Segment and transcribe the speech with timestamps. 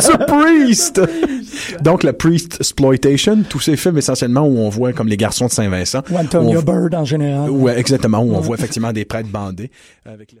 [0.00, 1.00] The Priest!
[1.82, 5.50] Donc, la Priest Exploitation, tous ces films essentiellement où on voit comme les garçons de
[5.50, 6.00] Saint-Vincent.
[6.10, 7.50] Ou Antonio on- Bird en général.
[7.50, 9.70] Ouais, exactement, où on voit effectivement des prêtres bandés.
[10.06, 10.40] Avec le-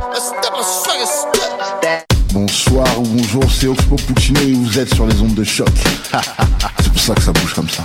[2.33, 5.69] Bonsoir ou bonjour, c'est Oxpo Puccino et vous êtes sur les ondes de choc.
[6.79, 7.83] c'est pour ça que ça bouge comme ça.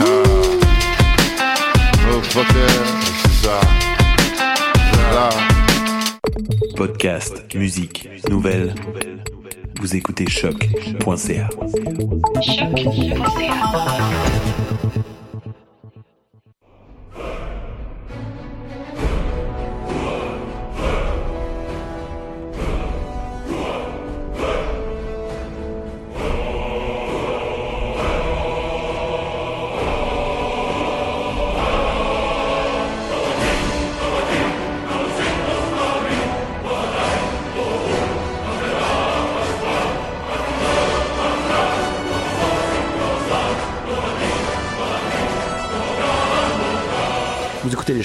[0.00, 0.22] Oh.
[6.76, 8.74] Podcast, musique, nouvelles.
[9.80, 11.48] Vous écoutez choc.ca.
[14.82, 14.83] Vous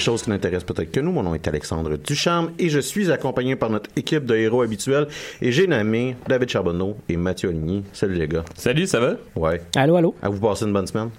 [0.00, 1.12] choses qui n'intéressent peut-être que nous.
[1.12, 5.06] Mon nom est Alexandre Ducharme et je suis accompagné par notre équipe de héros habituels
[5.40, 7.84] et j'ai nommé David Charbonneau et Mathieu Aligny.
[7.92, 8.44] Salut les gars.
[8.56, 9.12] Salut, ça va?
[9.36, 9.60] Ouais.
[9.76, 10.14] Allô, allô?
[10.22, 11.10] À vous passer une bonne semaine?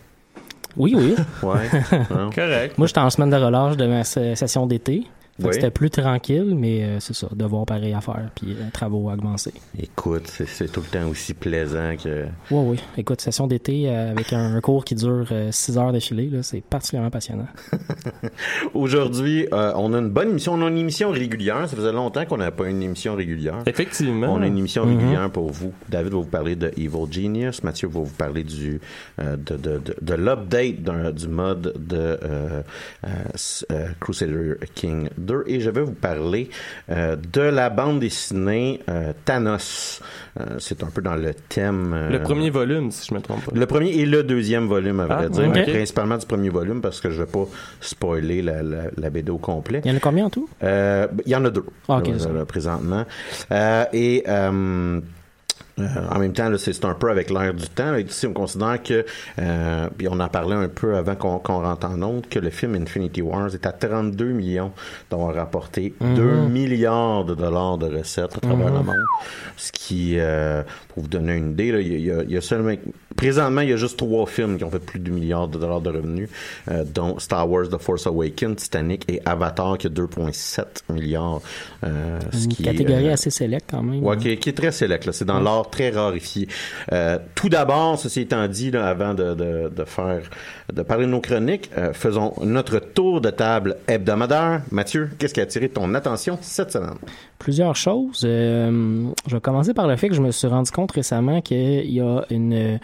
[0.76, 1.16] Oui, oui.
[1.44, 1.68] Ouais.
[2.36, 2.78] Correct.
[2.78, 5.04] Moi, j'étais en semaine de relâche de ma se- session d'été.
[5.48, 5.54] Oui.
[5.54, 9.54] C'était plus tranquille, mais euh, c'est ça, devoir pareil à faire, puis euh, travaux augmentés.
[9.78, 12.26] Écoute, c'est- tout le temps aussi plaisant que...
[12.52, 12.80] Oui, oui.
[12.98, 16.62] Écoute, session d'été euh, avec un, un cours qui dure 6 heures d'affilée, là, c'est
[16.62, 17.48] particulièrement passionnant.
[18.74, 20.54] Aujourd'hui, euh, on a une bonne émission.
[20.54, 21.68] On a une émission régulière.
[21.68, 23.60] Ça faisait longtemps qu'on n'avait pas une émission régulière.
[23.66, 24.34] Effectivement.
[24.34, 25.74] On a une émission régulière pour vous.
[25.90, 27.64] David va vous parler de Evil Genius.
[27.64, 28.80] Mathieu va vous parler du
[29.20, 32.18] euh, de, de, de, de l'update du mode de euh,
[33.06, 33.10] euh,
[33.72, 35.31] euh, Crusader King 2.
[35.48, 36.50] Et je vais vous parler
[36.90, 40.02] euh, de la bande dessinée euh, Thanos.
[40.40, 41.94] Euh, C'est un peu dans le thème...
[41.94, 43.52] euh, Le premier volume, si je me trompe pas.
[43.54, 45.52] le premier et le deuxième volume, à vrai Ah, dire.
[45.66, 47.46] Principalement du premier volume, parce que je vais pas
[47.82, 49.82] spoiler la, la, la BD au complet.
[49.84, 50.48] Il y en a combien en tout?
[50.64, 53.06] Euh, Il y en a deux, Ah, ok, là, présentement.
[53.52, 54.24] Euh, et...
[55.82, 57.92] euh, en même temps, c'est un peu avec l'air du temps.
[57.92, 58.00] là.
[58.00, 59.06] Ici, on considère que,
[59.40, 62.76] euh, puis on en parlait un peu avant qu'on rentre en onde, que le film
[62.76, 64.72] Infinity Wars est à 32 millions
[65.10, 66.16] d'avoir rapporté Mhm.
[66.16, 68.78] 2 milliards de dollars de recettes à travers Mhm.
[68.78, 69.06] le monde.
[69.58, 72.40] Ce qui, euh, pour vous donner une idée, là, il, y a, il y a-
[72.40, 72.74] a seulement,
[73.16, 75.58] présentement, il y a juste trois films qui ont fait plus de 2 milliards de
[75.58, 76.30] dollars de revenus,
[76.70, 81.42] euh, dont Star Wars The Force Awakens, Titanic et Avatar qui a 2,7 milliards.
[81.84, 84.04] euh, ce Une qui est, catégorie assez sélect quand même.
[84.04, 85.06] Ouais, qui, est- qui est très sélect.
[85.06, 85.12] là.
[85.14, 86.48] C'est dans l'art très rarifié.
[86.92, 90.22] Euh, tout d'abord, ceci étant dit, avant de, faire,
[90.72, 94.62] de parler de nos chroniques, euh, faisons notre tour de table hebdomadaire.
[94.72, 96.98] Mathieu, qu'est-ce qui a attiré ton attention cette semaine?
[97.40, 98.22] Plusieurs choses.
[98.24, 101.92] Euh, je vais commencer par le fait que je me suis rendu compte récemment qu'il
[101.92, 102.78] y a une,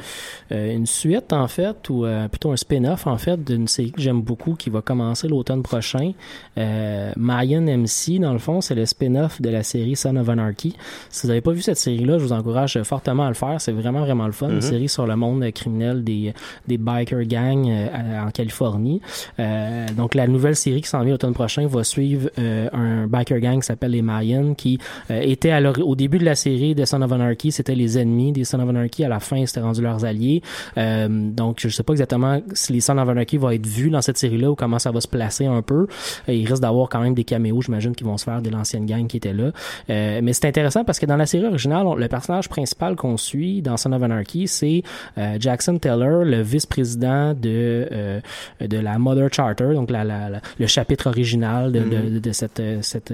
[0.52, 4.22] euh, une suite, en fait, ou plutôt un spin-off, en fait, d'une série que j'aime
[4.22, 6.14] beaucoup qui va commencer l'automne prochain.
[6.56, 10.76] Mayan MC, dans le fond, c'est le spin-off de la série Son of Anarchy.
[11.10, 13.60] Si vous n'avez pas vu cette série-là, je vous encourage fortement à le faire.
[13.60, 14.50] C'est vraiment, vraiment le fun.
[14.50, 14.62] Une Mhm.
[14.62, 16.34] série sur le monde criminel des,
[16.68, 19.02] des biker gangs euh, en Californie.
[19.40, 23.40] Euh, donc, la nouvelle série qui s'en vient l'automne prochain va suivre euh, un biker
[23.40, 24.80] gang qui s'appelle les Mayans, qui
[25.12, 28.32] euh, était à au début de la série de Son of Anarchy, c'était les ennemis
[28.32, 29.04] des Son of Anarchy.
[29.04, 30.42] À la fin, c'était rendu leurs alliés.
[30.78, 34.02] Euh, donc, je sais pas exactement si les Son of Anarchy vont être vus dans
[34.02, 35.88] cette série-là ou comment ça va se placer un peu.
[36.28, 39.08] Il risque d'avoir quand même des caméos, j'imagine, qui vont se faire de l'ancienne gang
[39.08, 39.52] qui était là.
[39.90, 43.18] Euh, mais c'est intéressant parce que dans la série originale, on- le personnage principal qu'on
[43.18, 44.82] suit dans Son of Anarchy, c'est
[45.18, 48.20] euh, Jackson Teller, le vice-président de euh,
[48.60, 52.32] de la Mother Charter, donc la, la- la- le chapitre original de, de- de, de
[52.32, 53.14] cette euh, cette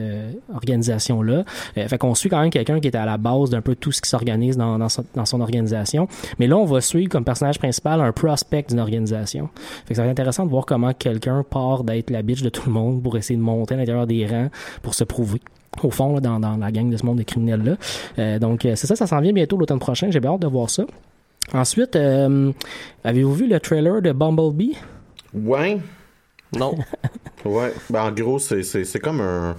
[0.53, 1.43] organisation là.
[1.75, 4.01] fait qu'on suit quand même quelqu'un qui est à la base d'un peu tout ce
[4.01, 6.07] qui s'organise dans dans son, dans son organisation.
[6.39, 9.49] Mais là, on va suivre comme personnage principal un prospect d'une organisation.
[9.85, 12.49] Fait que ça va être intéressant de voir comment quelqu'un part d'être la bitch de
[12.49, 14.49] tout le monde pour essayer de monter à l'intérieur des rangs
[14.81, 15.41] pour se prouver
[15.81, 17.75] au fond là, dans, dans la gang de ce monde de criminels là.
[18.19, 20.09] Euh, donc euh, c'est ça, ça s'en vient bientôt l'automne prochain.
[20.11, 20.83] J'ai bien hâte de voir ça.
[21.53, 22.51] Ensuite, euh,
[23.03, 24.77] avez-vous vu le trailer de Bumblebee?
[25.33, 25.79] Ouais.
[26.55, 26.75] Non.
[27.43, 27.73] Ouais.
[27.89, 29.55] Ben, en gros, c'est, c'est, c'est comme un.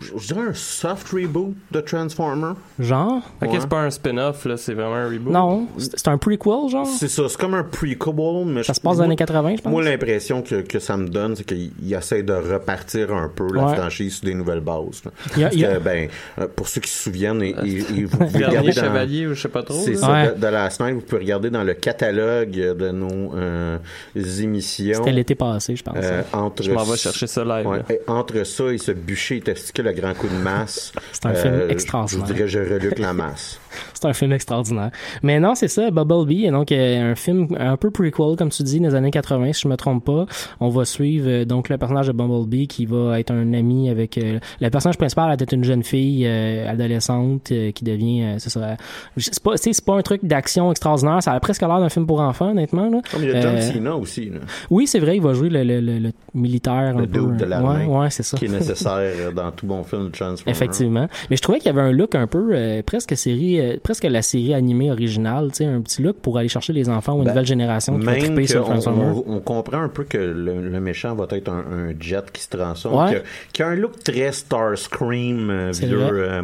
[0.00, 2.52] Je dirais un soft reboot de Transformer.
[2.78, 3.20] Genre?
[3.42, 3.58] Ok, Ouais.
[3.60, 5.30] c'est pas un spin-off, là, c'est vraiment un reboot.
[5.32, 6.86] Non, c'est un prequel, genre?
[6.86, 8.14] C'est ça, c'est comme un prequel,
[8.46, 9.70] mais Ça je- se passe dans moi- les années 80, je pense.
[9.70, 13.46] Moi, l'impression que, que ça me donne, c'est qu'il il essaie de repartir un peu
[13.52, 13.76] la Ouais.
[13.76, 15.02] franchise sur des nouvelles bases.
[15.04, 15.10] là.
[15.36, 16.08] Il y a- Parce il y a- que, ben,
[16.40, 18.82] euh, pour ceux qui se souviennent, et, et- et vous pouvez Dernier regarder dans...
[18.84, 19.78] chevalier ou je sais pas trop.
[19.84, 20.32] C'est ça, Ouais.
[20.34, 23.76] de, de la semaine, vous pouvez regarder dans le catalogue de nos euh,
[24.16, 24.94] émissions.
[24.94, 25.94] C'était l'été passé, je pense.
[25.98, 27.82] euh, entre Je m'en vais chercher ça live.
[28.06, 30.92] Entre ça et ce bûcher testicule à grand coup de masse.
[31.12, 32.26] C'est un film euh, extraordinaire.
[32.26, 33.60] Je dirais, je reluque la masse.
[33.94, 34.90] C'est un film extraordinaire.
[35.22, 38.62] Mais non, c'est ça, Bumblebee, est donc euh, un film un peu prequel, comme tu
[38.62, 40.26] dis, des années 80, si je me trompe pas.
[40.60, 44.16] On va suivre euh, donc le personnage de Bumblebee qui va être un ami avec...
[44.18, 48.36] euh, le personnage principal va être une jeune fille adolescente qui devient...
[48.38, 48.76] c'est ça.
[49.16, 52.50] C'est pas, c'est un truc d'action extraordinaire, ça a presque l'air d'un film pour enfants,
[52.50, 52.88] honnêtement.
[52.88, 53.00] Là.
[53.10, 54.38] Comme il y a John Euh, Cena aussi, là,
[54.70, 57.36] Oui, c'est vrai, il va jouer le, le, le, le militaire le un peu.
[57.36, 58.36] de l'armée, Ouais, ouais, c'est ça.
[58.36, 60.50] qui est nécessaire dans tout bon film de Transformer.
[60.50, 61.08] Effectivement.
[61.30, 64.04] Mais je trouvais qu'il y avait un look un peu euh, presque série, euh, presque
[64.04, 67.18] la série animée originale, tu sais, un petit look pour aller chercher les enfants ou
[67.18, 69.16] une Ben, nouvelle génération qui va Même triper sur Transformers.
[69.28, 71.58] on, on comprend un peu que le, le méchant va être un,
[71.90, 73.10] un jet qui se transforme, Ouais.
[73.10, 73.20] qui, a,
[73.52, 76.42] qui a un look très Starscream, euh, C'est vieux, euh,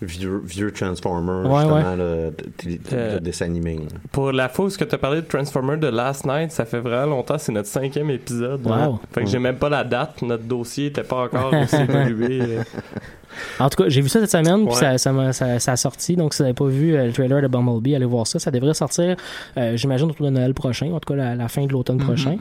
[0.00, 1.82] vieux, vieux Transformer, Ouais, justement, ouais.
[1.82, 3.80] là, de, de- de- Euh, de dessin animé.
[4.10, 7.16] Pour la fois où tu as parlé de Transformer de Last Night, ça fait vraiment
[7.16, 8.66] longtemps, c'est notre cinquième épisode.
[8.66, 9.00] Wow.
[9.12, 12.40] Fait que j'ai même pas la date, notre dossier était pas encore aussi évolué.
[12.42, 12.62] euh.
[13.58, 14.98] En tout cas, j'ai vu ça cette semaine, puis Ouais.
[14.98, 16.16] ça, ça, ça, ça a sorti.
[16.16, 18.38] Donc, vous n'avez pas vu euh, le trailer de Bumblebee, allez voir ça.
[18.38, 19.16] Ça devrait sortir,
[19.56, 22.36] euh, j'imagine, autour de Noël prochain, en tout cas la, la fin de l'automne prochain.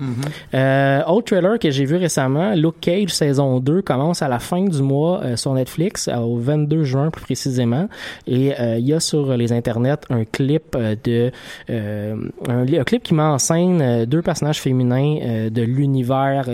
[0.54, 4.64] Euh, autre trailer que j'ai vu récemment, Luke Cage saison 2 commence à la fin
[4.64, 7.88] du mois sur Netflix, au 22 juin plus précisément.
[8.28, 11.32] Et il y a sur les internets un clip de
[11.70, 16.46] un, li- un clip qui met en scène deux personnages féminins de l'univers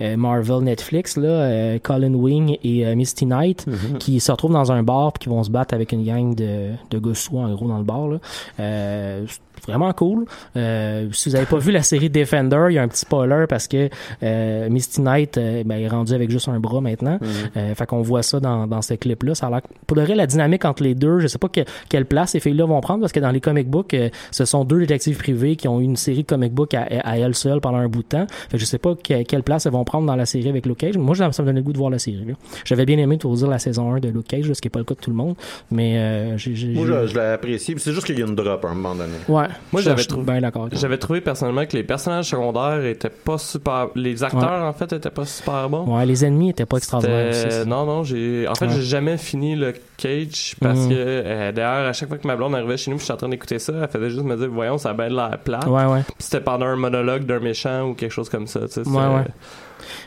[0.00, 3.66] Marvel Netflix, là, Colin Wing et Misty Knight,
[3.98, 6.70] qui se retrouvent dans un bar puis qui vont se battre avec une gang de,
[6.90, 8.08] de gars sous, en gros, dans le bar.
[8.08, 8.18] Là.
[8.60, 9.26] Euh,
[9.68, 10.24] vraiment cool.
[10.56, 13.44] Euh, si vous avez pas vu la série Defender, il y a un petit spoiler
[13.48, 13.88] parce que
[14.22, 17.18] euh, Misty Knight euh, ben, est rendu avec juste un bras maintenant.
[17.56, 19.34] Euh, fait qu'on voit ça dans, dans ce clip-là.
[19.34, 19.60] Ça a l'air...
[19.86, 22.40] Pour de vrai, la dynamique entre les deux, je sais pas que- quelle place ces
[22.40, 25.56] filles-là vont prendre parce que dans les comic books, euh, ce sont deux détectives privés
[25.56, 28.02] qui ont eu une série de comic books à, à elles seules pendant un bout
[28.02, 28.26] de temps.
[28.50, 30.66] Fait que je sais pas que- quelle place elles vont prendre dans la série avec
[30.66, 30.96] Luke Cage.
[30.96, 32.24] Moi, ça me donnait le goût de voir la série.
[32.64, 34.68] J'avais bien aimé, pour vous dire, la saison 1 de Luke Cage, là, ce qui
[34.68, 35.34] est pas le cas de tout le monde.
[35.70, 36.54] Mais euh, j'ai...
[36.54, 37.74] j'ai- Moi, je, je l'ai apprécié.
[37.78, 39.12] C'est juste qu'il y a une drop à un moment donné.
[39.28, 39.46] Ouais.
[39.72, 40.68] Moi, j'avais je suis trouvé- toi.
[40.72, 43.88] J'avais trouvé personnellement que les personnages secondaires étaient pas super.
[43.94, 45.96] Les acteurs, en fait, étaient pas super bons.
[45.96, 47.28] Ouais, les ennemis étaient pas extraordinaires.
[47.30, 48.46] Aussi, non, non, j'ai.
[48.48, 48.72] En fait, Ouais.
[48.74, 50.88] j'ai jamais fini le Cage parce Mhm.
[50.90, 53.18] que euh, d'ailleurs, à chaque fois que ma blonde arrivait chez nous, puis j'étais en
[53.18, 55.66] train d'écouter ça, elle faisait juste me dire, voyons, ça a bien de la plate.
[55.66, 56.02] Ouais, ouais.
[56.02, 58.60] Puis c'était pendant un monologue d'un méchant ou quelque chose comme ça.
[58.60, 59.24] tu sais, Ouais, ouais.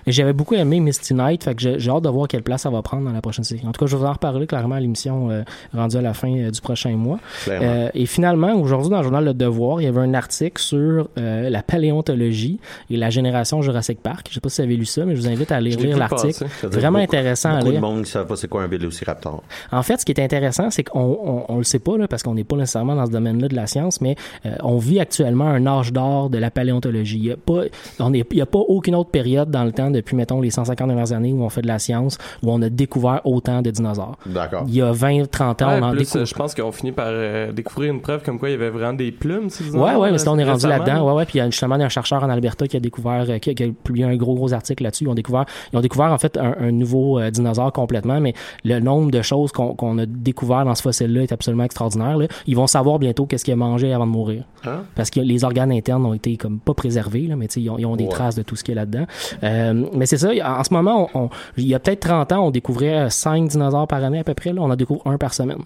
[0.07, 2.81] J'avais beaucoup aimé Misty Knight, fait que j'ai hâte de voir quelle place ça va
[2.81, 3.61] prendre dans la prochaine série.
[3.65, 6.13] En tout cas, je vais vous en reparler clairement à l'émission euh, rendue à la
[6.13, 7.19] fin euh, du prochain mois.
[7.47, 11.09] Euh, et finalement, aujourd'hui, dans le journal Le Devoir, il y avait un article sur
[11.15, 12.59] la paléontologie
[12.89, 14.27] et la génération Jurassic Park.
[14.29, 15.97] Je sais pas si vous avez lu ça, mais je vous invite à aller lire
[15.97, 16.45] l'article.
[16.63, 17.81] Vraiment beaucoup- intéressant à Beaucoup de lire.
[17.81, 19.43] monde ne savent pas c'est quoi un Vélociraptor.
[19.71, 22.23] En fait, ce qui est intéressant, c'est qu'on on, on le sait pas là, parce
[22.23, 24.15] qu'on n'est pas nécessairement dans ce domaine-là de la science, mais
[24.63, 27.17] on vit actuellement un âge d'or de la paléontologie.
[27.17, 27.63] Il y a pas,
[27.99, 30.49] on est, il y a pas aucune autre période dans le temps depuis mettons les
[30.51, 33.71] 150 dernières années où on fait de la science où on a découvert autant de
[33.71, 34.17] dinosaures.
[34.25, 34.63] D'accord.
[34.67, 36.19] Il y a 20, 30 ans, Ouais, on en plus, découvre.
[36.21, 38.69] euh, je pense qu'on finit par euh, découvrir une preuve comme quoi il y avait
[38.69, 39.49] vraiment des plumes.
[39.49, 41.05] ces Ouais, dinosaures, ouais, mais ça, on est rendu là-dedans.
[41.07, 41.25] Ouais, ouais.
[41.25, 43.53] Puis il y a justement un chercheur en Alberta qui a découvert, euh, qui, a,
[43.53, 45.03] qui a publié un gros, gros article là-dessus.
[45.05, 48.33] Ils ont découvert, ils ont découvert en fait un, un nouveau euh, dinosaure complètement, mais
[48.63, 52.17] le nombre de choses qu'on qu'on a découvert dans ce fossile-là est absolument extraordinaire.
[52.17, 52.27] Là.
[52.47, 54.83] Ils vont savoir bientôt qu'est-ce qu'il a mangé avant de mourir, Hein?
[54.95, 57.69] parce que les organes internes ont été comme pas préservés, là, mais tu sais, ils
[57.69, 58.09] ont, ils ont des Ouais.
[58.09, 59.05] traces de tout ce qu'il y a là-dedans.
[59.51, 60.29] Euh, mais c'est ça.
[60.43, 64.03] En ce moment, on, il y a peut-être 30 ans, on découvrait 5 dinosaures par
[64.03, 64.53] année à peu près.
[64.53, 65.61] Là, on en découvre un par semaine.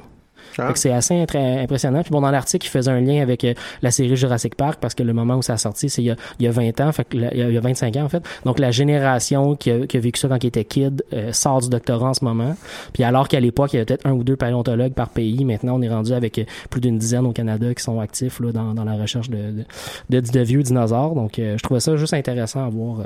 [0.58, 0.72] Ah.
[0.76, 2.02] C'est assez impressionnant.
[2.02, 4.94] Puis bon, dans l'article, il faisait un lien avec euh, la série Jurassic Park parce
[4.96, 6.80] que le moment où ça a sorti, c'est il y a, il y a 20
[6.82, 8.24] ans, fait que il y a- il y a 25 ans en fait.
[8.46, 11.62] Donc la génération qui a, qui a vécu ça quand il était kid euh, sort
[11.62, 12.56] du doctorat en ce moment.
[12.94, 15.76] Puis alors qu'à l'époque, il y avait peut-être un ou deux paléontologues par pays, maintenant
[15.78, 18.74] on est rendu avec euh, plus d'une dizaine au Canada qui sont actifs là, dans,
[18.74, 19.64] dans la recherche de,
[20.10, 21.16] de, de- de vieux dinosaures.
[21.16, 23.04] Donc euh, je trouvais ça juste intéressant à voir euh,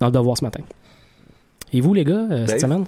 [0.00, 0.62] dans le devoir ce matin.
[1.76, 2.60] Et vous les gars, euh, cette Dave?
[2.60, 2.84] semaine?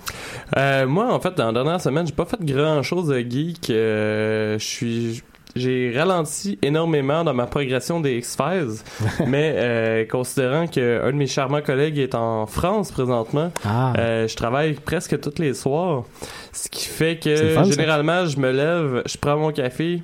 [0.56, 3.68] Euh, moi, en fait, dans la dernière semaine, j'ai pas fait grand chose de geek.
[3.70, 5.22] Euh, je suis.
[5.56, 8.76] J'ai ralenti énormément dans ma progression des X-Files,
[9.26, 14.28] mais euh, considérant que un de mes charmants collègues est en France présentement, Ah, euh,
[14.28, 16.04] je travaille presque tous les soirs,
[16.52, 17.70] ce qui fait que fun, ça.
[17.70, 20.02] généralement je me lève, je prends mon café,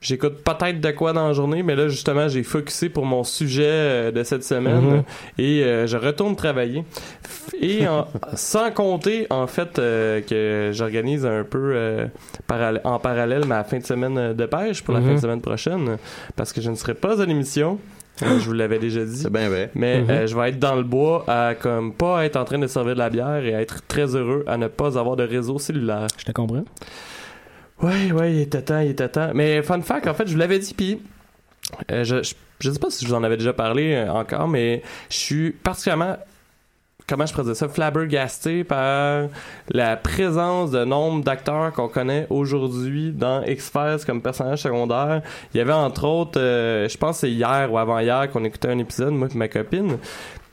[0.00, 3.64] j'écoute peut-être de quoi dans la journée, mais là justement j'ai focusé pour mon sujet
[3.66, 5.02] euh, de cette semaine Mhm.
[5.38, 6.84] et euh, je retourne travailler.
[7.60, 12.06] Et en- sans compter en fait euh, que j'organise un peu euh,
[12.84, 15.06] en parallèle ma fin de semaine de pêche pour la Mhm.
[15.08, 15.96] fin de semaine prochaine,
[16.36, 17.78] parce que je ne serai pas à l'émission.
[18.20, 19.16] Je vous l'avais déjà dit.
[19.18, 19.70] C'est bien vrai.
[19.76, 20.10] Mais Mhm.
[20.10, 22.94] euh, je vais être dans le bois à comme pas être en train de servir
[22.94, 26.08] de la bière et à être très heureux à ne pas avoir de réseau cellulaire.
[26.18, 26.64] je te comprends.
[27.82, 29.30] Ouais, ouais, il était temps, il était temps.
[29.34, 31.00] Mais fun fact, en fait, je vous l'avais dit, puis
[31.90, 34.48] euh, je, je, je sais pas si je vous en avais déjà parlé euh, encore,
[34.48, 36.16] mais je suis particulièrement
[37.08, 39.28] comment je dire ça, flabbergasté par
[39.70, 45.22] la présence de nombre d'acteurs qu'on connaît aujourd'hui dans X-Files comme personnage secondaire.
[45.54, 48.68] Il y avait entre autres, euh, je pense que c'est hier ou avant-hier qu'on écoutait
[48.68, 49.98] un épisode, moi et ma copine.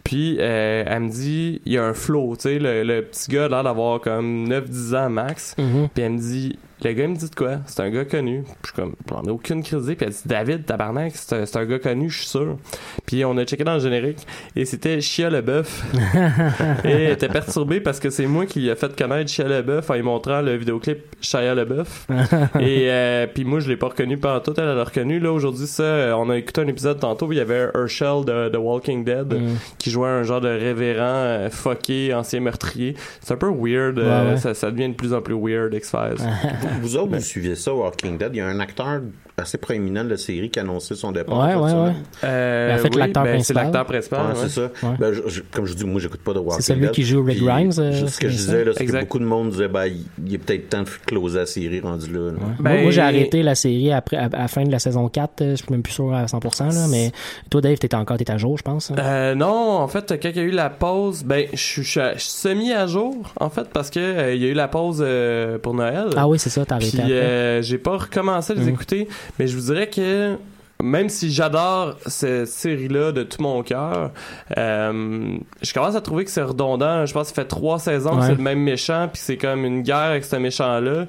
[0.06, 3.32] Puis euh, elle me dit, il y a un flow, tu sais, le, le petit
[3.32, 5.56] gars a l'air d'avoir comme 9-10 ans max.
[5.58, 5.90] Mhm.
[5.94, 7.58] Puis elle me dit, le gars il me dit de quoi?
[7.66, 8.44] C'est un gars connu.
[8.44, 9.96] Puis je suis comme, j'en ai aucune d'idée.
[9.96, 12.58] Puis elle dit, David, tabarnak, c'est un, c'est un gars connu, je suis sûr.
[13.06, 15.84] Puis on a checké dans le générique et c'était Chia Leboeuf.
[16.84, 19.90] et elle était perturbée parce que c'est moi qui lui ai fait connaître Chia Leboeuf
[19.90, 22.08] en lui montrant le vidéoclip Shia Leboeuf.
[22.60, 25.20] et euh, puis moi je l'ai pas reconnu pendant tout, elle l'a reconnu.
[25.20, 28.26] Là aujourd'hui ça, euh, on a écouté un épisode tantôt où il y avait Herschel
[28.26, 29.58] de, de Walking Dead Mhm.
[29.78, 32.96] qui jouait un genre de révérend euh, fucké, ancien meurtrier.
[33.22, 34.38] C'est un peu weird, euh, ouais.
[34.38, 36.18] Ça, ça devient de plus en plus weird X-Files.
[36.82, 38.32] Vous autres, vous suivez ça, Walking Dead.
[38.34, 39.02] Il y a un acteur
[39.38, 41.38] assez proéminent de la série qui a annoncé son départ.
[41.38, 41.92] Ouais, ouais, ouais.
[42.24, 43.64] Euh, En fait, oui, l'acteur ben, c'est principal.
[43.64, 44.20] l'acteur principal.
[44.22, 44.38] Ouais, ouais.
[44.44, 44.62] c'est ça.
[44.88, 44.96] Ouais.
[44.98, 46.92] Ben, je- je- comme je dis, moi, j'écoute pas de Walking C'est celui Dead.
[46.92, 49.26] qui joue Rick Grimes, euh, ce que je c'est disais, là, c'est que beaucoup de
[49.26, 49.86] monde disait, ben,
[50.26, 52.32] il est peut-être temps de closer la série rendu là.
[52.60, 55.10] Ben, moi, moi, j'ai arrêté la série après, à, à la fin de la saison
[55.10, 55.42] 4.
[55.42, 57.12] euh, Je suis même plus sûr à 100%, là, mais
[57.50, 58.92] toi, Dave, t'étais encore t'es à jour, je pense.
[58.92, 58.96] hein?
[59.00, 59.48] Euh, non,
[59.80, 63.16] en fait, quand il y a eu la pause, ben, je suis- semi à jour,
[63.40, 66.08] en fait, parce que euh, il y a eu la pause euh, pour Noël.
[66.16, 68.70] Ah oui, c'est ça, t'as arrêté euh, j'ai pas recommencé à les Mhm.
[68.70, 70.38] écouter, mais je vous dirais que
[70.84, 74.12] même si j'adore cette série-là de tout mon cœur,
[74.58, 77.06] euh, je commence à trouver que c'est redondant.
[77.06, 79.64] Je pense que ça fait trois saisons que c'est le même méchant, puis c'est comme
[79.66, 81.06] une guerre avec ce méchant-là.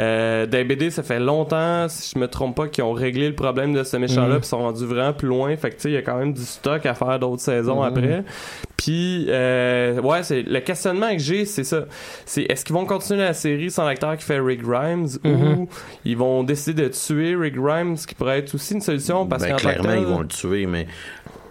[0.00, 3.28] Euh, dans les BD, ça fait longtemps, si je me trompe pas, qu'ils ont réglé
[3.28, 4.40] le problème de ce méchant-là, Mhm.
[4.40, 5.54] puis sont rendus vraiment plus loin.
[5.56, 7.82] Fait que tu sais, il y a quand même du stock à faire d'autres saisons
[7.82, 7.88] Mhm.
[7.88, 8.24] après.
[8.76, 11.84] Puis, euh, ouais, c'est le questionnement que j'ai, c'est ça.
[12.24, 15.30] C'est est-ce qu'ils vont continuer la série sans l'acteur qui fait Rick Grimes Mhm.
[15.58, 15.68] ou
[16.06, 19.56] ils vont décider de tuer Rick Grimes, qui pourrait être aussi une solution parce Ben,
[19.56, 20.86] clairement, tel- ils vont le tuer, mais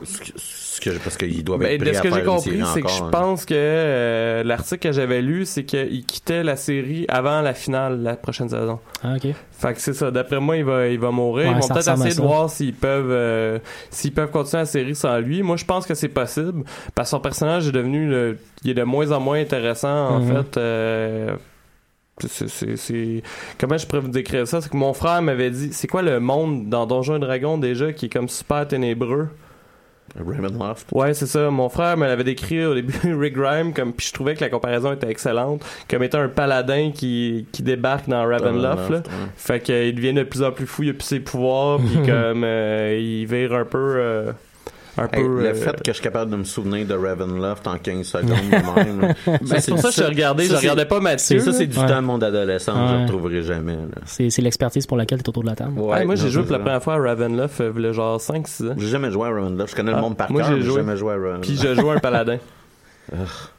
[0.03, 2.23] ce que, ce que- parce qu'ils doivent Ben, être de prêts ce que j'ai faire
[2.23, 3.09] une compris, c'est que je hein.
[3.11, 8.01] pense que euh, l'article que j'avais lu, c'est qu'il quittait la série avant la finale
[8.01, 8.79] la prochaine saison.
[9.03, 9.33] Ah, ok.
[9.51, 10.09] Fait que c'est ça.
[10.09, 11.47] D'après moi, il va, il va mourir.
[11.49, 14.95] Ouais, Ils vont peut-être essayer de voir s'ils peuvent, euh, s'ils peuvent continuer la série
[14.95, 15.43] sans lui.
[15.43, 16.63] Moi, je pense que c'est possible
[16.95, 20.19] parce que son personnage est devenu, le- il est de moins en moins intéressant en
[20.21, 20.33] Mhm.
[20.33, 20.57] fait.
[20.57, 21.35] euh,
[22.27, 23.23] c'est-
[23.59, 24.61] Comment je pourrais vous décrire ça?
[24.61, 27.93] C'est que mon frère m'avait dit, c'est quoi le monde dans Donjons et Dragons déjà
[27.93, 29.29] qui est comme super ténébreux?
[30.17, 30.87] Ravenloft.
[30.91, 31.51] Ouais, c'est ça.
[31.51, 34.49] Mon frère me l'avait décrit au début, Rick Grimes, comme, puis je trouvais que la
[34.49, 38.97] comparaison était excellente, comme étant un paladin qui, qui débarque dans Ravenloft, là.
[38.97, 39.03] ouais.
[39.35, 42.43] Fait qu'il devient de plus en plus fou, il a plus ses pouvoirs, puis comme,
[42.43, 44.31] euh, il vire un peu, euh,
[45.03, 45.41] un Hey, peu...
[45.41, 48.29] le euh, fait que je suis capable de me souvenir de Ravenloft en 15 secondes
[48.51, 49.13] de même.
[49.41, 51.39] Ben, c'est pour ça que je regardais, je regardais pas Mathieu.
[51.39, 51.85] C'est ça, c'est du Ouais.
[51.87, 53.77] temps de mon adolescence, je ne retrouverai jamais.
[54.05, 55.79] C'est l'expertise pour laquelle tu es autour de la table.
[55.79, 58.19] Ouais, moi, j'ai joué pour la première fois à Ravenloft, euh, il y a genre
[58.19, 58.75] 5-6 ans.
[58.77, 59.71] J'ai jamais joué à Ravenloft.
[59.71, 60.75] Je connais Ah, le monde par moi, cœur, j'ai mais j'ai joué.
[60.81, 61.41] jamais joué à Ravenloft.
[61.43, 62.37] Puis je joue un paladin.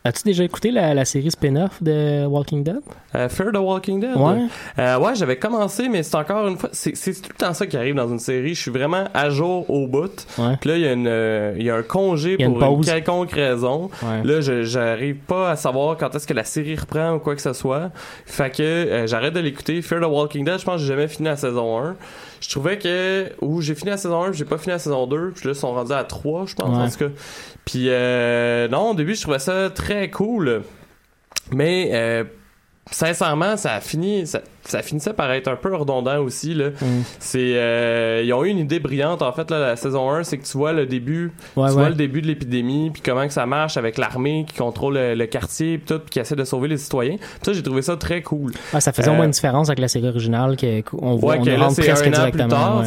[0.04, 2.80] As-tu déjà écouté la, la série spin-off de Walking Dead?
[3.14, 4.16] Euh, Fear the Walking Dead?
[4.16, 4.46] Ouais.
[4.78, 7.76] Euh, ouais, j'avais commencé, mais c'est encore une fois, c'est tout le temps ça qui
[7.76, 8.54] arrive dans une série.
[8.54, 10.26] Je suis vraiment à jour au bout.
[10.38, 10.56] Ouais.
[10.60, 12.84] Puis là, il y a une, euh, il y a un congé a pour une,
[12.84, 13.90] quelconque raison.
[14.02, 14.22] Ouais.
[14.24, 17.42] Là, je j'arrive pas à savoir quand est-ce que la série reprend ou quoi que
[17.42, 17.90] ce soit.
[18.26, 19.82] Fait que euh, j'arrête de l'écouter.
[19.82, 21.96] Fear the Walking Dead, je pense que j'ai jamais fini la saison 1.
[22.40, 25.06] Je trouvais que ou j'ai fini la saison 1, puis j'ai pas fini la saison
[25.06, 26.84] 2, puis là ils sont rendus à 3, je pense Ouais.
[26.84, 27.10] en tout cas.
[27.70, 30.64] Puis euh, non, au début, je trouvais ça très cool.
[31.52, 32.24] Mais euh,
[32.90, 34.24] sincèrement, ça a fini
[34.64, 36.70] ça finissait par être un peu redondant aussi là.
[36.70, 36.84] Mm.
[37.18, 40.38] C'est euh, ils ont eu une idée brillante en fait là la saison 1, c'est
[40.38, 41.80] que tu vois le début, Ouais, tu ouais.
[41.80, 45.14] vois le début de l'épidémie, puis comment que ça marche avec l'armée qui contrôle le,
[45.14, 47.16] le quartier puis tout, puis qui essaie de sauver les citoyens.
[47.42, 48.52] Ça j'ai trouvé ça très cool.
[48.74, 51.42] Ouais, ça faisait au Euh, moins une différence avec la série originale qu'on voit, on
[51.44, 52.84] que là c'est presque un an plus tard.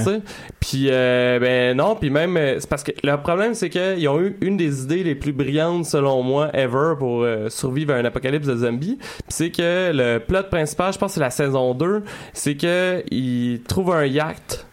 [0.60, 4.08] Puis euh, ben non, puis même euh, c'est parce que le problème c'est que ils
[4.08, 7.98] ont eu une des idées les plus brillantes selon moi ever pour euh, survivre à
[7.98, 8.98] un apocalypse de zombies.
[9.28, 12.04] C'est que le plot principal, je pense c'est la saison 2,
[12.34, 14.66] c'est que ils trouvent un yacht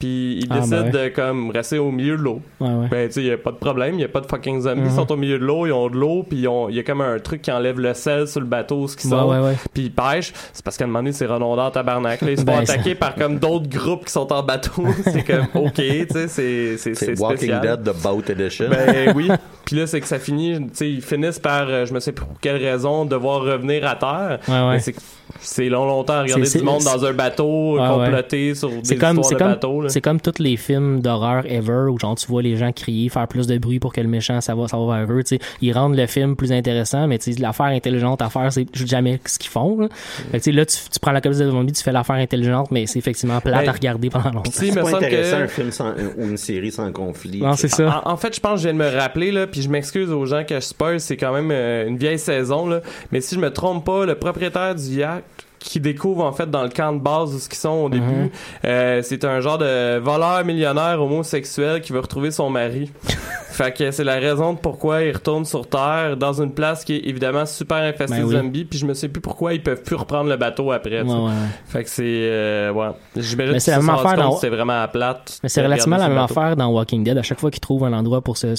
[0.00, 2.40] puis ils Ah, décident ben de comme rester au milieu de l'eau.
[2.60, 2.86] Ouais, ouais.
[2.88, 4.60] Ben, tu sais, il y a pas de problème, il y a pas de fucking
[4.60, 4.94] zombies, ils Mhm.
[4.94, 7.18] sont au milieu de l'eau, ils ont de l'eau, puis il y a comme un
[7.18, 9.56] truc qui enlève le sel sur le bateau, ce qui sort, ouais, ouais.
[9.74, 10.32] puis ils pêchent.
[10.52, 12.20] C'est parce qu'à un moment donné, c'est redondant tabarnak.
[12.22, 14.84] Là, ils se font Ben, ça- attaquer par comme d'autres groupes qui sont en bateau.
[15.02, 17.60] c'est comme, OK, tu sais, c'est, c'est, c'est C'est Walking.
[17.60, 18.66] Dead, The Boat Edition.
[18.70, 19.28] Ben oui.
[19.64, 22.12] Puis là, c'est que ça finit, tu sais, ils finissent par, euh, je me sais
[22.12, 24.38] plus pour quelle raison, devoir revenir à terre.
[24.46, 24.72] Ouais, ouais.
[24.74, 24.94] Mais c'est,
[25.40, 28.04] c'est long, longtemps à regarder C'est- du monde dans un bateau, Ouais, ouais.
[28.06, 29.80] comploté sur des C'est comme, histoires c'est de comme, bateau.
[29.82, 29.88] là.
[29.88, 33.28] c'est comme tous les films d'horreur ever où genre tu vois les gens crier, faire
[33.28, 35.22] plus de bruit pour que le méchant ça va, ça va vers eux.
[35.22, 38.52] Tu sais, ils rendent le film plus intéressant, mais tu sais, l'affaire intelligente à faire,
[38.52, 39.78] c'est jamais ce qu'ils font.
[39.80, 39.88] Là.
[39.90, 42.16] Fait que, tu sais, là, tu, tu prends la copie de zombie, tu fais l'affaire
[42.16, 44.50] intelligente, mais c'est effectivement plate Ben, à regarder pendant longtemps.
[44.50, 46.70] Tu sais, il c'est me pas semble intéressant que- un film sans, ou une série
[46.72, 47.40] sans conflit.
[47.40, 48.02] Non, c'est ça.
[48.04, 50.10] En, en fait, je pense que je viens de me rappeler, là, puis je m'excuse
[50.10, 52.80] aux gens que je spoil, c'est quand même euh, une vieille saison, là.
[53.12, 55.17] Mais si je me trompe pas, le propriétaire du yacht
[55.58, 58.04] qui découvre en fait dans le camp de base où ce qu'ils sont au début,
[58.04, 58.30] Mhm.
[58.64, 62.90] euh, c'est un genre de voleur millionnaire homosexuel qui veut retrouver son mari.
[63.58, 66.94] fait que c'est la raison de pourquoi il retourne sur Terre dans une place qui
[66.94, 68.36] est évidemment super infestée Ben de oui.
[68.36, 71.02] zombies, puis je me sais plus pourquoi ils peuvent plus reprendre le bateau après.
[71.02, 71.32] Ouais, ouais.
[71.66, 72.88] Fait que c'est euh, ouais.
[73.16, 75.40] J'imagine que c'est la même affaire dans- c'est vraiment à plate.
[75.42, 77.18] Mais c'est relativement la même affaire dans Walking Dead.
[77.18, 78.54] À chaque fois qu'ils trouvent un endroit pour se.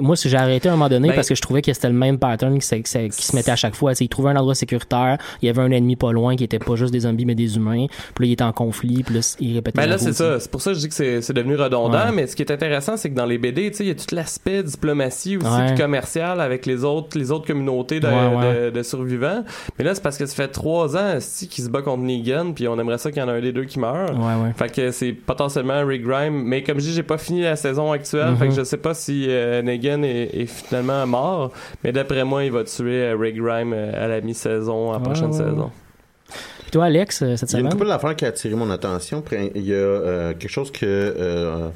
[0.00, 1.94] Moi, j'ai arrêté à un moment donné Ben- parce que je trouvais que c'était le
[1.94, 3.92] même pattern qui, se- qui qui se mettait à chaque fois.
[3.92, 6.44] Tu sais, Ils trouvaient un endroit sécuritaire, il y avait un ennemi pas loin qui
[6.44, 7.86] était pas juste des zombies mais des humains.
[8.14, 10.38] Puis là, il était en conflit, puis là, il répétait Ben la là, c'est ça.
[10.38, 12.12] C'est pour ça que je dis que c'est devenu redondant.
[12.14, 13.94] Mais ce qui est intéressant, c'est que dans les BD, tu sais, il y a
[13.94, 15.66] tout l'aspect diplomatie aussi, Ouais.
[15.72, 18.64] puis commercial avec les autres, les autres communautés de, Ouais, ouais.
[18.66, 19.44] de- de survivants.
[19.78, 21.18] Mais là, c'est parce que ça fait trois ans,
[21.50, 23.52] qu'ils se bat contre Negan, puis on aimerait ça qu'il y en a un des
[23.52, 24.10] deux qui meurt.
[24.12, 24.52] Ouais, ouais.
[24.56, 26.42] Fait que c'est potentiellement Rick Grimes.
[26.44, 28.30] Mais comme je dis, j'ai pas fini la saison actuelle.
[28.30, 28.36] Mhm.
[28.36, 31.52] Fait que je sais pas si euh, Negan est, est finalement mort.
[31.82, 35.00] Mais d'après moi, il va tuer euh, Rick Grimes euh, à la mi-saison, à la
[35.00, 35.70] prochaine ouais, saison.
[36.62, 37.72] Puis toi, Alex, cette Il y a une semaine?
[37.72, 39.24] couple d'affaires qui a attiré mon attention.
[39.56, 41.68] Il y a euh, quelque chose que euh,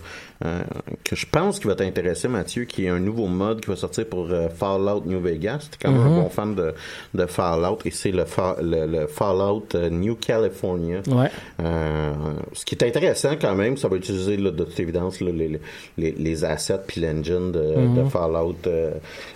[0.44, 0.62] euh,
[1.04, 4.06] que je pense qui va t'intéresser, Mathieu, qui est un nouveau mode qui va sortir
[4.06, 5.68] pour euh, Fallout New Vegas.
[5.70, 6.74] T'es quand même un bon fan de,
[7.14, 11.00] de Fallout et c'est le, Fa- le, le Fallout euh, New California.
[11.08, 11.30] Ouais.
[12.52, 15.60] Ce qui est intéressant quand même, ça va utiliser là, de toute évidence là, les,
[15.98, 18.04] les, les assets puis l'engine de, Mhm.
[18.04, 18.54] de Fallout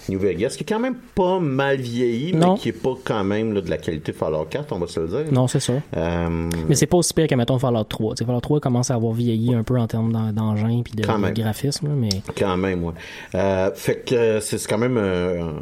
[0.09, 2.55] New Vegas, qui est quand même pas mal vieilli, Non.
[2.55, 5.01] mais qui est pas quand même là, de la qualité Fallout 4, on va se
[5.01, 5.25] le dire.
[5.33, 5.81] Non, c'est sûr.
[5.97, 8.15] Euh, Mais c'est pas aussi pire que, mettons, Fallout 3.
[8.15, 10.96] Tu sais, Fallout 3 commence à avoir vieilli un peu en termes d'en- d'engin puis
[11.03, 11.35] de, Quand de même.
[11.35, 12.94] graphisme, mais Quand même, ouais.
[13.35, 14.96] Euh, fait que euh, c'est c'est quand même...
[14.96, 15.53] euh,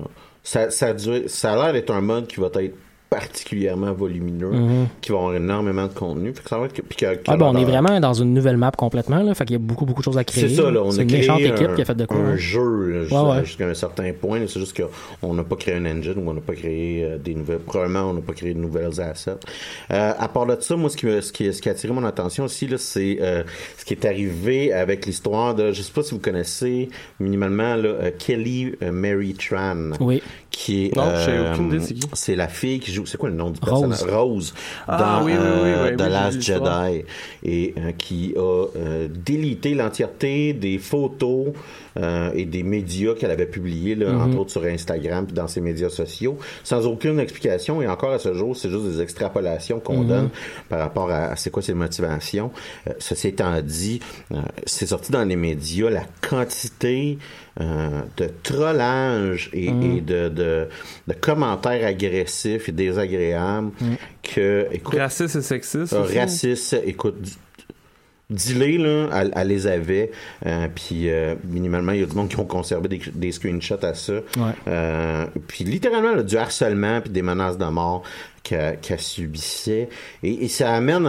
[0.42, 2.74] ça, ça, a duré- ça a l'air d'être un mode qui va être
[3.08, 4.86] particulièrement volumineux, Mhm.
[5.00, 6.32] qui va avoir énormément de contenu.
[6.34, 6.72] Fait que ça va être...
[6.72, 9.34] que- puis que- que Ah, ben, on est vraiment dans une nouvelle map complètement, là.
[9.34, 10.48] Fait qu'il y a beaucoup, beaucoup de choses à créer.
[10.48, 10.82] C'est ça, là.
[10.82, 12.16] On C'est a une créé méchante un, équipe qui a fait de quoi.
[12.16, 12.36] un hein.
[12.36, 13.44] jeu jusqu'à, Ouais, ouais.
[13.44, 14.40] jusqu'à un certain point.
[14.46, 14.76] C'est juste
[15.20, 17.58] qu'on n'a pas créé un engine ou on n'a pas créé euh, des nouvelles.
[17.58, 19.32] Probablement, on n'a pas créé de nouvelles assets.
[19.92, 22.04] Euh, à part de ça, moi, ce qui, ce qui, ce qui a attiré mon
[22.04, 23.42] attention aussi, là, c'est euh,
[23.78, 25.72] ce qui est arrivé avec l'histoire de.
[25.72, 26.88] Je sais pas si vous connaissez
[27.20, 29.90] minimalement là, euh, Kelly euh, Mary Tran.
[30.00, 30.22] Oui.
[30.50, 32.08] Qui est, Non, euh, j'ai aucune idée c'est qui?
[32.14, 33.88] c'est la fille qui joue, c'est quoi le nom du Rose.
[33.88, 34.14] personnage?
[34.14, 34.54] Rose.
[34.88, 36.40] Ah, dans oui, oui, oui, euh, The Last.
[36.42, 37.04] Jedi.
[37.44, 38.40] Et euh, qui a
[38.76, 41.48] euh, délité l'entièreté des photos
[42.34, 44.20] et des médias qu'elle avait publiés, là, Mhm.
[44.20, 47.80] entre autres sur Instagram puis dans ses médias sociaux, sans aucune explication.
[47.80, 50.06] Et encore à ce jour, c'est juste des extrapolations qu'on Mhm.
[50.08, 50.28] donne
[50.68, 52.50] par rapport à, c'est quoi ses motivations.
[52.98, 54.00] Ceci étant dit,
[54.66, 57.16] c'est sorti dans les médias la quantité
[57.60, 60.68] euh, de trollage et, et de, de,
[61.06, 63.70] de commentaires agressifs et désagréables
[64.22, 65.92] que, écoute, Raciste et sexiste.
[65.92, 66.18] euh, aussi.
[66.18, 67.30] raciste, écoute, d-
[68.28, 70.10] dis-les, là, elle, elle les avait.
[70.44, 73.82] euh, puis, euh, minimalement, il y a du monde qui ont conservé des, des screenshots
[73.84, 74.14] à ça.
[74.68, 78.02] Euh, puis, littéralement, là, du harcèlement puis des menaces de mort
[78.42, 79.88] qu'elle subissait.
[80.22, 81.06] Et, et ça amène...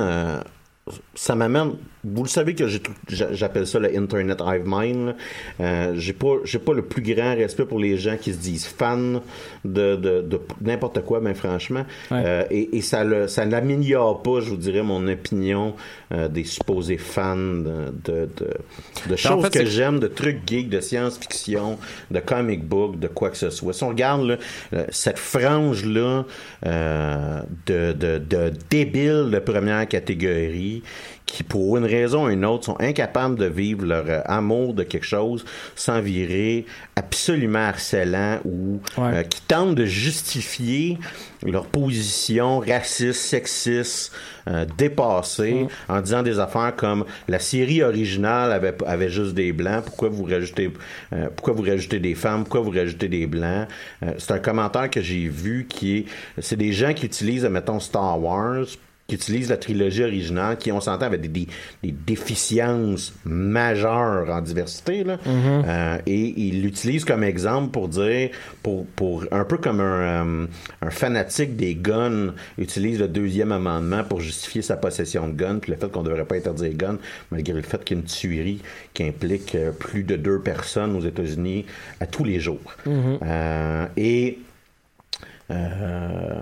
[1.16, 1.74] ça m'amène.
[2.04, 2.66] Vous le savez que
[3.10, 5.08] j'appelle ça le Internet Hive Mind.
[5.08, 5.16] là.
[5.60, 8.66] Euh, j'ai pas, j'ai pas le plus grand respect pour les gens qui se disent
[8.66, 9.22] fans
[9.66, 11.86] de, de, de n'importe quoi, ben franchement.
[12.12, 12.24] Ouais.
[12.26, 15.74] Euh, et, et ça le, ça n'améliore pas, je vous dirais, mon opinion
[16.12, 18.50] euh, des supposés fans de, de, de,
[19.10, 21.78] de choses fait, que j'aime, de trucs geeks, de science-fiction,
[22.12, 23.74] de comic book, de quoi que ce soit.
[23.74, 24.38] Si on regarde là,
[24.74, 26.26] euh, cette frange-là
[26.66, 30.84] euh, de, de, de débiles de première catégorie
[31.28, 34.82] qui, pour une raison ou une autre, sont incapables de vivre leur euh, amour de
[34.84, 39.18] quelque chose sans virer absolument harcelant ou Ouais.
[39.18, 40.98] euh, qui tentent de justifier
[41.44, 44.12] leur position raciste, sexiste,
[44.48, 49.84] euh, dépassée, en disant des affaires comme la série originale avait, avait juste des blancs,
[49.86, 50.72] pourquoi vous rajoutez,
[51.14, 53.68] euh, pourquoi vous rajoutez des femmes, pourquoi vous rajoutez des blancs.
[54.04, 56.06] Euh, c'est un commentaire que j'ai vu qui est,
[56.40, 58.66] c'est des gens qui utilisent, mettons, Star Wars
[59.08, 61.48] qui utilisent la trilogie originale, qui, on s'entend, avec des, des,
[61.84, 65.18] des déficiences majeures en diversité, là.
[65.26, 68.30] Euh, et ils l'utilisent comme exemple pour dire,
[68.64, 70.48] pour, pour un peu comme un, euh,
[70.82, 75.72] un fanatique des guns utilise le deuxième amendement pour justifier sa possession de guns, puis
[75.72, 76.98] le fait qu'on ne devrait pas interdire les guns,
[77.32, 78.62] malgré le fait qu'il y a une tuerie
[78.94, 81.66] qui implique euh, plus de deux personnes aux États-Unis
[82.00, 82.76] à tous les jours.
[82.88, 84.40] Euh, et
[85.52, 86.42] euh,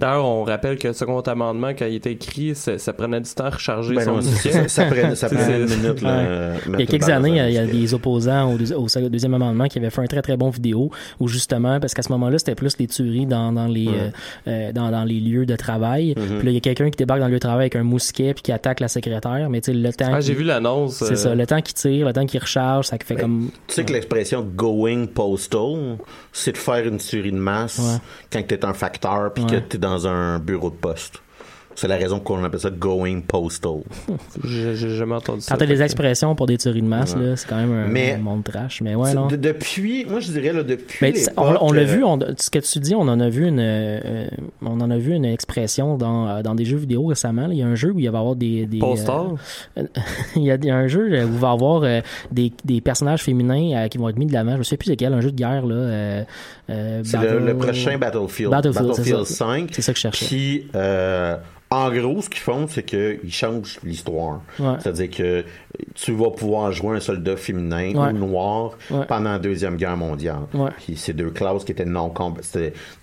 [0.00, 3.30] D'ailleurs, on rappelle que le second amendement, quand il était écrit, ça, ça prenait du
[3.30, 4.52] temps à recharger Ben son non, logiciel.
[4.54, 6.00] ça, ça prenait, ça une minute.
[6.02, 6.24] Là, Ouais.
[6.26, 9.34] euh, Il y a quelques années, il y a des opposants au, deux- au deuxième
[9.34, 12.38] amendement qui avaient fait un très très bon vidéo où justement, parce qu'à ce moment-là,
[12.38, 14.10] c'était plus les tueries dans, dans les euh,
[14.48, 16.14] euh, dans, dans les lieux de travail.
[16.14, 16.14] Mm-hmm.
[16.38, 17.82] Puis là, il y a quelqu'un qui débarque dans le lieu de travail avec un
[17.82, 19.48] mousquet puis qui attaque la secrétaire.
[19.50, 20.10] Mais tu sais, le temps.
[20.12, 20.94] Ah, j'ai vu l'annonce.
[20.96, 23.50] C'est euh, ça, le temps qu'il tire, le temps qu'il recharge, ça fait Ben, comme.
[23.66, 25.98] Tu sais que l'expression going postal,
[26.32, 27.98] c'est de faire une tuerie de masse Ouais.
[28.32, 29.50] quand tu es un facteur puis Ouais.
[29.50, 31.20] que tu es dans un bureau de poste.
[31.80, 33.78] C'est la raison qu'on appelle ça going postal.
[34.44, 35.54] J'ai jamais entendu ça.
[35.54, 37.22] Quand t'as des expressions pour des tueries de masse, Ouais.
[37.24, 38.82] là, c'est quand même un, Mais- un monde trash.
[38.82, 39.28] Mais ouais, non.
[39.28, 40.98] de- depuis, moi je dirais là, depuis.
[41.00, 43.30] Mais c'est- on, on l'a vu, euh, on, ce que tu dis, on en a
[43.30, 44.26] vu une, euh,
[44.60, 47.46] on en a vu une expression dans, euh, dans des jeux vidéo récemment.
[47.46, 47.54] là.
[47.54, 49.28] Il y a un jeu où il va y avoir des, des Postal?
[49.78, 49.84] euh,
[50.36, 53.84] il y a un jeu où il va y avoir euh, des, des personnages féminins
[53.84, 54.52] euh, qui vont être mis de l'avant.
[54.52, 55.74] Je me souviens plus lequel, un jeu de guerre là.
[55.74, 56.24] euh,
[56.68, 58.50] euh, C'est le, Battle- le prochain Battlefield.
[58.50, 59.46] Battlefield, ça.
[59.46, 59.70] 5.
[59.72, 60.26] C'est ça que je cherchais.
[60.26, 61.36] Qui, euh,
[61.72, 64.40] en gros, ce qu'ils font, c'est qu'ils changent l'histoire.
[64.58, 64.74] Ouais.
[64.80, 65.44] C'est-à-dire que
[65.94, 68.08] tu vas pouvoir jouer un soldat féminin Ouais.
[68.10, 69.04] ou noir Ouais.
[69.06, 70.40] pendant la Deuxième Guerre mondiale.
[70.78, 72.12] Puis c'est deux classes qui étaient non.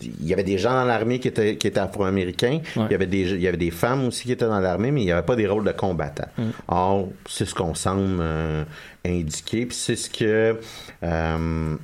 [0.02, 2.60] Il y avait des gens dans l'armée qui étaient, qui étaient afro-américains.
[2.76, 2.84] Ouais.
[2.90, 5.02] Il, y avait des, il y avait des femmes aussi qui étaient dans l'armée, mais
[5.02, 6.28] il n'y avait pas des rôles de combattants.
[6.38, 6.44] Mm.
[6.68, 8.64] Or, c'est ce qu'on semble euh,
[9.06, 9.66] indiquer.
[9.66, 10.60] Puis c'est ce que
[11.04, 11.76] euh,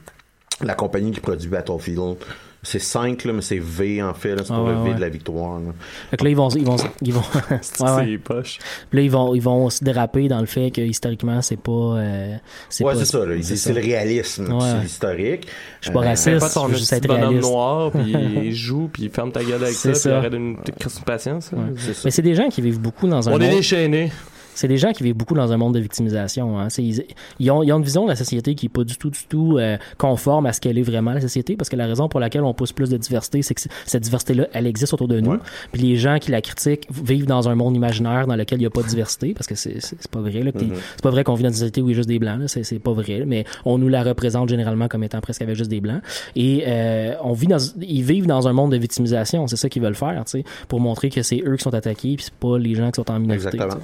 [0.61, 2.17] la compagnie qui produit Battlefield
[2.63, 4.36] c'est 5, là, mais c'est V en fait.
[4.36, 4.43] là.
[4.45, 4.95] C'est Ah pour ouais, le V ouais.
[4.95, 5.60] de la victoire.
[5.60, 5.71] là.
[6.10, 7.21] Fait que là, ils vont, ils vont, ils vont,
[7.97, 8.60] ouais, poche.
[8.89, 11.71] Puis là, ils vont, ils vont se déraper dans le fait que historiquement, c'est pas,
[11.71, 12.36] euh,
[12.69, 13.26] c'est Ouais, pas- c'est ça.
[13.26, 13.36] là.
[13.36, 14.52] Il C'est le réalisme.
[14.54, 14.60] Ouais.
[14.62, 15.47] C'est l'historique.
[15.82, 16.39] Je suis pas Euh, raciste.
[16.39, 17.49] Pas ton je juste être bonhomme réaliste.
[17.49, 18.13] noir, puis
[18.45, 20.17] il joue, puis ferme ta gueule avec ça, C'est puis ça.
[20.17, 21.52] arrête une crise de patience.
[21.52, 21.58] là.
[21.60, 21.63] Ouais.
[21.78, 22.02] c'est ça.
[22.06, 24.12] Mais c'est des gens qui vivent beaucoup dans un On est déchaînés.
[24.55, 26.59] C'est des gens qui vivent beaucoup dans un monde de victimisation.
[26.59, 26.69] Hein.
[26.69, 27.03] C'est- Ils,
[27.39, 29.19] ils ont, ils ont une vision de la société qui est pas du tout, du
[29.29, 32.19] tout euh, conforme à ce qu'elle est vraiment la société, parce que la raison pour
[32.19, 35.31] laquelle on pousse plus de diversité, c'est que cette diversité-là, elle existe autour de nous.
[35.31, 35.37] Ouais.
[35.71, 38.65] Puis les gens qui la critiquent vivent dans un monde imaginaire dans lequel il n'y
[38.67, 39.79] a pas de diversité, parce que c'est
[40.11, 40.31] pas vrai.
[40.31, 40.75] t'es- Mm-hmm.
[40.95, 42.39] C'est pas vrai qu'on vit dans une société où il y a juste des blancs.
[42.39, 42.47] là.
[42.47, 43.23] C'est c'est pas vrai.
[43.25, 46.01] Mais on nous la représente généralement comme étant presque avec juste des blancs.
[46.35, 49.47] Et euh, on vit dans, ils vivent dans un monde de victimisation.
[49.47, 50.23] C'est ça qu'ils veulent faire,
[50.67, 53.09] pour montrer que c'est eux qui sont attaqués, puis c'est pas les gens qui sont
[53.11, 53.47] en minorité.
[53.47, 53.81] Exactement.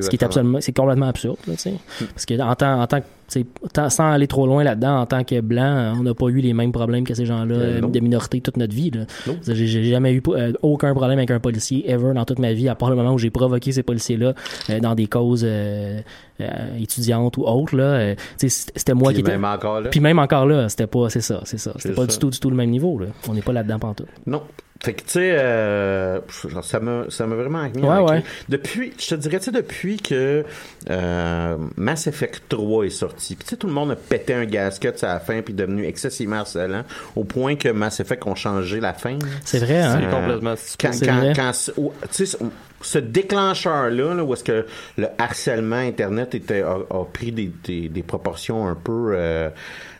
[0.00, 1.74] Ce qui est absolument, c'est complètement absurde, là, tu sais.
[2.14, 3.06] Parce que en tant, en tant que,
[3.90, 6.72] sans aller trop loin là-dedans, en tant que blanc, on n'a pas eu les mêmes
[6.72, 8.90] problèmes que ces gens-là Euh, de minorité toute notre vie.
[9.46, 12.74] J'ai jamais eu euh, aucun problème avec un policier ever dans toute ma vie, à
[12.74, 14.34] part le moment où j'ai provoqué ces policiers-là
[14.70, 15.46] euh, dans des causes
[16.78, 17.76] étudiantes ou autres.
[17.76, 19.32] Là, c'était moi Puis qui était.
[19.32, 19.90] même encore là.
[19.90, 21.72] Puis même encore là, c'était pas, c'est ça, c'est ça.
[21.76, 22.08] C'était pas ça.
[22.08, 22.98] du tout, du tout le même niveau.
[22.98, 23.06] Là.
[23.28, 24.08] On n'est pas là-dedans pantoute.
[24.26, 24.42] Non.
[24.82, 26.20] Fait que, tu sais, euh,
[26.62, 28.22] ça m'a, ça m'a vraiment mis Ouais, ouais.
[28.48, 30.42] Depuis, je te dirais, tu sais, depuis que
[30.88, 34.46] euh, Mass Effect 3 est sorti, puis tu sais, tout le monde a pété un
[34.46, 38.34] gasket à la fin, puis est devenu excessivement harcelant, au point que Mass Effect ont
[38.34, 39.18] changé la fin.
[39.44, 39.98] C'est vrai, hein?
[40.00, 41.52] C'est complètement Quand, C'est quand, quand
[42.10, 42.38] tu sais,
[42.82, 44.64] ce déclencheur-là, là, où est-ce que
[44.96, 49.14] le harcèlement Internet était, a, a pris des, des, des proportions un peu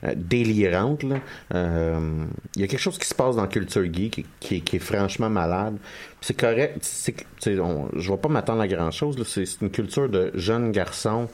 [0.05, 1.17] euh, délirantes, là,
[1.55, 2.25] euh,
[2.57, 5.31] il y a quelque chose qui se passe dans culture geek qui, qui, est- franchement
[5.31, 5.77] malade.
[6.21, 6.79] C'est correct.
[7.45, 9.17] je vais pas m'attendre à grand-chose.
[9.27, 11.29] c'est une culture de jeunes garçons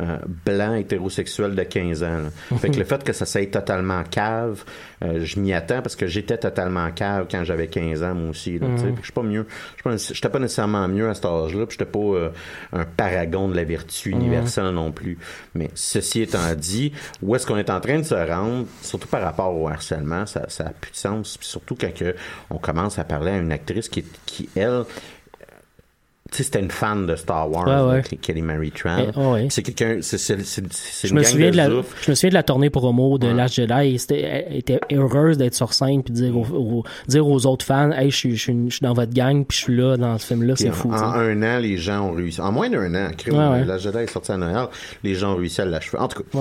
[0.00, 2.18] euh, blancs hétérosexuels de 15 ans.
[2.18, 2.30] là.
[2.58, 4.64] Fait que le fait que ça soit totalement cave,
[5.04, 8.58] euh, je m'y attends parce que j'étais totalement cave quand j'avais 15 ans moi aussi.
[8.58, 9.46] Là, que Je suis pas mieux.
[9.48, 11.66] Je suis pas J'étais pas nécessairement mieux à cet âge-là.
[11.66, 12.30] Puis j'étais pas euh,
[12.72, 15.16] un paragon de la vertu universelle non plus.
[15.54, 19.22] Mais ceci étant dit, où est-ce qu'on est en train de se rendre, surtout par
[19.22, 21.38] rapport au harcèlement, ça, ça a plus de sens.
[21.38, 22.16] Puis surtout quand que
[22.50, 24.84] on commence à parler à une actrice qui, qui elle,
[26.30, 28.96] tu sais, c'était une fan de Star Wars, Ouais, Kelly Mary Tran.
[29.14, 29.46] Eh, ouais, ouais.
[29.50, 32.14] C'est quelqu'un, c'est, c'est, c'est, c'est Je une me, gang souviens de la, je me
[32.14, 33.26] souviens de la tournée promo de.
[33.28, 33.94] Last Jedi.
[33.94, 37.64] et c'était- Elle était heureuse d'être sur scène puis dire aux, aux- dire aux autres
[37.66, 39.76] fans, hey, je suis, je suis, une- je suis dans votre gang puis je suis
[39.76, 40.90] là dans ce film-là, c'est fou.
[40.90, 42.40] en un an, les gens ont réussi.
[42.40, 43.64] En moins d'un an, crime, Ouais, ouais.
[43.66, 44.66] la Jedi est sortie à Noël,
[45.02, 45.98] les gens ont réussi à l'achever.
[45.98, 46.38] En tout cas,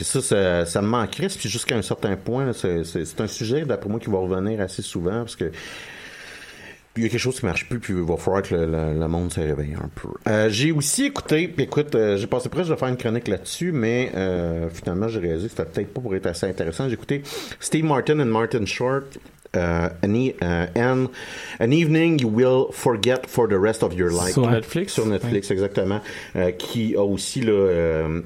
[0.00, 1.28] ça, ça, ça me manquerait.
[1.28, 4.18] Puis jusqu'à un certain point, là, c'est, c'est, c'est un sujet, d'après moi, qui va
[4.18, 5.50] revenir assez souvent parce que
[6.96, 8.98] il y a quelque chose qui marche plus, puis il va falloir que le, le-
[8.98, 10.08] le monde se réveille un peu.
[10.28, 13.72] Euh, j'ai aussi écouté, puis écoute, euh, j'ai passé proche de faire une chronique là-dessus,
[13.72, 16.88] mais euh, finalement, j'ai réalisé que c'était peut-être pas pour être assez intéressant.
[16.88, 17.22] J'ai écouté
[17.60, 19.04] Steve Martin and Martin Short.
[19.56, 21.06] euh, an,
[21.60, 24.34] e- evening you will forget for the rest of your life.
[24.34, 24.92] Sur Netflix?
[24.92, 26.00] Sur Netflix, exactement.
[26.34, 28.20] Euh, qui a aussi euh,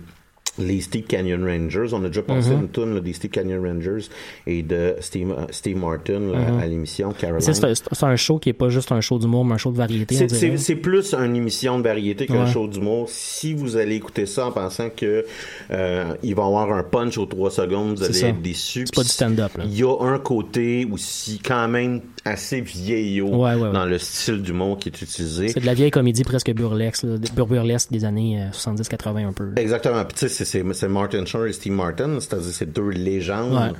[0.60, 1.88] les Steve Canyon Rangers.
[1.92, 2.60] On a déjà passé Mhm.
[2.62, 4.06] une tune là, des Steve Canyon Rangers
[4.46, 7.40] et de Steve, euh, Steve Martin là, à l'émission Caroline.
[7.40, 10.14] C'est un, show qui est pas juste un show d'humour, mais un show de variété.
[10.28, 12.50] C'est- plus une émission de variété qu'un Ouais.
[12.50, 13.06] show d'humour.
[13.08, 15.24] Si vous allez écouter ça en pensant que
[15.70, 18.28] euh, il va y avoir un punch aux trois secondes, vous allez ça.
[18.28, 18.84] être déçu.
[18.86, 19.52] C'est pas du stand-up.
[19.64, 23.72] Il y a un côté aussi quand même assez vieillot Ouais, ouais, ouais.
[23.72, 25.48] dans le style d'humour qui est utilisé.
[25.48, 29.50] C'est de la vieille comédie presque burlesque, là, burlesque des années euh, 70-80 un peu.
[29.56, 30.04] Exactement.
[30.04, 33.52] Puis tu sais, c'est- Martin Short et Steve Martin, c'est-à-dire c'est deux légendes.
[33.72, 33.78] Ouais.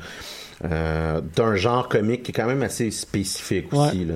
[0.63, 4.07] euh, d'un genre comique qui est quand même assez spécifique aussi.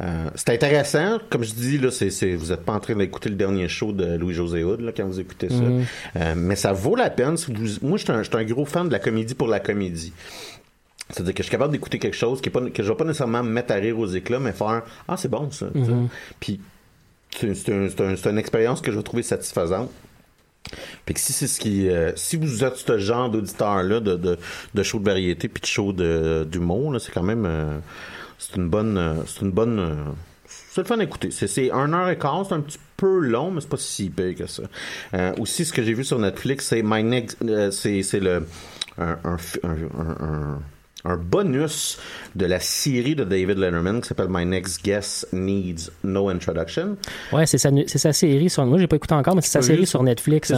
[0.00, 3.66] Euh, c'est intéressant, comme je dis, là, vous n'êtes pas en train d'écouter le dernier
[3.68, 5.56] show de Louis-José Hood là, quand vous écoutez ça.
[5.56, 5.84] Mhm.
[6.14, 7.36] Euh, mais ça vaut la peine.
[7.36, 10.12] Si vous, moi, je suis un, gros fan de la comédie pour la comédie.
[11.10, 13.04] C'est-à-dire que je suis capable d'écouter quelque chose qui est pas, que je vais pas
[13.04, 15.66] nécessairement me mettre à rire aux éclats, mais faire Ah, c'est bon ça.
[15.74, 16.08] Mhm.
[16.38, 16.60] Puis
[17.36, 19.90] c'est, c'est, un- c'est un- c'est une expérience que je vais trouver satisfaisante.
[21.06, 24.38] Fait si c'est ce qui, euh, si vous êtes ce genre d'auditeur là, de, de,
[24.74, 27.78] de show de variété puis de show de d'humour là, c'est quand même, euh,
[28.38, 29.94] c'est une bonne, euh, c'est une bonne, euh,
[30.46, 31.30] c'est le fun à écouter.
[31.30, 34.10] C'est, c'est un heure et quart, c'est un petit peu long, mais c'est pas si
[34.10, 34.62] pire que ça.
[35.38, 38.46] Aussi, ce que j'ai vu sur Netflix, c'est My Next, euh, c'est, le,
[38.98, 39.16] un,
[41.04, 41.98] un- bonus
[42.34, 46.96] de la série de David Letterman qui s'appelle My Next Guest Needs No Introduction.
[47.32, 48.64] Ouais, c'est sa, sa série sur.
[48.66, 50.52] Moi, j'ai pas écouté encore, mais c'est sa série sur Netflix.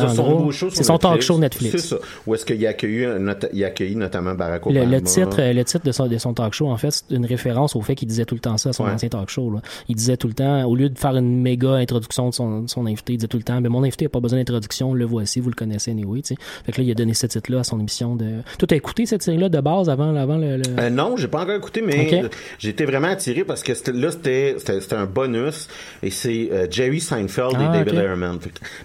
[0.73, 1.73] C'est son talk show Netflix.
[1.73, 1.97] C'est ça.
[2.27, 3.07] Où est-ce qu'il a accueilli,
[3.53, 4.85] il a accueilli notamment Barack Obama.
[4.85, 7.27] le titre, euh, le titre de son, de son talk show, en fait, c'est une
[7.27, 8.93] référence au fait qu'il disait tout le temps ça à son Ouais.
[8.93, 9.51] ancien talk show.
[9.51, 9.61] Là.
[9.89, 12.71] Il disait tout le temps, au lieu de faire une méga introduction de son, de
[12.71, 15.05] son invité, il disait tout le temps, ben, mon invité n'a pas besoin d'introduction, le
[15.05, 16.23] voici, vous le connaissez anyway.
[16.23, 16.41] tu sais.
[16.65, 18.27] Fait que là, il a donné ce titre-là à son émission de.
[18.59, 20.57] Toi, t'as écouté cette série-là de base avant, avant le.
[20.59, 22.25] le- Euh, non, j'ai pas encore écouté, mais Ok.
[22.25, 24.57] euh, j'ai été vraiment attiré parce que là, c'était,
[24.93, 25.69] un bonus
[26.03, 27.95] et c'est euh, Jerry Seinfeld Ah, et David ok.
[27.95, 28.39] Letterman.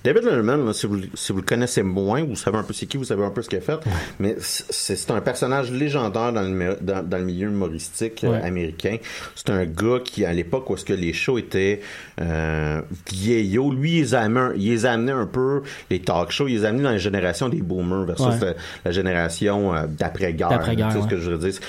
[0.04, 2.86] David Letterman, là, si, vous, si vous le connaissez moins, vous savez un peu c'est
[2.86, 3.80] qui, vous savez un peu ce qu'il a fait,
[4.20, 8.42] mais c'est, c'est un personnage légendaire dans le, dans, dans le milieu humoristique euh, Ouais.
[8.44, 8.98] américain.
[9.36, 11.82] C'est un gars qui, à l'époque où est-ce que les shows étaient
[12.22, 16.32] euh, vieillots, lui, il les, a amené, il les a amenés un peu, les talk
[16.32, 18.40] shows, il les a amenés dans la génération des boomers versus Ouais.
[18.42, 18.54] la,
[18.86, 20.62] la génération d'après-guerre.
[20.92, 21.60] Sais ce que je veux dire?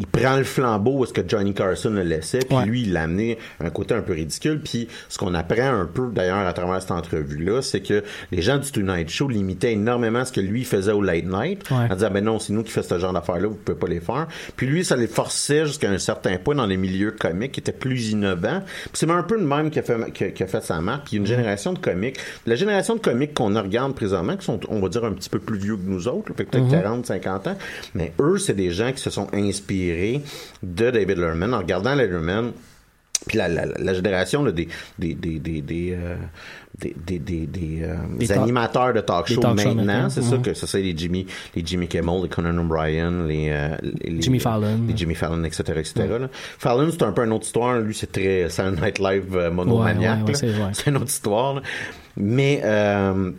[0.00, 2.64] Il prend le flambeau où est-ce que Johnny Carson le laissait, puis Ouais.
[2.66, 4.60] lui, il l'a amené à un côté un peu ridicule.
[4.62, 8.58] Puis ce qu'on apprend un peu, d'ailleurs, à travers cette entrevue-là, c'est que les gens
[8.58, 11.88] du Tonight Show limitaient énormément ce que lui faisait au Late Night, Ouais.
[11.90, 13.98] en disant, ben non, c'est nous qui faisons ce genre d'affaires-là, vous pouvez pas les
[13.98, 14.28] faire.
[14.54, 17.72] Puis lui, ça les forçait jusqu'à un certain point dans les milieux comiques qui étaient
[17.72, 18.62] plus innovants.
[18.64, 20.80] Puis c'est un peu le même qui a fait, qui a, qui a fait sa
[20.80, 21.06] marque.
[21.06, 22.18] Puis il y a une génération de comiques.
[22.46, 25.40] La génération de comiques qu'on regarde présentement, qui sont, on va dire, un petit peu
[25.40, 27.58] plus vieux que nous autres, peut-être 40, 50 ans,
[27.96, 29.87] mais eux, c'est des gens qui se sont inspirés
[30.62, 32.52] de David Letterman en regardant Letterman
[33.26, 36.16] Puis la, la, la génération là, des, des, des, des, des, euh,
[36.78, 40.08] des, des, des, des, euh, Des des talk- animateurs de talk show talk maintenant.
[40.08, 40.42] C'est ça mhm.
[40.42, 44.38] que ça, c'est les Jimmy, les Jimmy Kimmel, les Conan O'Brien, les, euh, les- Jimmy
[44.38, 44.78] Fallon.
[44.86, 45.92] les Jimmy Fallon, etc., etc.
[46.20, 46.28] là.
[46.32, 47.80] Fallon, c'est un peu une autre histoire.
[47.80, 50.26] Lui, c'est très Saturday Night Live euh, monomaniaque.
[50.28, 51.54] Ouais, ouais, ouais, c'est une autre histoire.
[51.56, 51.62] là.
[52.16, 53.32] Mais euh,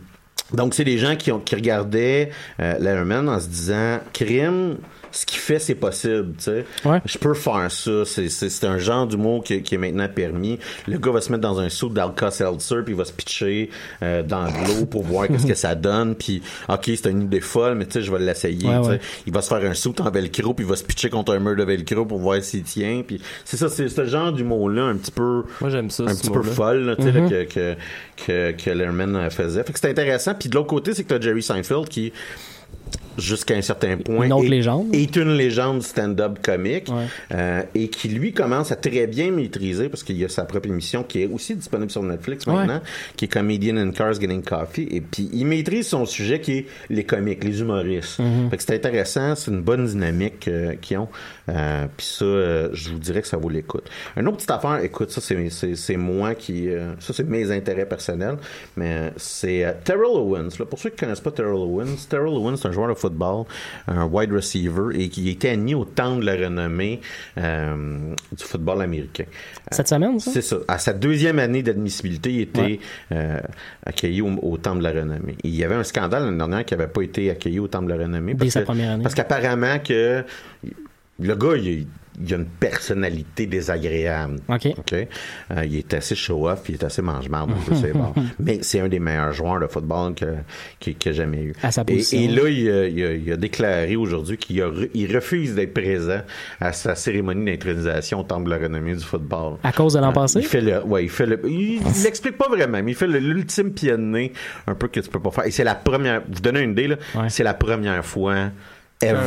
[0.52, 4.76] donc, c'est des gens qui, ont, qui regardaient euh, Letterman en se disant crime.
[5.12, 6.64] Ce qu'il fait, c'est possible, tu sais.
[6.84, 7.00] Ouais.
[7.04, 8.04] Je peux faire ça.
[8.04, 10.58] C'est, un genre d'humour qui, qui est maintenant permis.
[10.86, 13.70] Le gars va se mettre dans un saut d'Alka-Seltzer, puis il va se pitcher
[14.02, 16.14] euh, dans de l'eau pour voir qu'est-ce que ça donne.
[16.14, 18.68] Puis, OK, c'est une idée folle, mais tu sais, je vais l'essayer.
[18.68, 18.90] Ouais, tu sais.
[18.90, 19.00] ouais.
[19.26, 21.38] Il va se faire un saut en velcro, puis il va se pitcher contre un
[21.38, 23.02] mur de velcro pour voir s'il tient.
[23.06, 26.22] Puis, c'est ça, c'est ce genre d'humour-là, un petit peu Moi, j'aime ça, un ce
[26.22, 27.30] petit peu folle là, tu Mm-hmm.
[27.30, 27.76] là, que, que,
[28.16, 29.62] que, que Letterman euh, faisait.
[29.64, 30.34] Fait que c'est intéressant.
[30.34, 32.12] Puis de l'autre côté, c'est que t'as Jerry Seinfeld qui,
[33.18, 34.94] jusqu'à un certain point, Une autre est, légende.
[34.94, 37.06] est une légende stand-up comique Ouais.
[37.34, 40.68] euh, et qui, lui, commence à très bien maîtriser parce qu'il y a sa propre
[40.68, 42.54] émission qui est aussi disponible sur Netflix Ouais.
[42.54, 42.80] maintenant,
[43.16, 44.88] qui est Comedian in Cars Getting Coffee.
[44.90, 48.20] Et puis, il maîtrise son sujet qui est les comiques, les humoristes.
[48.50, 51.08] Fait que c'est intéressant, c'est une bonne dynamique euh, qu'ils ont.
[51.48, 53.88] Euh, puis ça, euh, je vous dirais que ça vaut l'écoute.
[54.16, 56.68] Une autre petite affaire, écoute, ça, c'est, moi qui...
[57.00, 58.36] ça, c'est mes intérêts personnels,
[58.76, 60.48] mais c'est Terrell Owens.
[60.58, 63.44] Là, pour ceux qui connaissent pas Terrell Owens, Terrell Owens, c'est un joueur de football,
[63.88, 67.00] un wide receiver, et qui était admis au temple de la renommée
[67.38, 69.24] euh, du football américain.
[69.70, 70.30] Cette semaine, ça?
[70.32, 70.56] C'est ça.
[70.68, 72.80] À sa deuxième année d'admissibilité, il était Ouais.
[73.12, 73.40] euh,
[73.86, 75.36] accueilli au, au Temple de la Renommée.
[75.44, 77.86] Et il y avait un scandale l'année dernière qui n'avait pas été accueilli au Temple
[77.86, 78.34] de la Renommée.
[78.34, 79.02] Dès parce sa que- première année.
[79.02, 80.24] Parce qu'apparemment que
[81.20, 81.86] le gars, il,
[82.22, 84.40] il a une personnalité désagréable.
[84.48, 84.66] OK.
[84.78, 84.92] OK?
[84.94, 87.50] Euh, il est assez show-off, il est assez mange-marde.
[88.38, 90.26] Mais c'est un des meilleurs joueurs de football que,
[90.80, 91.54] que, que j'ai jamais eu.
[91.62, 92.20] À sa et, position.
[92.20, 96.20] et là, il a, il a- il a déclaré aujourd'hui qu'il il refuse d'être présent
[96.60, 99.56] à sa cérémonie d'intronisation au Temple de la Renommée du football.
[99.62, 100.38] À cause de l'an Euh, passé?
[100.40, 103.72] Il fait le, ouais, il fait le, il, l'explique pas vraiment, mais il fait l'ultime
[103.72, 104.32] pied de nez,
[104.66, 105.46] un peu que tu peux pas faire.
[105.46, 107.28] Et c'est la première, vous donnez une idée, là, Ouais.
[107.28, 108.50] c'est la première fois
[109.02, 109.18] ever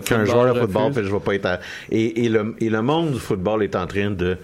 [0.00, 2.82] Qu'un joueur de football fait, je vais pas être à- et, et le, et le
[2.82, 4.36] monde du football est en train de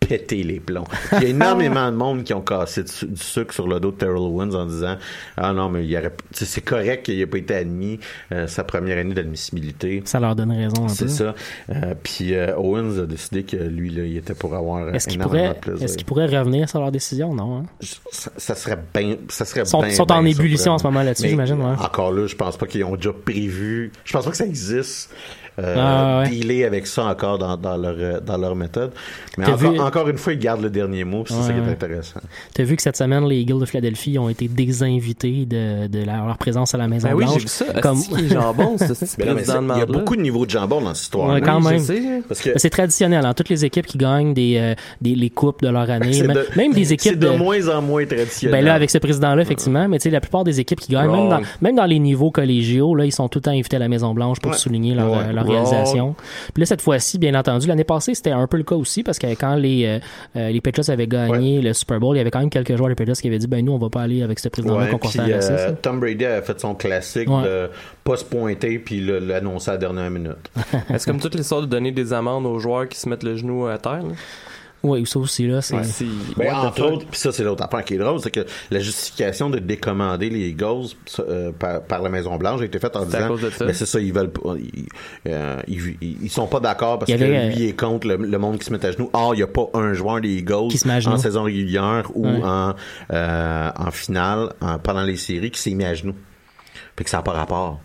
[0.00, 0.84] péter les plombs.
[1.12, 3.90] Il y a énormément de monde qui ont cassé du, du sucre sur le dos
[3.92, 4.96] de Terrell Owens en disant
[5.36, 8.00] ah non mais il y aurait c'est correct qu'il ait pas été admis
[8.32, 10.02] euh, sa première année d'admissibilité.
[10.06, 10.94] Ça leur donne raison un peu.
[10.94, 11.34] C'est ça.
[11.70, 15.48] Euh, puis euh, Owens a décidé que lui là, il était pour avoir Est-ce énormément
[15.50, 15.84] de plaisir.
[15.84, 17.34] est-ce qu'ils pourraient revenir sur leur décision?
[17.34, 17.62] Non, hein?
[18.10, 20.84] ça, ça serait bien ça serait Ils sont- ben, sont ben en ébullition en ce
[20.84, 21.74] moment là-dessus, j'imagine, ouais.
[21.78, 23.92] Encore là, je pense pas qu'ils ont déjà prévu.
[24.04, 25.10] Je pense pas que ça existe.
[25.58, 26.30] Euh, Ah, ouais.
[26.30, 28.92] dealer avec ça encore dans, dans leur euh, dans leur méthode.
[29.36, 31.24] Mais encore, vu- encore une fois, ils gardent le dernier mot.
[31.26, 31.70] C'est ça qui est ouais.
[31.70, 32.20] intéressant.
[32.54, 36.26] T'as vu que cette semaine, les Eagles de Philadelphie ont été désinvités de, de leur,
[36.26, 37.34] leur présence à la Maison Ben oui, Blanche.
[37.34, 37.80] j'ai vu ça.
[37.80, 41.04] Comme- jambon, non, mais c'est- il y a beaucoup de niveaux de jambon dans cette
[41.04, 41.30] histoire.
[41.34, 41.78] Ouais, quand Oui, même.
[41.80, 42.02] sais.
[42.28, 43.34] Parce que C'est traditionnel, hein.
[43.34, 46.36] toutes les équipes qui gagnent des, euh, des les coupes de leur année, c'est même,
[46.36, 48.60] de- même des équipes c'est de, moins en moins traditionnel.
[48.60, 51.10] Ben là, avec ce président-là, effectivement, mais tu sais, la plupart des équipes qui gagnent,
[51.10, 53.80] même dans, même dans les niveaux collégiaux, là, ils sont tout le temps invités à
[53.80, 54.56] la Maison-Blanche pour Ouais.
[54.58, 55.32] souligner leur, Ouais.
[55.32, 55.52] leur Wrong.
[55.66, 56.14] réalisation.
[56.54, 59.18] Puis là, cette fois-ci, bien entendu, l'année passée, c'était un peu le cas aussi, parce
[59.18, 59.98] que quand les, euh,
[60.36, 62.88] euh, les Patriots avaient gagné le Super Bowl, il y avait quand même quelques joueurs
[62.88, 64.98] des Patriots qui avaient dit, ben nous, on va pas aller avec ce président-là Ouais,
[64.98, 65.20] qu'on assez,
[65.52, 65.72] euh.
[65.80, 67.42] Tom Brady a fait son classique Ouais.
[67.44, 67.70] de
[68.04, 70.50] pas se pointer puis l'annoncer à la dernière minute.
[70.92, 73.66] Est-ce comme toute l'histoire de donner des amendes aux joueurs qui se mettent le genou
[73.66, 74.02] à terre?
[74.02, 74.14] là?
[74.82, 75.84] Oui, ça aussi, là, c'est...
[75.84, 76.92] Si- Ben, entre fuck?
[76.92, 80.30] autres, puis ça c'est l'autre affaire qui est drôle, c'est que la justification de décommander
[80.30, 80.86] les Eagles
[81.18, 83.50] euh, par, par la Maison Blanche a été faite en C'est à disant, cause de
[83.50, 83.66] ça?
[83.66, 84.86] ben c'est ça, ils veulent, pas- ils,
[85.28, 88.64] euh, ils, ils- sont pas d'accord parce que lui est contre le, le monde qui
[88.64, 89.10] se met à genoux.
[89.12, 91.14] Or, il y a pas un joueur des Eagles Qui se met à genoux.
[91.14, 92.40] en saison régulière ou Ouais.
[92.42, 92.74] en
[93.12, 96.14] euh, en finale en- pendant les séries qui s'est mis à genoux.
[96.96, 97.80] Fait que ça n'a pas rapport.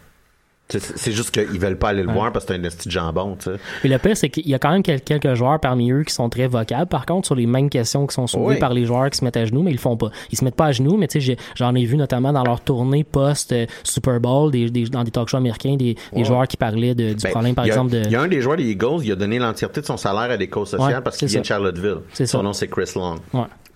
[0.67, 2.13] C'est juste qu'ils veulent pas aller le Ouais.
[2.15, 3.57] voir parce que c'est un esti de jambon, tu sais.
[3.83, 6.11] Mais le pire, c'est qu'il y a quand même quel- quelques joueurs parmi eux qui
[6.13, 6.87] sont très vocables.
[6.87, 8.59] Par contre, sur les mêmes questions qui sont soulevées Oui.
[8.59, 10.09] par les joueurs qui se mettent à genoux, mais ils le font pas.
[10.31, 12.61] Ils se mettent pas à genoux, mais tu sais, j'en ai vu notamment dans leur
[12.61, 17.13] tournée post-Super Bowl, des, des- dans des talk shows américains, des, joueurs qui parlaient de-
[17.13, 18.01] du Ben, problème, par a- exemple, de...
[18.05, 20.31] Il y a un des joueurs des Eagles, il a donné l'entièreté de son salaire
[20.31, 21.45] à des causes sociales Ouais, parce qu'il vient de.
[21.45, 21.97] Charlottesville.
[22.13, 22.41] Son ça.
[22.41, 23.17] nom, c'est Chris Long.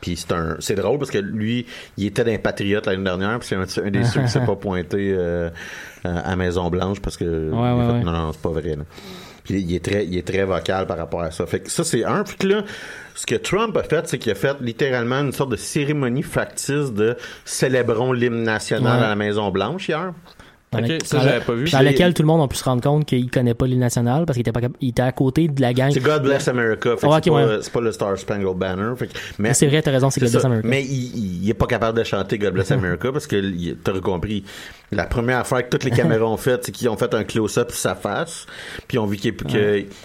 [0.01, 1.65] Puis c'est un, c'est drôle parce que lui,
[1.97, 4.55] il était d'un patriote l'année dernière, puis c'est un, un des ceux qui s'est pas
[4.55, 5.49] pointé euh,
[6.03, 8.03] à Maison Blanche parce que ouais, fait, ouais.
[8.03, 8.75] non non c'est pas vrai.
[8.75, 8.83] Là.
[9.43, 11.45] Puis il est très, il est très vocal par rapport à ça.
[11.45, 12.23] Fait que ça c'est un.
[12.23, 12.63] Puis que là,
[13.15, 16.93] ce que Trump a fait, c'est qu'il a fait littéralement une sorte de cérémonie factice
[16.93, 20.13] de célébrons l'hymne national à la Maison Blanche hier.
[20.71, 21.65] Dans, Ok, la- ça, dans j'avais la- pas vu.
[21.71, 24.25] dans lequel tout le monde a pu se rendre compte qu'il connaît pas l'île nationale
[24.27, 25.89] parce qu'il était, pas il était à côté de la gang.
[25.91, 26.91] C'est God Bless America.
[26.95, 27.29] fait que Ah, c'est,
[27.71, 27.86] pas, ouais.
[27.86, 28.93] le Star Spangled Banner.
[28.95, 30.38] fait mais C'est vrai, t'as raison, c'est God ça.
[30.38, 30.67] Bless America.
[30.67, 34.43] Mais il, il, est pas capable de chanter God Bless America parce que t'aurais compris.
[34.91, 37.71] La première affaire que toutes les caméras ont fait, c'est qu'ils ont fait un close-up
[37.71, 38.45] sur sa face,
[38.88, 39.34] puis ils ont vu qu'il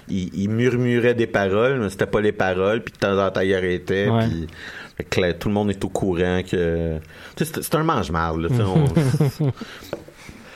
[0.09, 3.40] il, il murmurait des paroles, mais c'était pas les paroles, puis de temps en temps
[3.40, 4.27] il arrêtait, Ouais.
[4.27, 4.46] puis
[4.96, 6.98] fait que là, tout le monde est au courant que
[7.37, 8.48] c'est un mange-marde.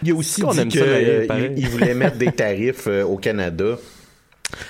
[0.03, 3.77] Il a aussi qu'on dit guerre, euh, voulait mettre des tarifs euh, au Canada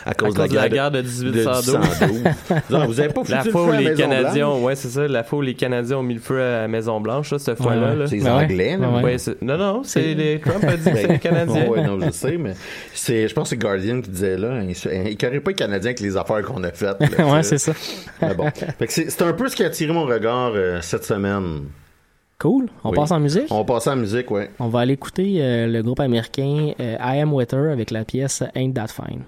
[0.05, 1.79] à cause, cause de la guerre de 1812.
[1.79, 2.23] 1812.
[2.71, 4.63] Non, vous avez pas foutu La le feu à les Maison Canadiens, Blanche?
[4.63, 7.01] ouais, c'est ça, la fois où les Canadiens ont mis le feu à la Maison
[7.01, 7.91] Blanche, là, cette fois-là.
[7.91, 7.97] ouais.
[7.97, 8.07] là.
[8.09, 8.43] C'est les Ben ouais.
[8.45, 8.77] Anglais.
[8.77, 9.17] Ben ouais.
[9.41, 11.69] Non, non, c'est les Trump a dit que c'est les Canadiens.
[11.69, 12.55] Ouais, non, je sais, mais
[12.93, 14.75] c'est, je pense que c'est Guardian qui disait là, il
[15.11, 16.99] il carrait pas les Canadiens avec les affaires qu'on a faites.
[17.17, 17.73] là, ouais, c'est ça.
[18.21, 18.51] Mais bon.
[18.81, 21.61] Fait que c'est, c'est un peu ce qui a attiré mon regard euh, cette semaine.
[22.39, 22.69] Cool.
[22.85, 22.97] On Oui.
[22.97, 23.47] passe en musique?
[23.51, 24.51] On à la musique, ouais.
[24.61, 28.05] On va aller écouter euh, le groupe américain euh, I Am With Her avec la
[28.05, 29.25] pièce Ain't That Fine.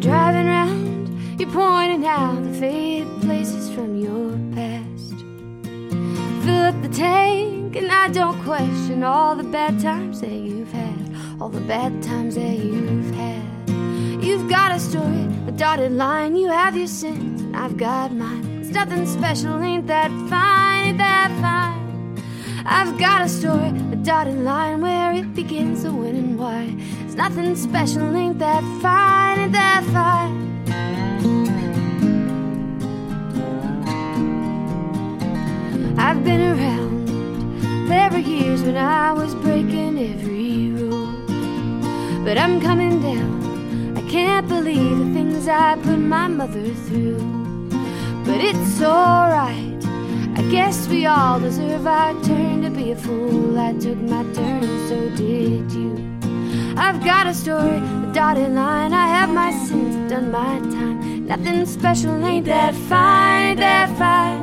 [0.00, 5.14] Driving around, you're pointing out the faded places from your past.
[6.44, 11.16] Fill up the tank, and I don't question all the bad times that you've had.
[11.40, 13.42] All the bad times that you've had.
[14.22, 16.36] You've got a story, a dotted line.
[16.36, 18.60] You have your sins, and I've got mine.
[18.60, 20.86] It's nothing special, ain't that fine?
[20.86, 22.22] Ain't that fine?
[22.64, 26.74] I've got a story, a dotted line where it begins, the when and why.
[27.04, 28.91] It's nothing special, ain't that fine?
[42.32, 43.94] But I'm coming down.
[43.94, 47.18] I can't believe the things I put my mother through.
[48.24, 49.84] But it's alright.
[50.38, 53.60] I guess we all deserve our turn to be a fool.
[53.60, 55.92] I took my turn, so did you.
[56.74, 58.94] I've got a story, a dotted line.
[58.94, 61.26] I have my sins, done my time.
[61.26, 63.58] Nothing special, ain't that fine?
[63.58, 64.40] That fine?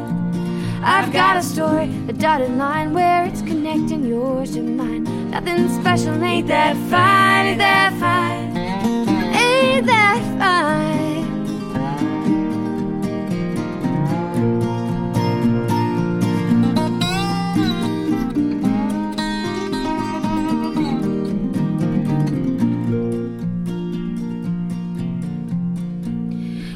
[0.83, 4.98] I've got a story, a dotted line where it's connecting yours to mine.
[5.29, 7.45] Nothing special, ain't that fine?
[7.47, 8.57] Ain't that fine?
[9.35, 10.79] Ain't that fine?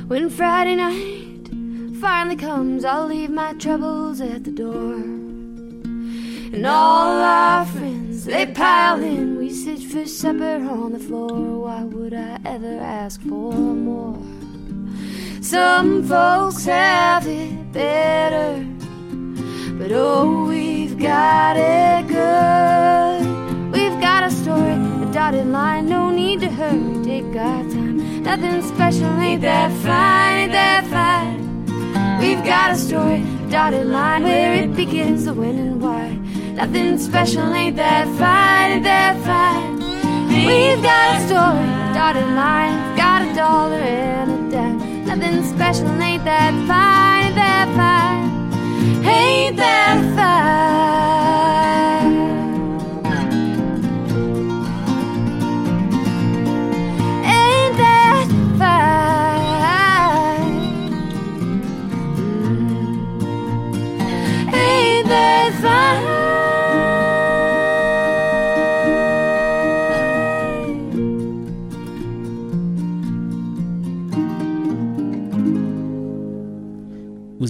[0.07, 1.49] When Friday night
[1.99, 4.93] finally comes, I'll leave my troubles at the door.
[6.53, 7.92] And all our friends,
[8.25, 9.37] they pile in.
[9.37, 11.59] We sit for supper on the floor.
[11.63, 14.17] Why would I ever ask for more?
[15.41, 18.65] Some folks have it better,
[19.77, 23.73] but oh, we've got it good.
[23.73, 28.23] We've got a story, a dotted line, no need to hurry, take our time.
[28.23, 32.19] Nothing special, ain't that fine, ain't that fine?
[32.19, 36.17] We've got a story, a dotted line, where it begins, the when and why.
[36.55, 39.77] Nothing special, ain't that fine, ain't that fine?
[40.29, 45.05] We've got a story, dotted line, got a dollar and a dime.
[45.05, 49.05] Nothing special, ain't that fine, ain't that fine?
[49.05, 50.92] Ain't that fine?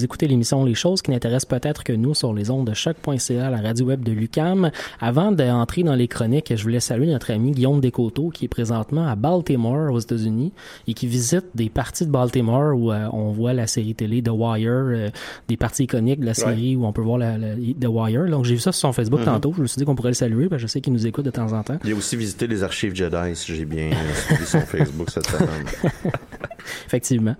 [0.03, 3.49] Vous écoutez l'émission Les choses qui n'intéressent peut-être que nous sur les ondes de choc.ca,
[3.49, 4.69] la radio web de Lucam.
[4.99, 9.07] Avant d'entrer dans les chroniques, je voulais saluer notre ami Guillaume Descoteaux qui est présentement
[9.07, 10.51] à Baltimore aux États-Unis
[10.89, 14.31] et qui visite des parties de Baltimore où euh, on voit la série télé The
[14.33, 15.09] Wire, euh,
[15.47, 18.25] des parties iconiques de la série où on peut voir la, la- The Wire.
[18.29, 19.25] Donc j'ai vu ça sur son Facebook Mhm.
[19.27, 19.53] tantôt.
[19.55, 21.23] Je me suis dit qu'on pourrait le saluer parce que je sais qu'il nous écoute
[21.23, 21.79] de temps en temps.
[21.85, 25.27] Il a aussi visité les archives Jedi, si j'ai bien euh, suivi son Facebook cette
[25.27, 25.47] semaine.
[26.87, 27.35] Effectivement.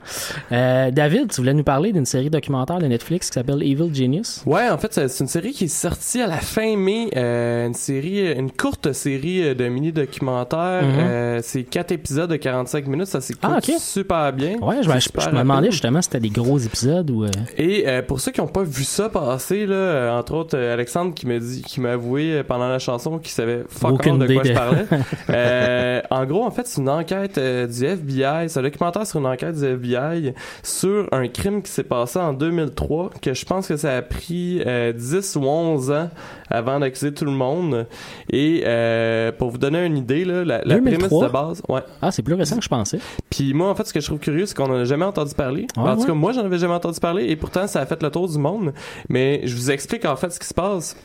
[0.51, 4.41] Euh, David, tu voulais nous parler d'une série documentaire de Netflix qui s'appelle Evil Genius?
[4.45, 7.74] Ouais, en fait, c'est une série qui est sortie à la fin mai, euh, une
[7.74, 10.84] série, une courte série euh, de mini-documentaires.
[10.84, 10.99] Mhm.
[10.99, 14.58] Euh, c'est quatre épisodes de 45 minutes, ça s'écoute Ah, super bien.
[14.62, 17.26] Ouais, je, me- je- me demandais justement si c'était des gros épisodes ou.
[17.58, 21.39] Et pour ceux qui n'ont pas vu ça passer, là, entre autres Alexandre qui m'a
[21.39, 24.54] dit, qui m'a avoué pendant la chanson qu'il savait fuck de quoi idée je de-
[24.54, 26.04] parlais.
[26.10, 28.47] En gros, en fait, c'est une enquête du FBI.
[28.49, 32.33] C'est un documentaire sur une enquête du FBI sur un crime qui s'est passé en
[32.33, 36.09] 2003, que je pense que ça a pris euh, 10 ou 11 ans
[36.49, 37.87] avant d'accuser tout le monde.
[38.31, 41.27] Et euh, pour vous donner une idée, là, la, la prémisse 2003?
[41.27, 41.81] de base, ouais.
[42.01, 42.99] Ah, c'est plus récent que je pensais.
[43.29, 45.33] Puis moi, en fait, ce que je trouve curieux, c'est qu'on en a jamais entendu
[45.33, 45.67] parler.
[45.75, 48.01] Ah, en tout cas, moi, j'en avais jamais entendu parler et pourtant, ça a fait
[48.01, 48.73] le tour du monde.
[49.09, 50.95] Mais je vous explique en fait ce qui se passe.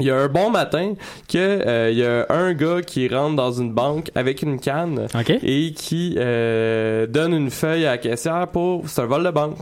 [0.00, 0.94] Il y a un bon matin
[1.28, 5.06] que euh, il y a un gars qui rentre dans une banque avec une canne
[5.42, 9.56] et qui euh, donne une feuille à la caissière pour c'est un vol de banque.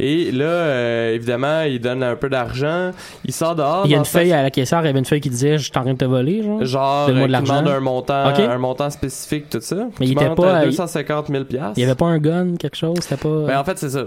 [0.00, 2.92] Et là, euh, évidemment, il donne un peu d'argent.
[3.26, 3.82] Il sort dehors.
[3.84, 5.58] Il y a une feuille à la caissière, il y avait une feuille qui disait
[5.58, 6.64] Je suis en train de te voler, genre.
[6.64, 8.14] Genre, de demande un montant,
[8.48, 9.76] un montant spécifique, tout ça.
[10.00, 11.74] Mais il était pas- il- 250 000 piastres.
[11.76, 13.44] Il y avait pas un gun, quelque chose, c'était pas.
[13.46, 14.04] Ben, en fait, c'est ça.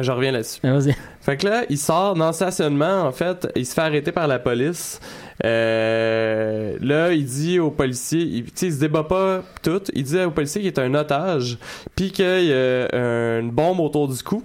[0.00, 0.60] Je reviens là-dessus.
[0.64, 0.94] Ah, Vas-y.
[1.24, 4.28] Fait que là, il sort dans le stationnement, en fait, il se fait arrêter par
[4.28, 5.00] la police.
[5.44, 10.02] Euh, là, il dit au policier, il, tu sais, il se débat pas tout, il
[10.04, 11.58] dit au policier qu'il est un otage,
[11.96, 14.42] puis qu'il y a une bombe autour du cou.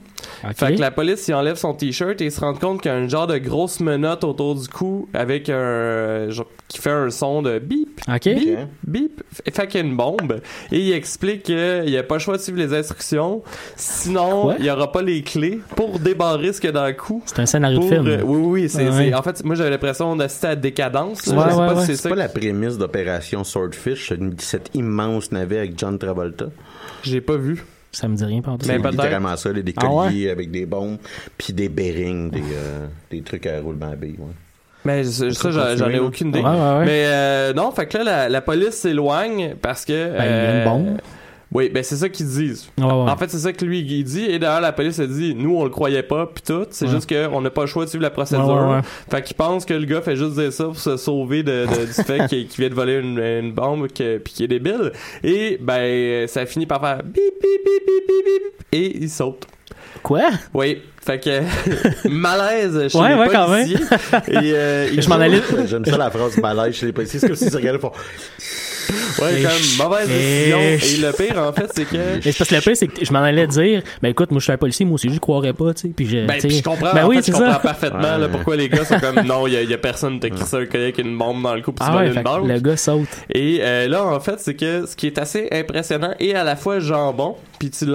[0.56, 2.94] Fait que la police, il enlève son t-shirt et il se rend compte qu'il y
[2.94, 7.10] a un genre de grosse menotte autour du cou avec un genre qui fait un
[7.10, 8.26] son de bip, Ok.
[8.36, 9.24] bip, bip.
[9.52, 10.40] Fait qu'il y a une bombe
[10.72, 13.42] et il explique qu'il a pas le choix de suivre les instructions,
[13.76, 14.56] sinon Quoi?
[14.60, 17.24] il y aura pas les clés pour débarrer ce qu'il y a dans le cou.
[17.26, 18.08] C'est un scénario Pour, de film.
[18.08, 19.14] euh, oui, oui, c'est, Ah, c'est- ouais.
[19.16, 20.79] en fait, moi j'avais l'impression d'assister à Décadence.
[21.28, 21.80] Ouais, ouais, ouais.
[21.82, 22.10] si c'est ça.
[22.10, 26.46] pas la prémisse d'Opération Swordfish, cet immense navet avec John Travolta.
[27.04, 27.64] J'ai pas vu.
[27.92, 30.08] Ça me dit rien, par Mais C'est littéralement ça, là, des Ah ouais?
[30.08, 30.98] colliers avec des bombes,
[31.38, 34.16] puis des bearings, des, euh, des trucs à roulement à billes.
[34.20, 34.28] Ouais.
[34.86, 36.40] Mais ça, peut j'en, ai aucune idée.
[36.40, 36.86] Ouais, ouais, ouais.
[36.86, 40.12] Mais euh, non, fait que là, la, la police s'éloigne parce que.
[40.18, 40.98] Ben, il y a une euh, bombe.
[41.52, 42.68] Oui, ben c'est ça qu'ils disent.
[42.78, 42.84] Ouais.
[42.86, 44.24] En fait, c'est ça que lui il dit.
[44.26, 46.66] Et d'ailleurs, la police a dit, nous, on le croyait pas, puis tout.
[46.70, 46.92] C'est Ouais.
[46.92, 48.46] juste qu'on n'a pas le choix de suivre la procédure.
[48.48, 48.82] Ouais, ouais, ouais.
[49.10, 51.86] Fait qu'il pense que le gars fait juste dire ça pour se sauver de, de-
[51.88, 54.92] du fait qu'il vient de voler une, une bombe que, puis qu'il est débile.
[55.24, 59.48] Et ben, ça finit par faire bip, bip, bip, bip, bip, bip, et il saute.
[60.04, 60.30] Quoi?
[60.54, 61.42] Oui, fait que
[62.10, 63.68] malaise chez Ouais, les ouais, quand même.
[64.28, 67.20] et, euh, Je m'en allais- J'aime ça la phrase malaise chez les policiers.
[67.20, 67.92] C'est comme s'ils se regardaient font
[69.22, 70.14] Ouais, Et comme mauvaise et
[70.50, 70.60] décision.
[70.60, 71.96] Et le pire, en fait, c'est que.
[71.98, 74.40] Mais c'est parce que le pire, c'est que je m'en allais dire, ben écoute, moi
[74.40, 75.94] je suis un policier, moi aussi, je croirais pas, tu sais.
[75.96, 77.60] Puis je, Ben, puis je comprends, Ben en oui, fait, je comprends ça.
[77.60, 80.20] parfaitement là, pourquoi les gars sont comme non, il y, a- il y a personne
[80.20, 82.22] qui crissé un collier avec une bombe dans le cou pour se Ah ouais, une
[82.24, 82.48] banque.
[82.48, 83.08] le gars saute.
[83.34, 86.56] Et euh, là, en fait, c'est que ce qui est assez impressionnant et à la
[86.56, 87.92] fois jambon, puis tu tu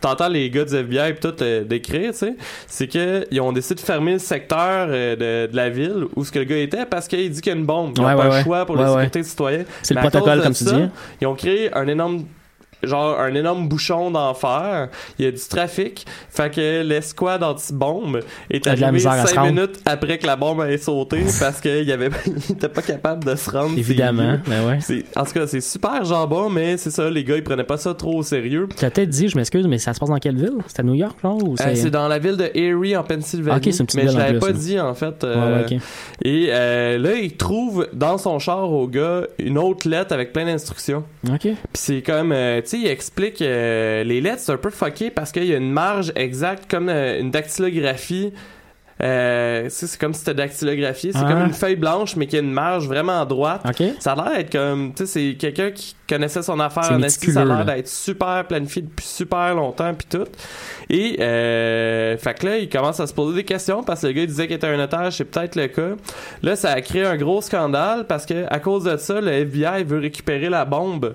[0.00, 2.36] t'entends les gars du FBI pis tout euh, décrire, tu sais,
[2.66, 6.24] c'est que ils ont décidé de fermer le secteur euh, de, de la ville où
[6.24, 7.92] ce que le gars était parce qu'il dit qu'il y a une bombe.
[7.98, 8.42] Ils Ouais, pas ouais, le ouais.
[8.44, 9.64] choix pour la sécurité citoyenne.
[9.82, 10.88] C'est le protocole, comme tu ça, dis.
[11.20, 12.24] Ils ont créé un énorme
[12.82, 14.88] genre un énorme bouchon d'enfer.
[15.18, 16.06] Il y a du trafic.
[16.28, 18.20] Fait que l'escouade anti-bombe
[18.50, 19.54] est arrivée misère à se cinq rendre.
[19.54, 23.24] minutes après que la bombe ait sauté parce qu'il y avait il était pas capable
[23.24, 23.76] de se rendre.
[23.78, 25.04] Évidemment, ben ouais.
[25.16, 27.94] En tout cas, c'est super jambon, mais c'est ça, les gars, ils prenaient pas ça
[27.94, 28.68] trop au sérieux.
[28.76, 30.58] Tu as peut-être dit, je m'excuse, mais ça se passe dans quelle ville?
[30.66, 31.38] C'est à New York, genre?
[31.42, 31.90] Euh, c'est...
[31.90, 33.56] dans la ville de Erie, en Pennsylvanie.
[33.58, 35.24] Ok, c'est une petite mais ville je l'avais pas dit, en fait.
[35.24, 35.78] Euh, ouais.
[36.22, 40.44] Et euh, là, il trouve dans son char au gars une autre lettre avec plein
[40.44, 41.04] d'instructions.
[41.28, 41.40] Ok.
[41.42, 42.32] Puis c'est comme,
[42.78, 46.12] il explique euh, les lettres, c'est un peu fucké parce qu'il y a une marge
[46.16, 48.32] exacte comme euh, une dactylographie.
[49.02, 51.12] Euh, c'est comme si c'était dactylographié.
[51.12, 51.28] C'est Ah.
[51.28, 53.62] comme une feuille blanche, mais qui a une marge vraiment droite.
[53.66, 53.82] Ok.
[53.98, 57.32] Ça a l'air d'être comme, tu sais, c'est quelqu'un qui connaissait son affaire en esti.
[57.32, 60.24] Ça a l'air d'être super planifié depuis super longtemps, puis tout.
[60.90, 64.12] Et, euh, fait que là, il commence à se poser des questions parce que le
[64.12, 65.96] gars il disait qu'il était un otage, c'est peut-être le cas.
[66.42, 69.84] Là, ça a créé un gros scandale parce que à cause de ça, le FBI
[69.84, 71.14] veut récupérer la bombe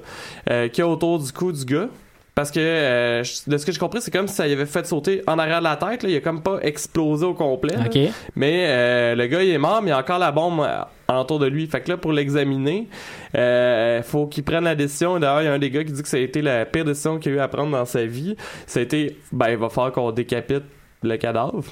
[0.49, 1.87] euh, qu'il y a autour du cou du gars.
[2.35, 4.85] Parce que, euh, de ce que j'ai compris, c'est comme si ça y avait fait
[4.85, 6.03] sauter en arrière de la tête.
[6.03, 6.09] Là.
[6.09, 7.77] Il a comme pas explosé au complet.
[7.77, 7.85] là.
[7.85, 7.97] Ok.
[8.35, 11.13] Mais euh, le gars, il est mort, mais il y a encore la bombe euh,
[11.17, 11.65] autour de lui.
[11.65, 12.89] Fait que là, pour l'examiner,
[13.35, 15.17] euh, faut qu'il prenne la décision.
[15.17, 16.83] D'ailleurs, il y a un des gars qui dit que ça a été la pire
[16.83, 18.35] décision qu'il a eu à prendre dans sa vie.
[18.67, 20.63] Ça a été, ben, il va falloir qu'on décapite
[21.03, 21.63] le cadavre.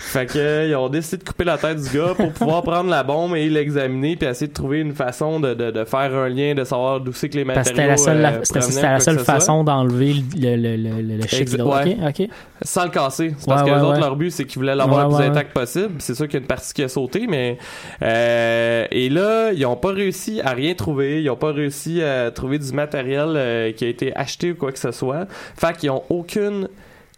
[0.00, 3.02] Fait que ils ont décidé de couper la tête du gars pour pouvoir prendre la
[3.02, 6.54] bombe et l'examiner puis essayer de trouver une façon de, de, de faire un lien,
[6.54, 9.18] de savoir d'où c'est que les matériaux que c'était la seule, euh, c'était- la seule
[9.18, 11.96] façon d'enlever le, le, le, le, Exa- d'hydro- ouais.
[12.00, 12.28] Ok, ok.
[12.62, 13.34] sans le casser.
[13.38, 14.00] C'est parce Ouais, que les ouais, autres, ouais.
[14.00, 15.94] leur but, c'est qu'ils voulaient l'avoir le plus intact possible.
[15.98, 17.58] C'est sûr qu'il y a une partie qui a sauté, mais...
[18.02, 21.22] euh, et là, ils ont pas réussi à rien trouver.
[21.22, 24.72] Ils ont pas réussi à trouver du matériel euh, qui a été acheté ou quoi
[24.72, 25.26] que ce soit.
[25.56, 26.68] Fait qu'ils ont aucune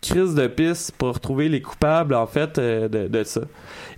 [0.01, 3.43] crise de piste pour retrouver les coupables, en fait, euh, de, ça.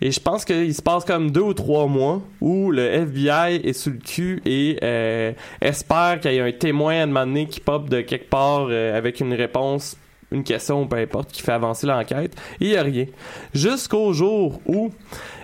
[0.00, 3.72] Et je pense qu'il se passe comme deux ou trois mois où le FBI est
[3.72, 7.88] sous le cul et euh, espère qu'il y ait un témoin à donné qui pop
[7.88, 9.96] de quelque part euh, avec une réponse,
[10.32, 12.34] une question ou peu importe, qui fait avancer l'enquête.
[12.61, 13.07] Il n'y a rien.
[13.55, 14.90] Jusqu'au jour où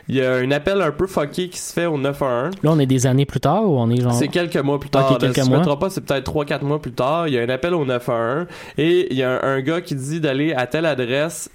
[0.09, 2.55] il y a un appel un peu fucké qui se fait au 911.
[2.63, 4.13] Là, on est des années plus tard ou on est genre.
[4.13, 5.05] C'est quelques mois plus tard.
[5.13, 5.65] Ok, Là, quelques si je me mois.
[5.65, 7.29] trompe pas, c'est peut-être 3-4 mois plus tard.
[7.29, 8.47] Il y a un appel au 911
[8.79, 11.51] et il y a un, un gars qui dit d'aller à telle adresse,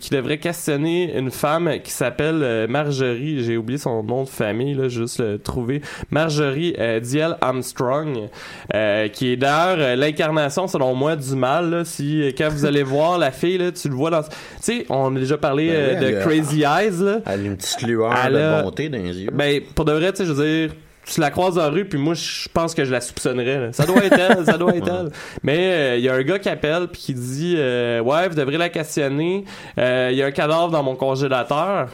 [0.00, 3.42] qui devrait questionner une femme qui s'appelle euh, Marjorie.
[3.44, 5.82] J'ai oublié son nom de famille, là, juste le trouver.
[6.10, 8.28] Marjorie euh, Diel Armstrong,
[8.74, 11.70] euh, qui est d'ailleurs euh, l'incarnation, selon moi, du mal.
[11.70, 14.22] Là, si quand vous allez voir la fille, là, tu le vois dans.
[14.22, 14.28] Tu
[14.60, 15.74] sais, on a déjà parlé Ben
[16.04, 17.02] euh, de a- Crazy Eyes.
[17.02, 17.18] Là.
[17.26, 19.30] Elle a une petite lueur Elle a- de bonté dans les yeux.
[19.32, 20.74] Ben, pour de vrai, tu sais, je veux dire,
[21.06, 23.58] tu la croises en rue, puis moi, je pense que je la soupçonnerais.
[23.58, 23.72] là.
[23.72, 25.10] Ça doit être elle, ça doit être elle.
[25.42, 28.34] Mais euh, il y a un gars qui appelle, puis qui dit euh, Ouais, vous
[28.34, 29.44] devrez la questionner.
[29.78, 31.88] Euh, Il y a un cadavre dans mon congélateur.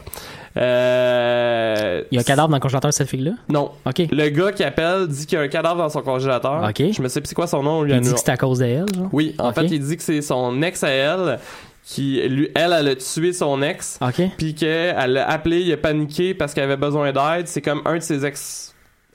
[0.57, 3.31] Euh, Il y a un cadavre dans le congélateur de cette fille-là?
[3.49, 3.71] Non.
[3.85, 4.03] OK.
[4.11, 6.63] Le gars qui appelle dit qu'il y a un cadavre dans son congélateur.
[6.67, 6.83] OK.
[6.91, 7.83] Je me sais plus c'est quoi son nom.
[7.83, 9.09] lui, Il a dit que c'est à cause d'elle, genre?
[9.11, 11.39] Oui, en fait, il dit que c'est son ex à elle
[11.85, 14.21] qui lui elle elle a tué son ex OK.
[14.37, 17.95] puis qu'elle l'a appelé il a paniqué parce qu'elle avait besoin d'aide c'est comme un
[17.97, 18.73] de ses ex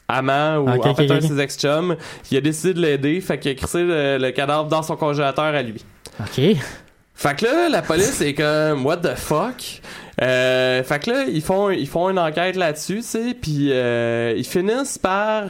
[0.09, 1.97] amants ou en fait un de ses ex chums
[2.31, 5.45] il a décidé de l'aider fait qu'il a crissé le, le cadavre dans son congélateur
[5.47, 5.85] à lui
[6.21, 6.41] OK.
[7.15, 9.81] fait que là, la police est comme what the fuck?
[10.23, 14.35] Euh, fait que là, ils font ils font une enquête là-dessus, tu sais, puis euh,
[14.37, 15.45] ils finissent par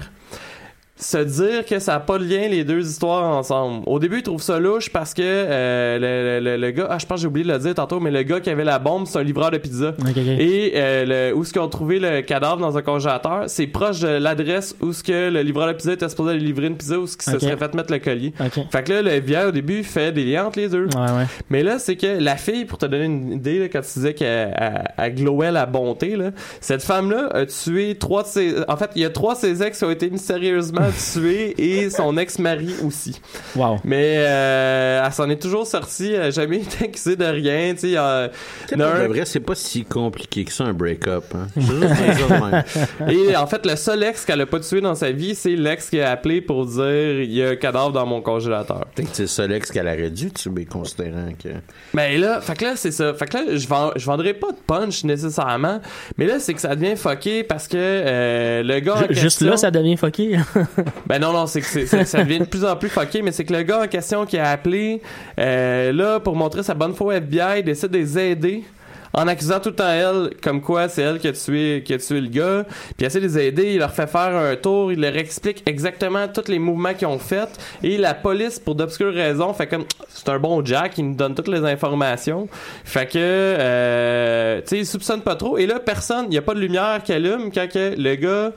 [1.01, 3.83] se dire que ça n'a pas de lien les deux histoires ensemble.
[3.87, 7.07] Au début, ils trouvent ça louche parce que euh, le, le- le gars, ah je
[7.07, 9.07] pense que j'ai oublié de le dire tantôt, mais le gars qui avait la bombe,
[9.07, 9.89] c'est un livreur de pizza.
[9.99, 10.17] OK, OK.
[10.17, 14.01] Et euh, le, où est-ce qu'ils ont trouvé le cadavre dans un congélateur, c'est proche
[14.01, 16.99] de l'adresse où ce que le livreur de pizza était supposé aller livrer une pizza
[16.99, 18.33] où ce qui se serait fait mettre le collier.
[18.71, 20.85] Fait que là, le FBI au début fait des liens entre les deux.
[20.95, 21.27] Ouais, ouais.
[21.49, 24.15] Mais là, c'est que la fille, pour te donner une idée, là, quand tu disais
[24.15, 26.31] qu'elle elle- elle glowait la bonté, là,
[26.61, 28.55] cette femme-là a tué trois de ses...
[28.69, 31.91] En fait, il y a trois de ses ex qui ont été mystérieusement tués et
[31.91, 33.21] son ex-mari aussi.
[33.57, 33.79] Wow.
[33.85, 37.81] Mais euh, elle s'en est toujours sortie, elle a jamais été accusée de rien, tu
[37.93, 37.99] sais.
[37.99, 38.29] en
[38.77, 41.25] de un- vrai, c'est pas si compliqué que ça, un break-up.
[41.35, 41.47] Hein.
[43.09, 45.91] Et en fait, le seul ex qu'elle a pas tué dans sa vie, c'est l'ex
[45.91, 48.87] qui a appelé pour dire il y a un cadavre dans mon congélateur.
[48.95, 51.49] Peut-être que c'est le seul ex qu'elle aurait dû tuer, considérant que.
[51.95, 53.15] Mais là, fait que là, c'est ça.
[53.15, 55.81] Fait que là, je, vends, je vendrais pas de punch nécessairement.
[56.17, 58.95] Mais là, c'est que ça devient fucké parce que euh, le gars.
[58.95, 60.39] en Ju- Juste là, ça devient fucké.
[61.07, 63.33] Ben non, non, c'est que c'est- c'est- ça devient de plus en plus fucké, mais
[63.33, 65.01] c'est que le gars en question qui a appelé,
[65.39, 68.65] euh, là, pour montrer sa bonne foi FBI, décide de les aider.
[69.13, 71.99] En accusant tout le temps elle, comme quoi c'est elle qui a tué, qui a
[71.99, 74.93] tué le gars, puis il essaie de les aider, il leur fait faire un tour,
[74.93, 77.49] il leur explique exactement tous les mouvements qu'ils ont fait,
[77.83, 81.35] et la police, pour d'obscures raisons, fait comme c'est un bon Jack, il nous donne
[81.35, 82.47] toutes les informations,
[82.85, 86.43] fait que, euh, tu sais, il soupçonne pas trop, et là personne, il y a
[86.43, 88.53] pas de lumière qui allume quand que le gars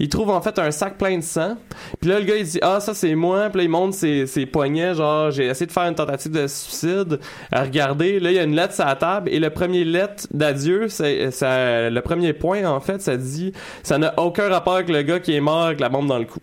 [0.00, 1.56] il trouve en fait un sac plein de sang.
[2.00, 3.50] Puis là, le gars, il dit Ah, ça c'est moi.
[3.50, 4.94] Puis là, il montre ses, ses poignets.
[4.94, 7.20] Genre, j'ai essayé de faire une tentative de suicide.
[7.52, 9.28] À regarder, là, il y a une lettre sur la table.
[9.30, 14.14] Et le premier lettre d'adieu, c'est le premier point, en fait, ça dit Ça n'a
[14.18, 16.40] aucun rapport avec le gars qui est mort avec la bombe dans le cou.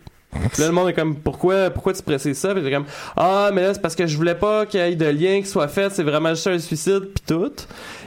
[0.58, 2.54] Là, le monde est comme, pourquoi, pourquoi tu précises ça?
[2.54, 2.84] Puis comme,
[3.16, 5.46] ah, mais là, c'est parce que je voulais pas qu'il y ait de lien qui
[5.46, 7.52] soit fait, c'est vraiment juste un suicide, puis tout.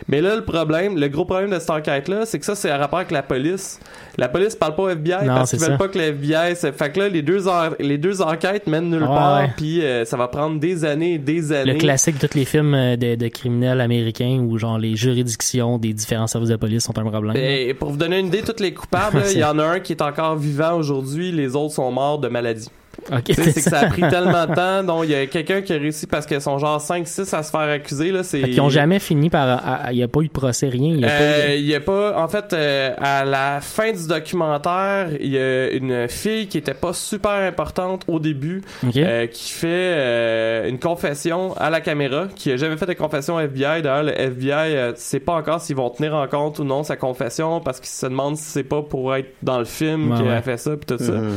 [0.07, 2.77] Mais là, le problème, le gros problème de cette enquête-là, c'est que ça, c'est à
[2.77, 3.79] rapport avec la police.
[4.17, 5.77] La police parle pas au FBI Non, parce qu'ils veulent ça.
[5.77, 6.55] pas que le FBI...
[6.55, 9.83] se- Fait que là, les deux, en- les deux enquêtes mènent nulle Ouais, part, puis
[9.85, 11.73] euh, ça va prendre des années et des années.
[11.73, 15.77] Le classique de tous les films euh, de, de criminels américains où genre les juridictions
[15.77, 17.35] des différents services de police sont un problème.
[17.37, 19.93] Et pour vous donner une idée, tous les coupables, il y en a un qui
[19.93, 22.69] est encore vivant aujourd'hui, les autres sont morts de maladie.
[23.27, 25.77] C'est que ça a pris tellement de temps, donc il y a quelqu'un qui a
[25.77, 28.11] réussi parce qu'ils sont genre 5-6 à se faire accuser.
[28.11, 28.41] Là, c'est...
[28.41, 29.61] Fait qu'ils ont jamais fini par.
[29.91, 30.93] Il n'y a pas eu de procès, rien.
[30.93, 33.91] Il y a pas eu de- Euh, a pas, en fait, euh, à la fin
[33.91, 38.61] du documentaire, il y a une fille qui était pas super importante au début,
[38.95, 43.35] euh, qui fait euh, une confession à la caméra, qui a jamais fait de confession
[43.35, 43.81] au FBI.
[43.81, 46.95] D'ailleurs, le FBI euh, sait pas encore s'ils vont tenir en compte ou non sa
[46.97, 50.27] confession parce qu'ils se demandent si c'est pas pour être dans le film Ouais, qu'elle
[50.27, 50.33] ouais.
[50.33, 51.11] a fait ça puis tout ça.
[51.13, 51.31] Mhm.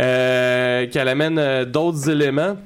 [0.00, 2.56] Euh, qu'elle amène euh, d'autres éléments.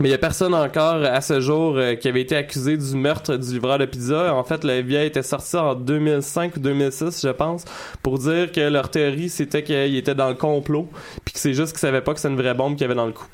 [0.00, 2.96] Mais il y a personne encore à ce jour euh, qui avait été accusé du
[2.96, 4.34] meurtre du livreur de pizza.
[4.34, 7.64] En fait, le FBI était sorti en 2005 ou 2006, je pense,
[8.02, 10.88] pour dire que leur théorie c'était qu'il était dans le complot,
[11.24, 12.94] puis que c'est juste qu'ils savaient pas que c'était une vraie bombe qu'il y avait
[12.94, 13.26] dans le cou.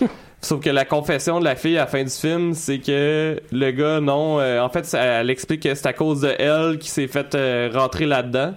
[0.44, 3.70] Sauf que la confession de la fille à la fin du film, c'est que le
[3.70, 7.06] gars, non, euh, en fait, elle explique que c'est à cause de elle qui s'est
[7.06, 8.52] fait euh, rentrer là-dedans.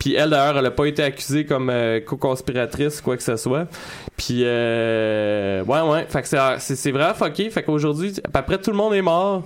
[0.00, 3.66] Puis elle, d'ailleurs, elle a pas été accusée comme euh, co-conspiratrice, quoi que ce soit.
[4.16, 6.06] Puis, euh, ouais, ouais.
[6.08, 7.50] Fait que c'est- c'est vraiment fucké.
[7.50, 9.44] Fait qu'aujourd'hui, à peu près tout le monde est mort.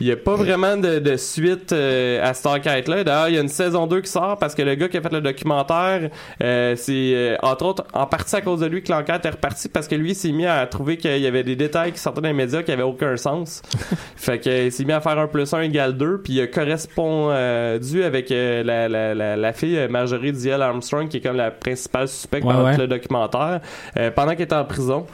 [0.00, 3.02] Il n'y a pas vraiment de, de suite euh, à cette enquête-là.
[3.02, 5.00] D'ailleurs, il y a une saison 2 qui sort parce que le gars qui a
[5.00, 6.10] fait le documentaire,
[6.42, 9.68] euh, c'est euh, entre autres en partie à cause de lui que l'enquête est repartie
[9.68, 12.28] parce que lui s'est mis à trouver qu'il y avait des détails qui sortaient dans
[12.28, 13.62] les médias qui avaient aucun sens.
[14.16, 18.02] fait qu'il s'est mis à faire un plus un égale 2 puis il a correspondu
[18.04, 21.50] avec euh, la, la, la, la fille euh, Marjorie Diel Armstrong qui est comme la
[21.50, 22.76] principale suspecte Ouais, dans ouais.
[22.76, 23.60] le documentaire
[23.98, 25.06] euh, pendant qu'elle était en prison.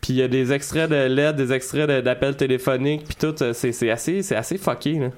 [0.00, 3.42] Puis il y a des extraits de LED, des extraits de- d'appels téléphoniques, puis tout,
[3.42, 5.08] euh, c'est c'est assez, c'est assez fucké, là.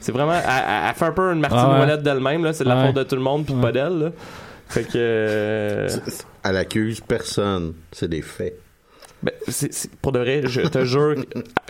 [0.00, 1.98] C'est vraiment, elle, fait un peu une Martine Ah ouais.
[1.98, 2.52] D'elle-même, là.
[2.52, 2.86] C'est de la Ouais.
[2.88, 4.10] faute de tout le monde, puis pas d'elle, là.
[4.68, 4.92] Fait que...
[4.96, 5.88] euh,
[6.42, 7.74] Elle accuse personne.
[7.92, 8.58] C'est des faits.
[9.22, 9.32] ben,
[10.02, 11.14] pour de vrai, je te jure,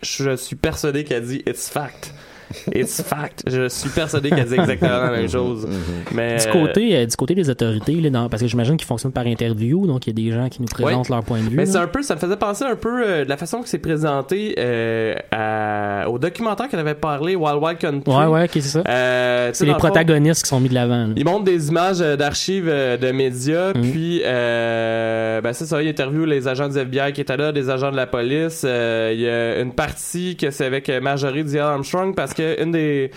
[0.02, 2.12] je suis persuadé qu'elle dit «It's fact».
[2.74, 3.42] It's fact.
[3.46, 5.66] Je suis persuadé qu'elle dit exactement la même chose.
[6.12, 9.12] Mais, Du côté, euh, du côté des autorités, là, dans- parce que j'imagine qu'ils fonctionnent
[9.12, 11.56] par interview, donc il y a des gens qui nous présentent leur point de vue.
[11.56, 13.68] Mais c'est un peu, ça me faisait penser un peu euh, de la façon que
[13.68, 18.12] c'est présenté euh, à- au documentaire qu'elle avait parlé, Wild Wild Country.
[18.14, 18.82] Ouais, ouais, c'est ça.
[18.88, 21.08] Euh, c'est les fond, protagonistes qui sont mis de l'avant.
[21.16, 23.80] Ils montrent des images euh, d'archives euh, de médias, Mm.
[23.90, 27.70] puis euh, ben c'est ça, ils interviewent les agents du FBI qui étaient là, des
[27.70, 28.62] agents de la police.
[28.64, 32.72] Euh, Il y a une partie que c'est avec Marjorie Dial Armstrong parce que une
[32.72, 33.10] des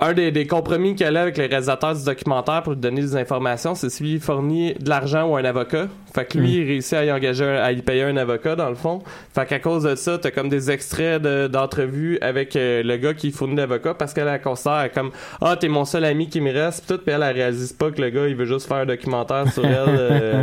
[0.00, 3.14] un des, des compromis qu'elle a avec les réalisateurs du documentaire pour lui donner des
[3.14, 5.86] informations, c'est s'il fournit de l'argent ou un avocat.
[6.12, 6.62] Fait que lui, Mm.
[6.62, 9.02] il réussit à y engager, un- à y payer un avocat, dans le fond.
[9.32, 13.14] Fait qu'à cause de ça, t'as comme des extraits de- d'entrevues avec euh, le gars
[13.14, 16.52] qui fournit l'avocat parce qu'elle la considère comme Ah, t'es mon seul ami qui me
[16.52, 18.78] reste, pis tout, puis elle, elle réalise pas que le gars, il veut juste faire
[18.78, 20.42] un documentaire sur elle, euh,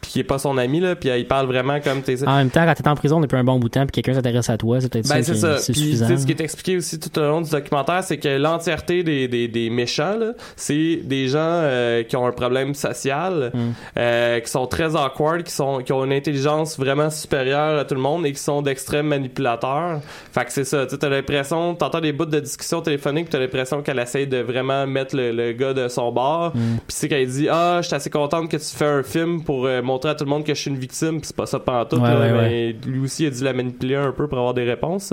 [0.00, 2.26] puis qui est pas son ami, là, puis il parle vraiment comme t'es.
[2.26, 4.14] En même temps, quand t'es en prison depuis un bon bout de temps puis quelqu'un
[4.14, 6.16] s'intéresse à toi, c'est peut-être Ben, ça Puis, suffisant.
[6.16, 9.48] ce qui est expliqué aussi tout au long du documentaire, c'est que l'entièreté des, des,
[9.48, 10.16] des méchants,
[10.56, 13.58] c'est des gens euh, qui ont un problème social, Mm.
[13.98, 17.94] euh, qui sont très awkward, qui sont qui ont une intelligence vraiment supérieure à tout
[17.94, 20.00] le monde et qui sont d'extrêmes manipulateurs.
[20.32, 20.86] Fait que c'est ça.
[20.86, 24.86] Tu t'as l'impression, t'entends des bouts de discussion téléphonique, t'as l'impression qu'elle essaye de vraiment
[24.86, 26.52] mettre le, le gars de son bord.
[26.54, 26.76] Mm.
[26.86, 29.66] Puis c'est qu'elle dit ah, je suis assez contente que tu fais un film pour
[29.66, 31.18] euh, montrer à tout le monde que je suis une victime.
[31.20, 32.00] Puis c'est pas ça pantoute.
[32.00, 34.64] Ouais, là, ouais, mais lui aussi a dû la manipuler un peu pour avoir des
[34.64, 35.12] réponses.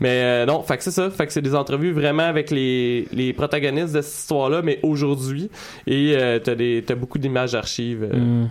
[0.00, 1.10] Mais euh, non, fait que c'est ça.
[1.10, 5.50] Fait que c'est des entrevues vraiment avec les, les protagonistes de cette histoire-là, mais aujourd'hui.
[5.86, 8.48] Et euh, t'as des t'as beaucoup d'images d'archives euh, Mm.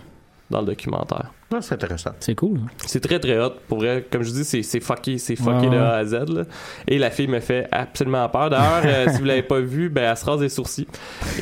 [0.50, 1.32] dans le documentaire.
[1.56, 2.10] Ah, c'est intéressant.
[2.20, 2.58] C'est cool.
[2.86, 3.52] C'est très très hot.
[3.68, 5.76] Pour vrai, comme je dis, c'est, fucké, c'est fucké de.
[5.76, 6.14] A à Z.
[6.30, 6.42] là.
[6.88, 8.50] Et la fille me fait absolument peur.
[8.50, 10.88] D'ailleurs, euh, si vous l'avez pas vu, ben elle se rase les sourcils.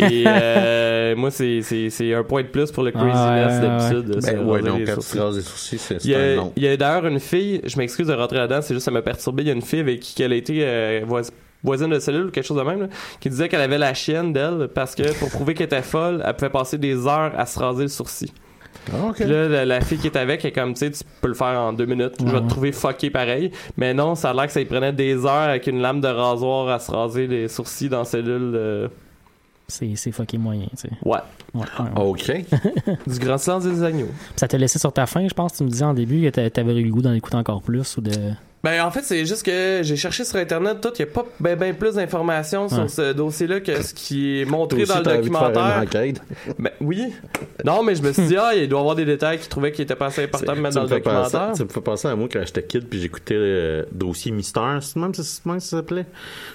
[0.01, 3.69] Et euh, moi, c'est, c'est, c'est un point de plus pour le Ah, craziness ouais,
[4.03, 4.21] d'habitude.
[4.25, 5.17] Ben, ouais, donc les quand tu sourcils.
[5.19, 6.53] te rases les sourcils, c'est Il y c'est un nom.
[6.57, 9.03] il y a d'ailleurs une fille, je m'excuse de rentrer là-dedans, c'est juste ça m'a
[9.03, 9.43] perturbé.
[9.43, 11.23] Il y a une fille avec qui elle a été euh, vois-
[11.65, 12.87] voisine de cellule ou quelque chose de même, là,
[13.21, 16.35] qui disait qu'elle avait la chienne d'elle parce que pour prouver qu'elle était folle, elle
[16.35, 18.31] pouvait passer des heures à se raser le sourcil.
[18.93, 21.35] Ah, là, la, la fille qui est avec est comme, tu sais, tu peux le
[21.35, 22.15] faire en deux minutes.
[22.21, 23.51] Je vais te trouver fucké pareil.
[23.77, 26.09] Mais non, ça a l'air que ça lui prenait des heures avec une lame de
[26.09, 28.53] rasoir à se raser les sourcils dans cellule.
[28.57, 28.89] euh,
[29.69, 30.91] C'est c'est fucké moyen, tu sais.
[31.05, 31.19] Ouais.
[31.55, 32.03] Ouais, ouais, ouais.
[32.09, 32.33] OK.
[33.07, 34.09] Du grand silence des agneaux.
[34.37, 35.53] Ça t'a laissé sur ta fin, je pense.
[35.53, 37.97] Tu me disais en début que t'a- t'avais eu le goût d'en écouter encore plus
[37.97, 38.11] ou de.
[38.65, 41.25] Ben en fait c'est juste que j'ai cherché sur internet tout, il y a pas
[41.41, 42.69] ben ben plus d'informations Ouais.
[42.69, 45.85] sur ce dossier-là que ce qui est montré dans le t'as envie de faire une
[45.85, 46.15] documentaire.
[46.61, 47.13] Ben oui.
[47.65, 49.73] Non mais je me suis dit ah il doit y avoir des détails qu'il trouvait
[49.73, 51.57] qui étaient pas assez importants de mettre Tu dans le documentaire.
[51.57, 54.79] Ça me fait penser à moi quand j'étais kid puis j'écoutais euh, Dossier Mystère.
[54.81, 56.07] C'est même ça, même s'appelait?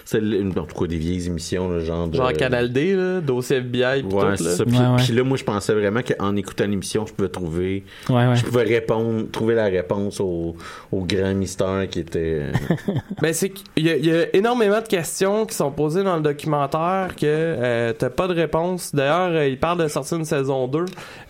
[0.05, 2.15] C'est le- en tout cas des vieilles émissions, là, genre de...
[2.15, 4.55] Genre Canal D là, dossier FBI pis Ouais, tout c'est là.
[4.55, 4.65] ça.
[4.65, 4.95] Puis, Ouais, ouais.
[5.03, 8.35] puis là, moi, je pensais vraiment qu'en écoutant l'émission, je pouvais trouver, Ouais, ouais.
[8.37, 10.55] je pouvais répondre, trouver la réponse au,
[10.91, 12.41] au grand mystère qui était.
[12.43, 12.51] euh,
[13.21, 16.15] Ben c'est qu'il y, a- il y a énormément de questions qui sont posées dans
[16.15, 18.93] le documentaire que euh, t'as pas de réponse.
[18.93, 20.85] D'ailleurs, euh, il parle de sortir une saison 2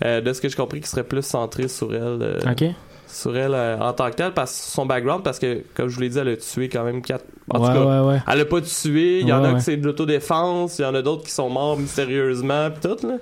[0.06, 2.02] euh, de ce que j'ai compris qui serait plus centré sur elle.
[2.22, 2.64] euh, Ok.
[3.08, 6.02] Sur elle euh, en tant que telle parce son background parce que comme je vous
[6.02, 8.22] l'ai dit elle a tué quand même quatre en ouais, tout cas ouais, ouais.
[8.28, 10.94] elle a pas tué il y en a que c'est de l'autodéfense il y en
[10.96, 13.16] a d'autres qui sont morts mystérieusement pis tout là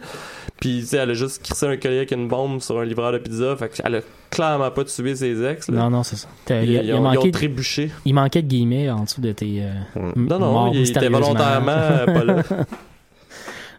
[0.59, 3.11] puis tu sais elle a juste crissé un collier avec une bombe sur un livreur
[3.11, 5.79] de pizza fait qu'elle a clairement pas tué ses ex là.
[5.81, 6.27] Non, non, c'est ça.
[6.49, 9.63] Il, ils il ont, ils ont trébuché il manquait de guillemets en dessous de tes.
[9.63, 12.43] euh, non non il était volontairement euh, pas là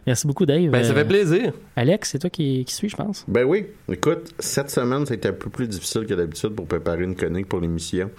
[0.07, 0.69] Merci beaucoup, Dave.
[0.71, 1.51] Ben, ça Euh, fait plaisir.
[1.75, 3.25] Alex, c'est toi qui, qui suis, je pense.
[3.27, 3.65] Ben oui.
[3.91, 7.59] Écoute, cette semaine, c'était un peu plus difficile que d'habitude pour préparer une chronique pour
[7.59, 8.09] l'émission.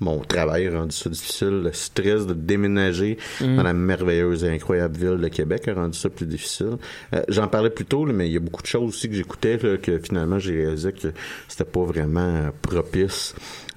[0.00, 1.62] Mon travail a rendu ça difficile.
[1.62, 3.56] Le stress de déménager Mm.
[3.56, 6.76] dans la merveilleuse et incroyable ville de Québec a rendu ça plus difficile.
[7.14, 9.14] Euh, J'en parlais plus tôt, là, mais il y a beaucoup de choses aussi que
[9.14, 11.12] j'écoutais que finalement j'ai réalisé que
[11.48, 13.34] c'était pas vraiment euh, propice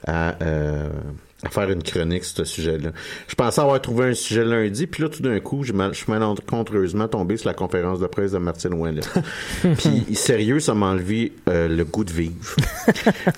[0.08, 0.92] à, euh, à
[1.50, 2.90] faire une chronique sur ce sujet-là.
[3.28, 6.00] Je pensais avoir trouvé un sujet lundi, puis là, tout d'un coup, j'ai mal- je
[6.04, 9.02] suis malencontreusement tombé sur la conférence de presse de Martine Ouellet.
[9.78, 12.36] puis, sérieux, ça m'a enlevé euh, le goût de vivre.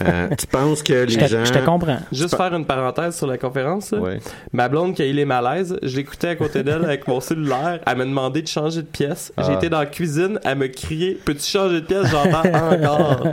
[0.04, 1.46] Euh, tu penses que les Je te- gens...
[1.46, 2.00] je te comprends.
[2.12, 3.92] Juste faire une parenthèse sur la conférence.
[3.92, 4.20] Ouais.
[4.54, 7.80] Ma blonde qui a eu les malaises, je l'écoutais à côté d'elle avec mon cellulaire.
[7.86, 9.32] Elle m'a demandé de changer de pièce.
[9.38, 9.54] J'ai Ah.
[9.54, 12.08] été dans la cuisine, elle me criait Peux-tu changer de pièce?
[12.08, 13.24] J'entends encore.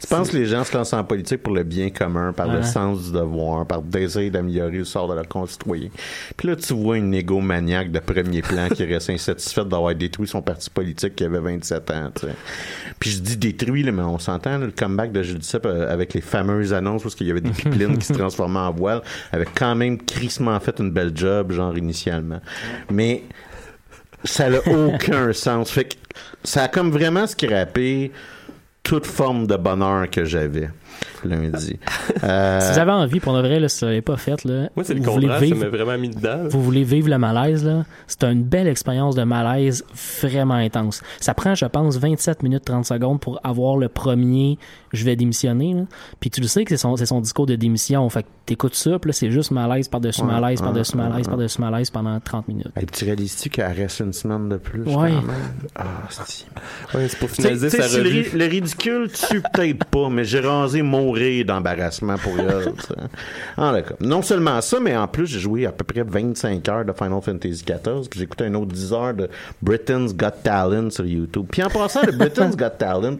[0.00, 2.62] Tu penses que les gens se lancent en politique pour le bien commun, par le
[2.62, 3.84] sens du devoir, par le
[4.18, 5.90] désir d'améliorer le sort de leurs concitoyens.
[6.36, 10.42] Puis là, tu vois une égomaniaque de premier plan qui reste insatisfaite d'avoir détruit son
[10.42, 12.10] parti politique qui avait 27 ans.
[12.98, 16.14] Puis je dis détruit, là, mais on s'entend, le comeback de Jules Duceppe euh, avec
[16.14, 19.02] les fameuses annonces parce qu'il y avait des pipelines qui se transformaient en voile,
[19.32, 22.40] avait quand même crissement fait une belle job, genre initialement.
[22.90, 23.24] Mais
[24.24, 25.70] ça n'a aucun sens.
[25.70, 25.94] Fait que
[26.44, 28.12] ça a comme vraiment scrappé
[28.82, 30.70] toute forme de bonheur que j'avais
[31.24, 31.78] lundi.
[32.24, 34.84] Euh, Si vous avez envie, pour de vrai, là, si vous pas fait, là, Moi,
[34.84, 36.44] c'est le ça vivre- m'a vraiment mis dedans.
[36.48, 39.84] vous voulez vivre le malaise, là, c'est une belle expérience de malaise
[40.22, 41.02] vraiment intense.
[41.20, 44.58] Ça prend, je pense, 27 minutes 30 secondes pour avoir le premier
[44.92, 45.76] «je vais démissionner».
[46.20, 48.08] Puis tu le sais que c'est son, c'est son discours de démission.
[48.08, 51.26] Fait que t'écoutes ça, puis là, c'est juste malaise par-dessus Ouais, malaise, par-dessus ouais, malaise,
[51.26, 51.30] ouais.
[51.30, 52.68] par-dessus malaise pendant 30 minutes.
[52.76, 54.82] Hey, tu réalises-tu qu'elle reste une semaine de plus?
[54.82, 55.10] Ouais.
[55.12, 55.22] même?
[55.76, 56.46] Ah, c'est...
[56.96, 58.20] Ouais, c'est pour Tu finaliser tu sais, sa le, revue.
[58.22, 62.72] ri- le ridicule tue peut-être pas, mais j'ai rasé mourir d'embarrassement pour elle.
[63.56, 63.96] d'accord.
[64.00, 67.20] Non seulement ça, mais en plus, j'ai joué à peu près 25 heures de Final
[67.22, 69.28] Fantasy XIV, puis j'ai écouté un autre 10 heures de
[69.62, 71.46] Britain's Got Talent sur YouTube.
[71.50, 73.16] Puis en passant, le Britain's Got Talent,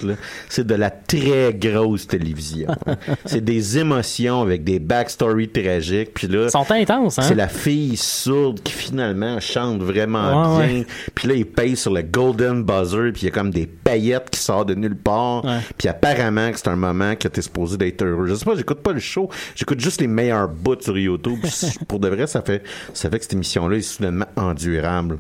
[0.49, 2.69] c'est de la très grosse télévision.
[2.87, 2.97] hein.
[3.25, 6.15] C'est des émotions avec des backstories tragiques.
[6.15, 7.23] Puis là, Ils sont intenses, hein?
[7.23, 10.79] c'est la fille sourde qui finalement chante vraiment Ouais, bien.
[10.81, 10.87] ouais.
[11.15, 14.31] Puis là, il paye sur le golden buzzer, puis il y a comme des paillettes
[14.31, 15.45] qui sortent de nulle part.
[15.45, 15.59] Ouais.
[15.77, 18.27] Puis apparemment que c'est un moment que t'es supposé d'être heureux.
[18.27, 21.39] Je sais pas, j'écoute pas le show, j'écoute juste les meilleurs bouts sur YouTube.
[21.89, 22.63] Pour de vrai, ça fait
[22.95, 25.19] ça fait que cette émission-là est soudainement endurable.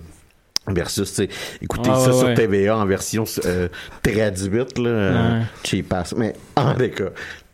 [0.70, 1.26] Versus, tu
[1.62, 2.34] écouter Ah, ça ouais, sur ouais.
[2.34, 3.68] TVA en version euh,
[4.02, 5.42] traduite, là, Ouais.
[5.64, 6.14] cheap ass.
[6.14, 7.04] Mais en tout cas,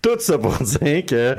[0.03, 1.37] tout ça pour dire que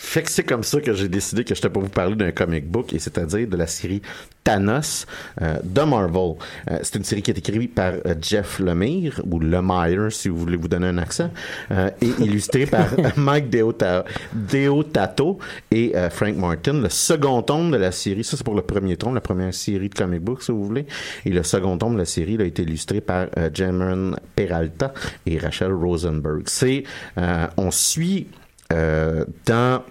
[0.00, 2.30] fait que c'est comme ça que j'ai décidé que je t'ai pas vous parler d'un
[2.30, 4.00] comic book, et c'est-à-dire de la série
[4.44, 5.06] Thanos
[5.42, 6.36] euh, de Marvel.
[6.70, 10.38] Euh, c'est une série qui est écrite par euh, Jeff Lemire, ou Lemire, si vous
[10.38, 11.30] voulez vous donner un accent,
[11.70, 12.86] et illustrée par
[13.16, 15.38] Mike Deota- Deodato
[15.70, 16.74] et Frank Martin.
[16.74, 19.88] Le second tome de la série, ça c'est pour le premier tome, la première série
[19.88, 20.86] de comic book, si vous voulez,
[21.24, 24.94] et le second tome de la série il a été illustré par Cameron Peralta
[25.26, 26.42] et Rachel Rosenberg.
[26.46, 26.84] C'est,
[27.18, 28.28] euh, on suit
[28.70, 29.82] dans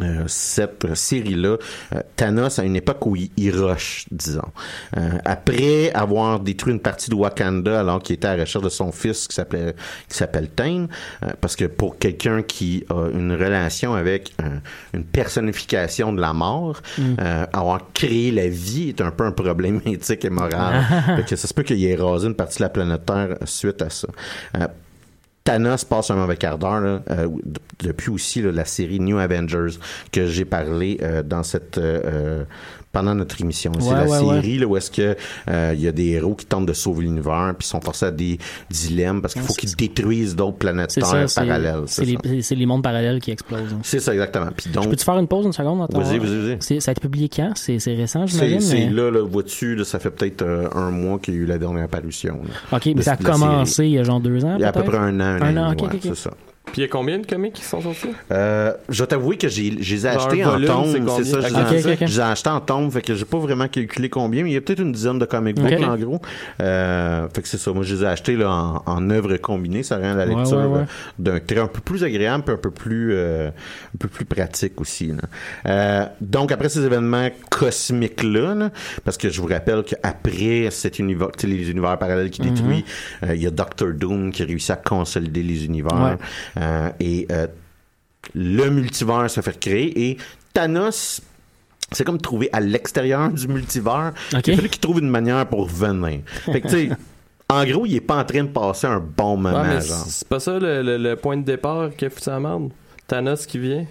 [0.00, 1.58] euh, cette série-là,
[1.94, 4.40] euh, Thanos à une époque où il, il rush, disons.
[4.96, 8.70] Euh, après avoir détruit une partie de Wakanda alors qu'il était à la recherche de
[8.70, 9.74] son fils qui s'appelait
[10.08, 10.86] qui s'appelle Tain,
[11.22, 14.58] euh, parce que pour quelqu'un qui a une relation avec euh,
[14.94, 19.82] une personnification de la mort, euh, avoir créé la vie est un peu un problème
[19.86, 20.84] éthique et moral.
[21.16, 23.82] Fait que ça se peut qu'il ait rasé une partie de la planète Terre suite
[23.82, 24.08] à ça.
[25.44, 27.28] Thanos passe un mauvais quart d'heure là, euh,
[27.82, 29.78] depuis aussi la série New Avengers
[30.12, 32.44] que j'ai parlé euh, dans cette euh, euh,
[32.92, 33.72] pendant notre émission.
[33.80, 35.16] c'est la ouais, série là, où est-ce que
[35.48, 38.10] euh, il y a des héros qui tentent de sauver l'univers puis sont forcés à
[38.10, 38.38] des
[38.70, 41.84] dilemmes parce qu'il faut qu'ils détruisent d'autres planètes Terre parallèles.
[41.86, 43.72] c'est les, mondes parallèles qui explosent.
[43.72, 43.80] hein.
[43.82, 44.48] C'est ça exactement.
[44.56, 45.86] Puis donc Peux-tu faire une pause une seconde?
[45.90, 46.80] Vas-y, vas-y, vas-y.
[46.80, 47.52] Ça a été publié quand?
[47.56, 48.60] C'est récent, j'imagine?
[48.60, 51.46] c'est mais- là, là vois-tu, ça fait peut-être euh, un mois qu'il y a eu
[51.46, 52.40] la dernière apparition.
[52.70, 53.88] là, OK, mais ça a commencé série.
[53.88, 55.42] il y a genre deux ans, Il y a à peu près un an, un,
[55.42, 56.16] Un an, ok, demi, ok, ouais, ok.
[56.16, 56.30] c'est ça.
[56.72, 58.08] Puis il y a combien de comics qui sont sortis?
[58.32, 61.48] Euh, je vais t'avouer que j'ai, je les ai achetés en tombe, c'est ça, je
[61.48, 61.96] les, Ok, ai- ok, ok.
[62.00, 64.54] je les ai achetés en tombe, fait que j'ai pas vraiment calculé combien, mais il
[64.54, 66.20] y a peut-être une dizaine de comic books, en gros.
[66.60, 69.82] Euh, fait que c'est ça, moi je les ai achetés là, en, en œuvre combinée,
[69.82, 70.78] ça rend la lecture ouais, ouais.
[70.80, 70.84] euh,
[71.18, 74.80] d'un trait un peu plus agréable, puis un peu plus, euh, un peu plus pratique
[74.80, 75.08] aussi.
[75.08, 75.14] là.
[75.66, 78.70] Euh, donc après ces événements cosmiques-là, là,
[79.04, 82.84] parce que je vous rappelle qu'après cet univers, tu sais, les univers parallèles qui détruit,
[83.24, 86.16] euh, il y a Doctor Doom qui réussit à consolider les univers, Ouais.
[86.58, 86.61] Euh,
[87.00, 87.46] et euh,
[88.34, 90.16] le multivers se fait créer et
[90.52, 91.20] Thanos
[91.94, 94.12] c'est comme trouver à l'extérieur du multivers.
[94.32, 96.20] Il fallu qu'il trouve une manière pour venir.
[96.46, 96.96] Fait que, tu sais,
[97.50, 100.40] en gros, il est pas en train de passer un bon moment, Ouais, c'est pas
[100.40, 102.70] ça le, le- le point de départ qui a foutu la merde?
[103.06, 103.84] Thanos qui vient?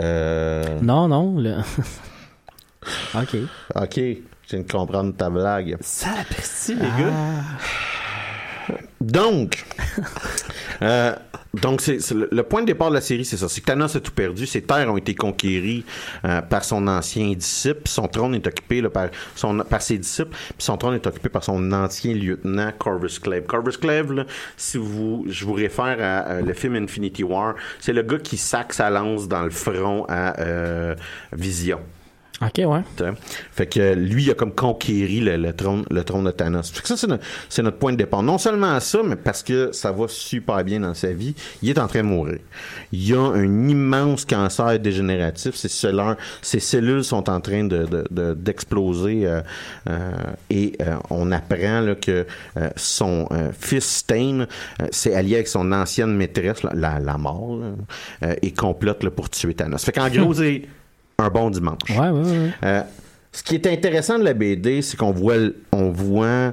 [0.00, 1.38] Euh, Non, non.
[1.38, 1.58] le-
[3.14, 3.36] OK.
[3.76, 3.94] OK.
[3.96, 5.76] Je viens de comprendre ta blague.
[5.80, 7.42] Ça apprécie, les gars.
[9.00, 9.64] Donc,
[10.82, 11.14] euh,
[11.54, 13.48] le, point de départ de la série, c'est ça.
[13.48, 14.46] C'est que Thanos a tout perdu.
[14.46, 15.84] Ses terres ont été conquéries
[16.24, 17.82] euh, par son ancien disciple.
[17.86, 20.36] Son trône est occupé par, son, ses disciples.
[20.58, 23.44] Son trône est occupé par son ancien lieutenant Corvus Clave.
[23.44, 27.92] Corvus Clave, là, si vous, je vous réfère à, euh, le film Infinity War, c'est
[27.92, 30.34] le gars qui sac sa lance dans le front à
[31.32, 31.80] Vision.
[32.42, 32.80] Ok, ouais.
[32.96, 33.12] T'sais.
[33.50, 36.70] Fait que lui, il a comme conquéri le, le trône, le trône de Thanos.
[36.70, 37.24] Fait que ça, c'est notre,
[37.62, 38.22] notre point de départ.
[38.22, 41.78] Non seulement ça, mais parce que ça va super bien dans sa vie, il est
[41.78, 42.38] en train de mourir.
[42.92, 45.54] Il a un immense cancer dégénératif.
[45.54, 49.40] Ses, cellules, ses cellules sont en train de, de- de- d'exploser euh,
[49.88, 50.10] euh,
[50.50, 52.26] et euh, on apprend là, que
[52.58, 54.40] euh, son euh, fils Stain
[54.82, 57.66] euh, s'est allié avec son ancienne maîtresse, la, la, la mort, là,
[58.28, 59.82] euh, et complote là, pour tuer Thanos.
[59.82, 60.34] Fait qu'en gros,
[61.18, 61.78] un bon dimanche.
[61.90, 62.50] Ouais, ouais, ouais.
[62.64, 62.82] Euh,
[63.32, 65.34] ce qui est intéressant de la BD, c'est qu'on voit,
[65.72, 66.52] on voit euh,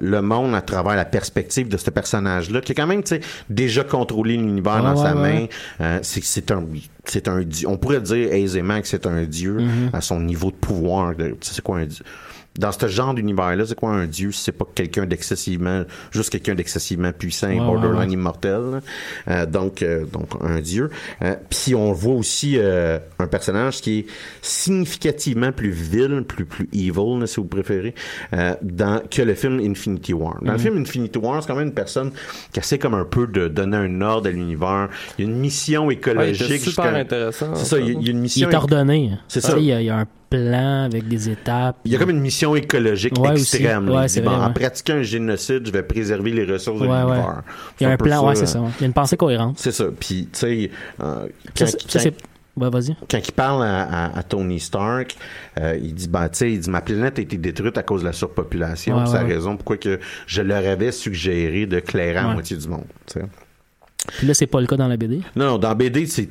[0.00, 3.20] le monde à travers la perspective de ce personnage-là, qui a quand même, tu sais,
[3.48, 5.32] déjà contrôlé l'univers dans ouais, sa ouais.
[5.42, 5.46] main.
[5.80, 6.64] Euh, c'est c'est un,
[7.04, 7.68] c'est un, dieu.
[7.68, 9.90] on pourrait dire aisément que c'est un dieu Mhm.
[9.92, 11.14] à son niveau de pouvoir.
[11.16, 12.04] tu sais, c'est quoi un dieu?
[12.58, 14.30] Dans ce genre d'univers-là, c'est quoi un dieu?
[14.30, 18.12] si C'est pas quelqu'un d'excessivement, juste quelqu'un d'excessivement puissant et Ouais, borderline ouais, ouais.
[18.12, 18.80] immortel.
[19.28, 20.88] Euh, donc, euh, donc un dieu.
[21.22, 24.06] Euh, Puis on voit aussi euh, un personnage qui est
[24.42, 27.94] significativement plus vil, plus plus evil, là, si vous préférez,
[28.32, 30.38] euh, dans que le film Infinity War.
[30.42, 30.62] Dans le Mhm.
[30.64, 32.12] film Infinity War, c'est quand même une personne
[32.52, 34.88] qui essaie comme un peu de donner un ordre à l'univers.
[35.18, 36.50] Il y a une mission il écologique.
[36.50, 37.54] était super intéressant.
[37.54, 37.78] C'est ça.
[37.78, 38.50] Il y a, il une Il mission.
[38.50, 39.10] est ordonné.
[39.28, 39.56] C'est ça.
[39.58, 40.06] Il y, a, il y a un
[40.36, 41.76] plan avec des étapes.
[41.84, 43.86] Il y a comme une mission écologique Ouais, extrême.
[43.86, 43.92] là.
[43.92, 46.80] Ouais, il dit, c'est bon, vrai, en pratiquant un génocide, je vais préserver les ressources
[46.80, 47.42] de l'univers.
[47.80, 48.60] Il y a un plan, ouais, c'est ça.
[48.78, 49.58] Il y a une pensée cohérente.
[49.58, 49.86] C'est ça.
[49.98, 50.70] Puis, tu sais,
[51.02, 51.26] euh,
[51.58, 55.16] quand, il parle à, à- à Tony Stark,
[55.58, 58.12] euh, il dit, ben, il dit, ma planète a été détruite à cause de la
[58.12, 58.96] surpopulation.
[58.98, 62.34] Ouais, c'est la ouais, raison pourquoi que je leur avais suggéré de clairer à Ouais.
[62.34, 62.84] moitié du monde.
[64.18, 65.20] Puis là, c'est pas le cas dans la BD.
[65.34, 66.28] Non, non, dans BD, c'est-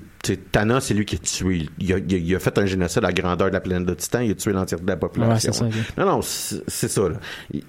[0.51, 1.67] Thanos, c'est lui qui a tué.
[1.79, 4.21] Il a, il fait un génocide à la grandeur de la planète de Titan.
[4.21, 5.51] Il a tué l'entièreté de la population.
[5.51, 5.65] Ouais, ça.
[5.97, 7.01] Non, non, c'est ça.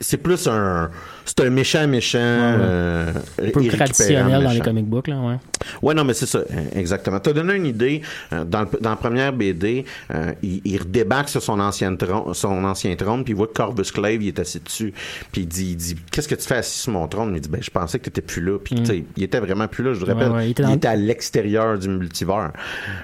[0.00, 0.90] C'est plus un...
[1.24, 2.18] C'est un méchant méchant.
[2.20, 5.36] euh, Un peu traditionnel dans les comic books, là, ouais.
[5.82, 6.44] Ouais, non, mais c'est ça, euh,
[6.76, 7.18] exactement.
[7.18, 8.02] T'as donné une idée.
[8.32, 9.84] euh, dans, le- dans la première BD,
[10.14, 13.54] euh, il, il redébarque sur son ancien trône, son ancien trône, puis il voit que
[13.54, 14.92] Corvus Clave, il est assis dessus.
[15.32, 17.32] Puis il dit, il dit qu'est-ce que tu fais assis sur mon trône?
[17.34, 18.58] Il dit, ben, je pensais que t'étais plus là.
[18.62, 19.94] Puis, sais, il était vraiment plus là.
[19.94, 20.10] Je vous Mm.
[20.18, 22.43] Rappelle, il il était à l'extérieur du multivers.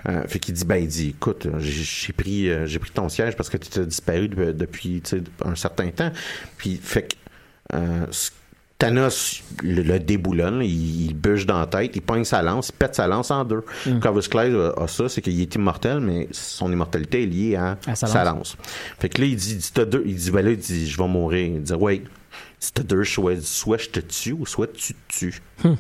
[0.09, 3.09] Euh, fait qu'il dit, ben, il dit, écoute, j'ai j'ai pris, euh, j'ai pris ton
[3.09, 5.03] siège parce que tu étais disparu de- depuis,
[5.45, 6.11] un certain temps.
[6.57, 8.07] Puis, fait que, euh,
[8.78, 12.72] Thanos le, le déboulonne, il, il bûche dans la tête, il pogne sa lance, il
[12.78, 13.62] pète sa lance en deux.
[13.84, 14.01] Mm.
[14.01, 17.76] Corvus Clave a, a ça, c'est qu'il est immortel, mais son immortalité est liée à,
[17.86, 18.57] À sa sa lance.
[18.99, 20.88] Fait que là, il dit, il dit, t'as deux, il dit, ben là, il dit,
[20.88, 21.47] je vais mourir.
[21.47, 22.03] Il dit, ouais,
[22.59, 25.43] si t'as deux choix, soit je te tue ou soit tu te tues.
[25.62, 25.74] Hmm.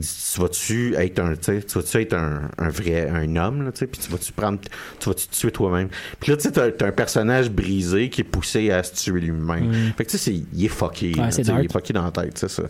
[0.00, 0.18] Tu sais.
[0.18, 3.62] Puis il dit, tu vas-tu être un, tu vas-tu être un, un vrai, un homme,
[3.64, 4.58] là, puis tu vas-tu prendre,
[4.98, 5.88] tu vas-tu te tuer toi-même.
[6.20, 9.20] Puis là, tu sais, t'as, t'as un personnage brisé qui est poussé à se tuer
[9.20, 9.68] lui-même.
[9.70, 9.92] Mm.
[9.96, 11.30] Fait que tu sais, c'est- il est fucké, Ouais, là,
[11.60, 12.62] il est fucké dans la tête, c'est ça.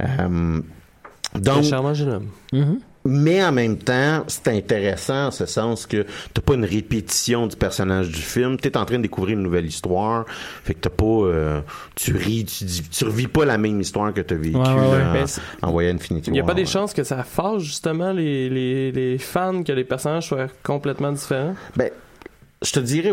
[0.00, 0.60] Euh,
[1.34, 2.28] Un donc, charmant jeune homme.
[2.52, 2.80] Mhm.
[3.04, 7.56] Mais en même temps, c'est intéressant en ce sens que t'as pas une répétition du
[7.56, 8.58] personnage du film.
[8.58, 10.26] T'es en train de découvrir une nouvelle histoire.
[10.64, 11.60] Fait que t'as pas, euh,
[11.94, 14.98] tu ris, tu, tu revis pas la même histoire que t'as vécue Ouais, ouais, ouais.
[14.98, 15.26] là, Ben,
[15.62, 18.48] en- voyant Infinity Il n'y a War, pas des chances que ça fâche justement les,
[18.50, 21.54] les, les fans que les personnages soient complètement différents?
[21.76, 21.90] Ben,
[22.62, 23.12] je te dirais,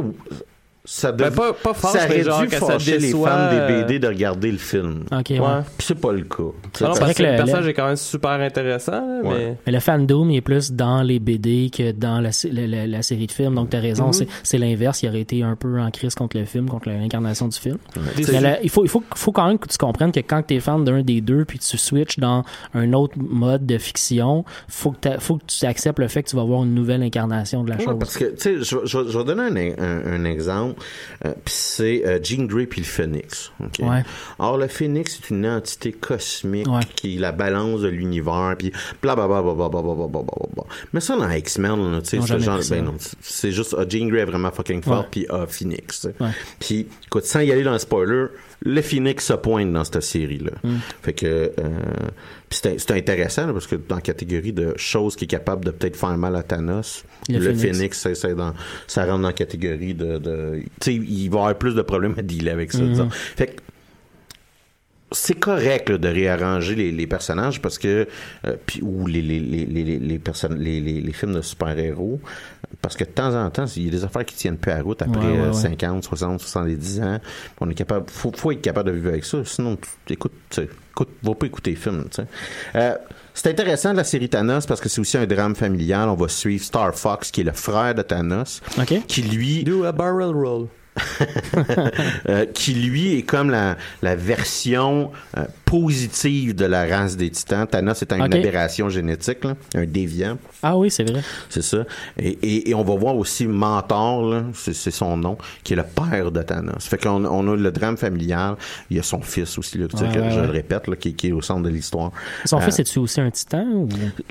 [0.90, 3.18] ça Ben, dev- pas, pas fâche, ça aurait genre dû que ça fâcher les fans
[3.52, 5.04] des euh, BD de regarder le film.
[5.12, 5.40] Ok, ouais.
[5.40, 5.48] Ouais.
[5.78, 6.44] Puis c'est pas le cas.
[6.74, 9.58] C'est parce vrai que que le le- personnage le- est quand même super intéressant, Ouais.
[9.66, 9.72] mais...
[9.74, 13.02] Le fandom, il est plus dans les BD que dans la, sé- la, la- la
[13.02, 13.54] série de films.
[13.56, 14.14] Donc, t'as raison, Mhm.
[14.14, 15.04] c'est, c'est l'inverse.
[15.04, 17.78] Il aurait été un peu en crise contre le film, contre l'incarnation du film.
[18.32, 20.62] Mais là, il faut, il faut, faut quand même que tu comprennes que quand t'es
[20.62, 25.20] fan d'un des deux, puis tu switches dans un autre mode de fiction, faut que,
[25.20, 27.76] faut que tu acceptes le fait que tu vas avoir une nouvelle incarnation de la
[27.78, 27.96] Ouais, chose.
[28.00, 30.77] parce que, tu sais, je, je, je vais donner un, un, un exemple.
[31.26, 33.52] Euh, puis c'est euh, Jean Grey puis le Phoenix.
[33.64, 33.80] ok?
[33.88, 34.04] Ouais.
[34.40, 36.82] Or, le Phoenix est une entité cosmique Ouais.
[36.96, 38.72] qui est la balance de l'univers, puis
[39.02, 40.64] blablabla.
[40.94, 44.22] Mais ça, dans X-Men, tu sais, ce genre, ben non, c'est juste, ah, Jean Grey
[44.22, 46.08] est vraiment fucking fort, puis ah, Phoenix.
[46.60, 48.26] Puis, écoute, sans y aller dans le spoiler,
[48.62, 50.52] le Phoenix se pointe dans cette série-là.
[50.64, 50.76] Mm.
[51.02, 51.52] Fait que, euh,
[52.50, 55.96] c'est intéressant, là, parce que dans la catégorie de choses qui est capable de peut-être
[55.96, 58.08] faire mal à Thanos, Le le, Phoenix.
[58.36, 58.54] Dans-
[58.88, 61.82] ça rentre dans la catégorie de, de tu sais, il va y avoir plus de
[61.82, 63.10] problèmes à dealer avec ça, disons.
[63.10, 63.62] Fait que,
[65.12, 68.08] c'est correct là, de réarranger les, les personnages parce que
[68.46, 72.20] euh, puis ou les les les les les personnes les, les, les films de super-héros
[72.82, 74.78] parce que de temps en temps il y a des affaires qui tiennent plus à
[74.78, 75.54] la route après Ouais, ouais, euh, ouais.
[75.54, 77.20] 50 60 70 ans
[77.62, 80.34] on est capable faut, faut être capable de vivre avec ça sinon tu écoute
[80.92, 82.28] écoute va pas écouter les films tu sais.
[82.76, 82.96] Euh,
[83.34, 86.28] c'est intéressant de la série Thanos parce que c'est aussi un drame familial on va
[86.28, 88.62] suivre Star Fox qui est le frère de Thanos
[89.08, 90.68] qui lui Do a barrel roll.
[92.30, 97.68] euh, qui lui est comme la, la version euh, positive de la race des titans.
[97.68, 101.22] Thanos est une aberration génétique, là, un déviant, Ah oui, c'est vrai.
[101.50, 101.80] c'est ça.
[102.18, 106.32] Et, et, et on va voir aussi Mentor, c'est son nom, qui est le père
[106.32, 106.86] de Thanos.
[106.88, 108.56] Fait qu'on on a le drame familial.
[108.90, 110.46] Il y a son fils aussi, là, tu sais, Ouais, que ouais, je ouais.
[110.48, 112.12] le répète, là, qui, qui est au centre de l'histoire.
[112.46, 113.66] Son Euh, fils, est-tu aussi un titan?
[113.66, 113.90] Ou...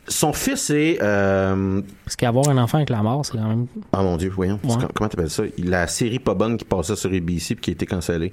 [0.08, 0.98] Son fils est...
[1.02, 3.66] euh, Parce qu'avoir un enfant avec la mort, c'est quand même...
[3.92, 4.58] Ah mon dieu, voyons.
[4.94, 5.42] Comment t'appelles ça?
[5.62, 8.32] La série pas bonne qui passait sur ABC puis qui a été cancellée.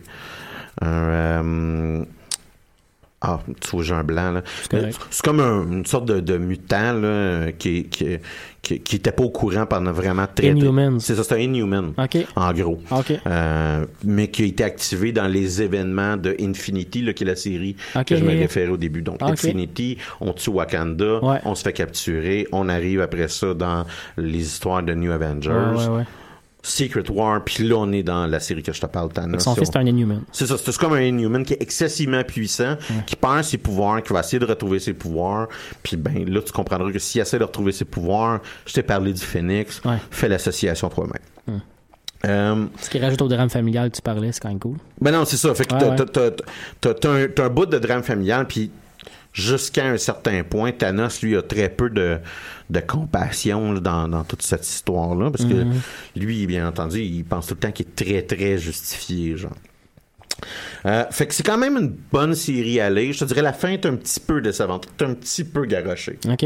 [0.82, 2.04] Un, euh,
[3.26, 4.42] Ah, tu vois, j'ai un blanc, là.
[5.10, 8.18] C'est comme un- une sorte de, de mutant, là, qui, qui,
[8.62, 10.48] qui, qui était pas au courant pendant vraiment très...
[10.48, 11.00] Inhumans.
[11.00, 11.94] C'est ça, c'est un Inhuman.
[12.36, 12.82] En gros.
[13.26, 17.38] Euh, mais qui a été activé dans les événements de Infinity, là, qui est la
[17.38, 19.02] série que je me référais au début.
[19.02, 19.22] Donc.
[19.22, 21.40] Infinity, on tue Wakanda, Ouais.
[21.46, 23.86] on se fait capturer, on arrive après ça dans
[24.18, 25.50] les histoires de New Avengers.
[25.50, 26.04] Ouais, ouais, ouais.
[26.66, 29.44] Secret War, puis là, on est dans la série que je te parle, Thanos.
[29.44, 30.22] son fils, c'est un Inhuman.
[30.32, 34.14] C'est ça, c'est comme un Inhuman qui est excessivement puissant, qui perd ses pouvoirs, qui
[34.14, 35.50] va essayer de retrouver ses pouvoirs.
[35.84, 39.12] Puis ben là, tu comprendras que s'il essaie de retrouver ses pouvoirs, je t'ai parlé
[39.12, 39.98] du Phoenix, Ouais.
[40.10, 41.60] fais l'association toi-même.
[42.26, 44.78] Euh, Ce qui rajoute au drame familial que tu parlais, c'est quand même cool.
[45.02, 45.54] ben non, c'est ça.
[45.54, 47.26] Fait que Ouais, t'as, ouais.
[47.26, 48.72] un, t'as un bout de drame familial, puis
[49.34, 52.20] jusqu'à un certain point, Thanos, lui, a très peu de,
[52.70, 55.74] de compassion là, dans, dans toute cette histoire-là, parce que Mhm.
[56.16, 59.52] lui, bien entendu, il pense tout le temps qu'il est très, très justifié, genre.
[60.86, 63.14] Euh, fait que c'est quand même une bonne série à lire.
[63.14, 64.88] Je te dirais, la fin est un petit peu décevante.
[64.98, 66.18] T'es un petit peu garoché.
[66.30, 66.46] OK.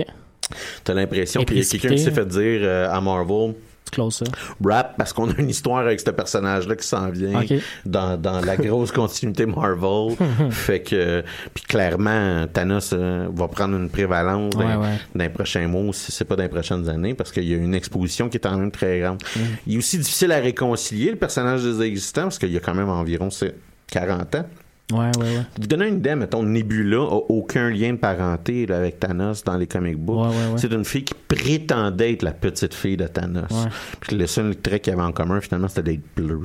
[0.84, 3.54] T'as l'impression qu'il y a quelqu'un qui s'est fait dire euh, à Marvel,
[3.88, 4.26] Tu closes ça?
[4.64, 7.42] rap parce qu'on a une histoire avec ce personnage-là qui s'en vient
[7.86, 10.16] dans, dans la grosse continuité Marvel.
[10.52, 11.24] fait que,
[11.54, 14.98] puis clairement, Thanos euh, va prendre une prévalence Ouais, dans, ouais.
[15.16, 17.58] dans les prochains mois, si c'est pas dans les prochaines années, parce qu'il y a
[17.58, 19.22] une exposition qui est quand même très grande.
[19.66, 22.76] Il est aussi difficile à réconcilier, le personnage des existants, parce qu'il y a quand
[22.76, 23.56] même environ c'est,
[23.92, 24.46] 40 ans.
[24.92, 25.42] Ouais, ouais, ouais.
[25.60, 29.58] Vous donnez une idée, mettons, Nebula a aucun lien de parenté là, avec Thanos dans
[29.58, 30.18] les comic books.
[30.18, 30.58] Ouais, ouais, ouais.
[30.58, 33.52] C'est une fille qui prétendait être la petite fille de Thanos.
[34.00, 36.40] Puis le seul trait qu'ils avaient en commun, finalement, c'était d'être bleu.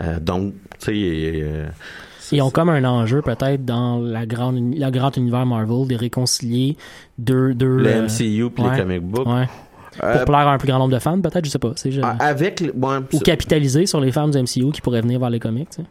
[0.00, 1.68] Euh, donc, tu sais, euh,
[2.32, 6.78] Ils ont comme un enjeu peut-être dans la grande, le grand univers Marvel de réconcilier
[7.18, 7.52] deux...
[7.52, 8.70] deux le euh, MCU puis ouais.
[8.76, 9.26] les comic books.
[9.26, 9.48] Ouais.
[10.02, 11.72] Euh, Pour plaire à un plus grand nombre de fans, peut-être, je sais pas.
[11.84, 15.40] je- avec, ouais, Ou capitaliser sur les fans du MCU qui pourraient venir vers les
[15.40, 15.68] comics.
[15.68, 15.88] tu sais.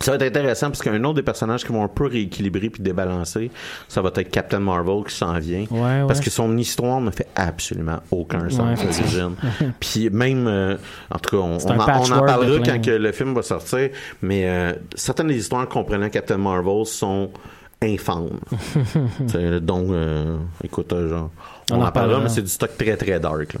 [0.00, 2.82] Ça va être intéressant parce qu'un autre des personnages qui vont un peu rééquilibrer puis
[2.82, 3.50] débalancer,
[3.88, 5.64] ça va être Captain Marvel qui s'en vient.
[5.70, 6.24] Ouais, Parce ouais.
[6.24, 9.68] que son histoire ne fait absolument aucun sens Ouais.
[9.80, 10.76] Puis même, euh,
[11.10, 11.76] en tout cas, on, en, on
[12.26, 13.90] parlera quand que le film va sortir,
[14.22, 17.30] mais euh, certaines des histoires comprenant Captain Marvel sont
[17.82, 18.38] infâmes.
[19.62, 21.30] Donc, euh, écoute, euh, genre,
[21.70, 23.54] on, On en en parlera, mais c'est du stock très très dark.
[23.54, 23.60] là.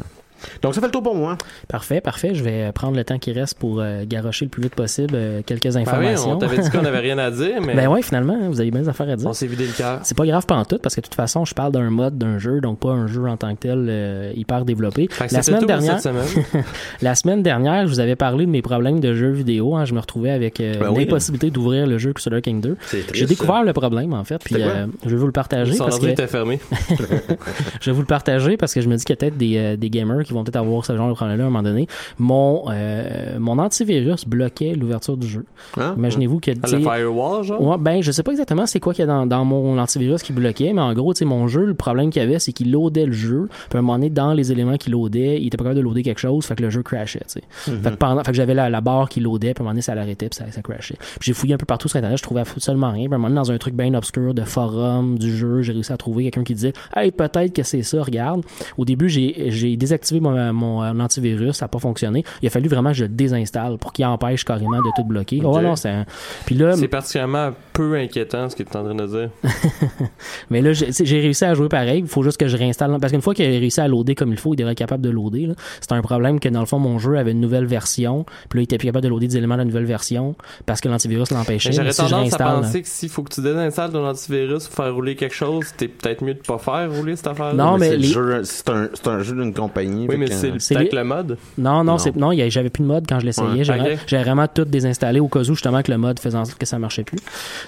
[0.62, 1.36] Donc ça fait le tour pour moi.
[1.68, 2.34] Parfait, parfait.
[2.34, 5.42] Je vais prendre le temps qui reste pour euh, garocher le plus vite possible euh,
[5.44, 6.32] quelques Ben oui, informations.
[6.32, 8.82] on t'avait dit qu'on avait rien à dire, mais Ben ouais, finalement, vous avez bien
[8.82, 9.28] des affaires à dire.
[9.28, 10.00] on s'est vidé le cœur.
[10.02, 12.18] C'est pas grave pas en tout parce que de toute façon, je parle d'un mode
[12.18, 15.08] d'un jeu, donc pas un jeu en tant que tel euh, hyper développé.
[15.10, 16.64] Fait que La semaine dernière, cette semaine.
[17.02, 19.74] la semaine dernière, je vous avais parlé de mes problèmes de jeux vidéo.
[19.76, 19.84] hein.
[19.84, 21.04] Je me retrouvais avec euh, Ben oui.
[21.04, 22.76] l'impossibilité d'ouvrir le jeu Crusader King 2.
[22.82, 25.72] C'est triste, J'ai découvert le problème en fait, puis euh, je vais vous le partager
[25.74, 26.58] Son parce que était fermé.
[27.80, 29.56] je vais vous le partager parce que je me dis qu'il y a peut-être des,
[29.56, 31.86] euh, des gamers qui vont peut-être avoir ce genre de problème-là à un moment donné.
[32.18, 35.44] Mon euh, mon antivirus bloquait l'ouverture du jeu.
[35.76, 35.94] Hein?
[35.96, 37.60] Imaginez-vous que tu Le firewall, genre?
[37.60, 40.22] Ouais, ben, je sais pas exactement c'est quoi qu'il y a dans, dans mon antivirus
[40.22, 42.52] qui bloquait, mais en gros, tu sais, mon jeu, le problème qu'il y avait, c'est
[42.52, 43.48] qu'il loadait le jeu.
[43.70, 45.84] Puis à un moment donné, dans les éléments qu'il loadait, il était pas capable de
[45.84, 47.42] loader quelque chose, fait que le jeu crashait, tu sais.
[47.64, 49.72] Fait que pendant, fait que j'avais la, la barre qui loadait, puis à un moment
[49.72, 50.96] donné, ça l'arrêtait, puis ça, ça crashait.
[51.20, 53.06] J'ai fouillé un peu partout sur Internet, je trouvais absolument rien.
[53.06, 55.72] Puis à un moment donné, dans un truc bien obscur de forum du jeu, j'ai
[55.72, 58.42] réussi à trouver quelqu'un qui disait, hey, peut-être que c'est ça, regarde.
[58.76, 59.76] Au début, j'ai, j'ai
[60.20, 62.24] mon, mon antivirus, ça a pas fonctionné.
[62.42, 65.40] Il a fallu vraiment que je le désinstalle pour qu'il empêche carrément de tout bloquer.
[65.44, 66.06] Oh non, c'est un-
[66.46, 69.30] Puis là, C'est particulièrement peu inquiétant ce que tu es en train de dire.
[70.50, 72.00] Mais là, j'ai réussi à jouer pareil.
[72.00, 72.96] Il faut juste que je réinstalle.
[73.00, 75.02] Parce qu'une fois qu'il a réussi à loader comme il faut, il devrait être capable
[75.02, 75.46] de loader.
[75.46, 75.54] là.
[75.80, 78.24] C'est un problème que dans le fond, mon jeu avait une nouvelle version.
[78.48, 80.34] Puis là, il était plus capable de loader des éléments de la nouvelle version
[80.66, 81.68] parce que l'antivirus l'empêchait.
[81.70, 84.06] Mais J'aurais Mais si je tendance à penser que s'il faut que tu désinstalles ton
[84.06, 87.54] antivirus pour faire rouler quelque chose, t'es peut-être mieux de pas faire rouler cette affaire.
[87.54, 90.06] Non, mais c'est, le les- jeu- c'est un, c'est un jeu d'une compagnie.
[90.08, 91.38] Oui, mais c'est c'est peut-être les- le mode?
[91.56, 91.98] Non, non, Non.
[91.98, 93.68] c'est non, il y a- j'avais plus de mode quand je l'essayais.
[93.70, 96.58] Ouais, J'avais vraiment tout désinstallé au cas où justement que le mode faisait en sorte
[96.58, 97.18] que ça marchait plus.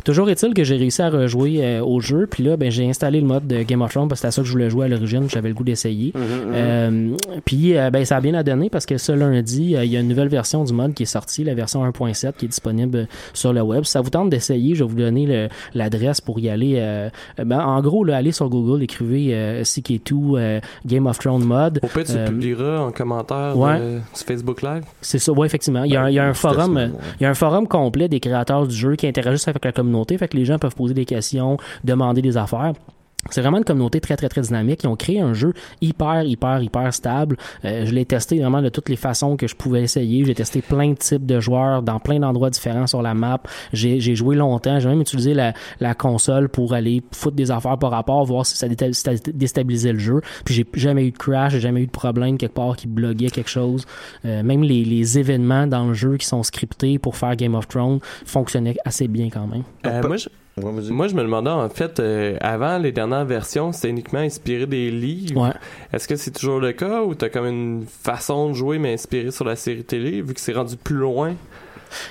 [0.05, 3.20] Toujours est-il que j'ai réussi à rejouer euh, au jeu, puis là, ben j'ai installé
[3.20, 4.88] le mode de Game of Thrones parce que c'était ça que je voulais jouer à
[4.88, 6.12] l'origine, j'avais le goût d'essayer.
[6.16, 7.14] Euh,
[7.45, 9.97] puis euh, ben ça a bien à donner parce que ce lundi, euh, il y
[9.97, 12.97] a une nouvelle version du mode qui est sortie, la version 1.7 qui est disponible
[12.99, 13.84] euh, sur le web.
[13.84, 16.74] Si ça vous tente d'essayer, je vais vous donner le- l'adresse pour y aller.
[16.78, 17.09] euh,
[17.45, 21.80] ben, en gros, là, allez sur Google, écrivez euh, CK2 euh, Game of Thrones mode.
[21.82, 23.78] Au pire, tu Euh, publieras en commentaire ouais.
[23.78, 24.85] de- sur Facebook Live?
[25.01, 25.85] C'est ça, ouais, effectivement.
[25.85, 26.89] Il y a, un- il y a un forum, euh,
[27.20, 30.16] il y a un forum complet des créateurs du jeu qui interagissent avec la communauté,
[30.18, 32.72] fait que les gens peuvent poser des questions, demander des affaires.
[33.29, 34.83] C'est vraiment une communauté très, très, très dynamique.
[34.83, 35.53] Ils ont créé un jeu
[35.83, 37.37] hyper, hyper, hyper stable.
[37.64, 40.25] Euh, je l'ai testé vraiment de toutes les façons que je pouvais essayer.
[40.25, 43.41] J'ai testé plein de types de joueurs dans plein d'endroits différents sur la map.
[43.73, 44.81] J'ai j'ai joué longtemps.
[44.81, 48.57] J'ai même utilisé la, la console pour aller foutre des affaires par rapport, voir si
[48.57, 50.21] ça déta- si ça déstabilisait le jeu.
[50.45, 53.31] Puis j'ai jamais eu de crash, j'ai jamais eu de problème quelque part qui bloguait
[53.31, 53.85] quelque chose.
[54.25, 57.68] Euh, même les, les événements dans le jeu qui sont scriptés pour faire Game of
[57.68, 59.62] Thrones fonctionnaient assez bien quand même.
[59.87, 63.88] Euh, moi, je, moi, je me demandais, en fait, euh, avant les dernières versions, c'était
[63.88, 65.42] uniquement inspiré des livres?
[65.42, 65.55] Ouais.
[65.92, 69.30] Est-ce que c'est toujours le cas ou t'as comme une façon de jouer, mais inspirée
[69.30, 71.34] sur la série télé, vu que c'est rendu plus loin?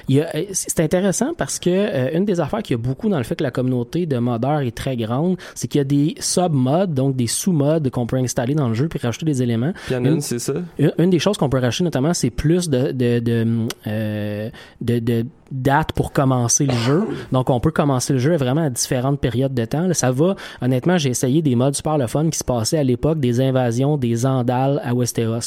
[0.09, 3.23] Euh, c'est intéressant parce que euh, une des affaires qu'il y a beaucoup dans le
[3.23, 6.93] fait que la communauté de modeurs est très grande, c'est qu'il y a des sub-modes,
[6.93, 9.72] donc des sous-modes qu'on peut installer dans le jeu puis rajouter des éléments.
[9.89, 10.55] Il y en a une, c'est ça?
[10.77, 14.49] Une, une des choses qu'on peut racheter notamment, c'est plus de de de, euh,
[14.81, 17.07] de, de dates pour commencer le jeu.
[17.31, 19.88] Donc on peut commencer le jeu vraiment à différentes périodes de temps.
[19.88, 20.35] Là, ça va.
[20.61, 23.97] Honnêtement, j'ai essayé des modes super le fun qui se passaient à l'époque des invasions
[23.97, 25.39] des Andales à Westeros.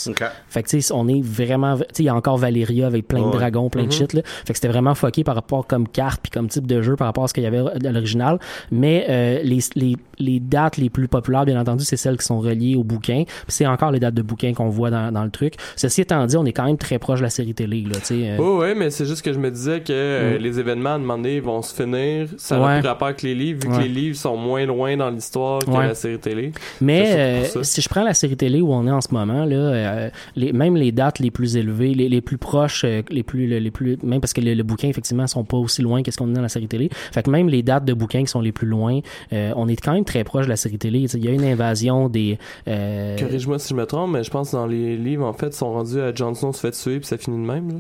[0.48, 3.06] Fait que tu sais, on est vraiment, tu sais, il y a encore Valyria avec
[3.08, 3.32] plein de Ouais.
[3.32, 3.92] dragons, plein de Mhm.
[3.92, 4.22] shit là.
[4.24, 7.06] Fait que c'était vraiment fucké par rapport comme carte puis comme type de jeu par
[7.06, 8.38] rapport à ce qu'il y avait à l'original.
[8.70, 12.38] Mais euh, les, les les dates les plus populaires, bien entendu, c'est celles qui sont
[12.38, 13.24] reliées au bouquin.
[13.48, 15.54] C'est encore les dates de bouquin qu'on voit dans, dans le truc.
[15.74, 17.96] Ceci étant dit, on est quand même très proche de la série télé là.
[17.98, 18.30] Tu sais.
[18.30, 20.43] euh, Oh, ouais, mais c'est juste que je me disais que euh, Mm.
[20.43, 22.28] les événements à donné vont se finir.
[22.36, 22.81] Ça n'a Ouais.
[22.81, 25.70] plus rapport avec les livres, vu que les livres sont moins loin dans l'histoire que
[25.70, 25.86] Ouais.
[25.89, 26.52] la série télé.
[26.81, 29.56] Mais euh, si je prends la série télé où on est en ce moment là,
[29.56, 33.70] euh, les, même les dates les plus élevées, les, les plus proches, les plus les
[33.70, 36.28] plus même parce que le, le bouquin effectivement sont pas aussi loin que ce qu'on
[36.31, 36.89] est dans la série télé.
[37.12, 39.01] Fait que même les dates de bouquins qui sont les plus loin,
[39.32, 41.06] on est quand même très proche de la série télé.
[41.14, 44.56] Il y a une invasion des Corrige-moi si je me trompe, mais je pense que
[44.56, 47.06] dans les livres, en fait, ils sont rendus à Jon Snow se fait tuer, puis
[47.06, 47.69] ça finit de même.
[47.69, 47.74] Là.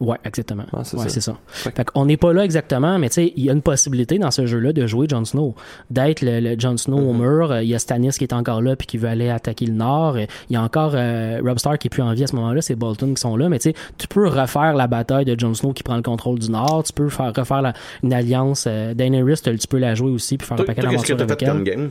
[0.00, 0.64] Ouais, exactement.
[0.82, 1.08] c'est ouais, ça.
[1.08, 1.38] c'est ça.
[1.46, 4.32] Fait qu'on n'est pas là exactement, mais tu sais, il y a une possibilité dans
[4.32, 5.54] ce jeu-là de jouer Jon Snow,
[5.88, 7.52] d'être le, le Jon Snow au mur.
[7.52, 9.72] Euh, Il y a Stannis qui est encore là puis qui veut aller attaquer le
[9.72, 10.18] nord.
[10.18, 12.60] Il y a encore euh, Rob Stark qui est plus en vie à ce moment-là.
[12.60, 15.54] C'est Bolton qui sont là, mais tu sais, tu peux refaire la bataille de Jon
[15.54, 16.82] Snow qui prend le contrôle du nord.
[16.84, 17.72] Tu peux faire refaire la-
[18.02, 18.64] une alliance.
[18.66, 21.52] Euh, Daenerys, tu peux la jouer aussi puis faire un paquet d'aventures avec fait elle.
[21.52, 21.90] comme game?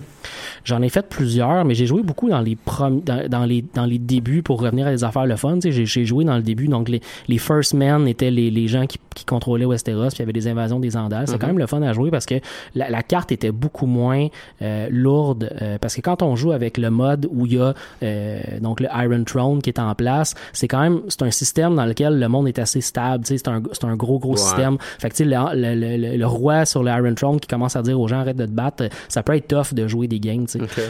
[0.65, 3.85] J'en ai fait plusieurs, mais j'ai joué beaucoup dans les prom dans, dans les dans
[3.85, 5.57] les débuts pour revenir à des affaires le fun.
[5.63, 8.99] J'ai joué dans le début, donc les, les First Men étaient les, les gens qui,
[9.15, 11.27] qui contrôlaient Westeros, puis il y avait des invasions des Andals.
[11.27, 11.39] C'est Mhm.
[11.39, 12.35] quand même le fun à jouer parce que
[12.75, 14.27] la, la carte était beaucoup moins
[14.61, 15.49] euh, lourde.
[15.61, 18.79] euh, parce que quand on joue avec le mode où il y a euh, donc
[18.79, 22.19] le Iron Throne qui est en place, c'est quand même c'est un système dans lequel
[22.19, 23.23] le monde est assez stable.
[23.25, 24.37] C'est un c'est un gros gros Ouais.
[24.37, 24.77] système.
[24.99, 27.75] Fait que tu sais, le, le, le, le roi sur le Iron Throne qui commence
[27.75, 30.19] à dire aux gens arrête de te battre, ça peut être tough de jouer des
[30.19, 30.45] games.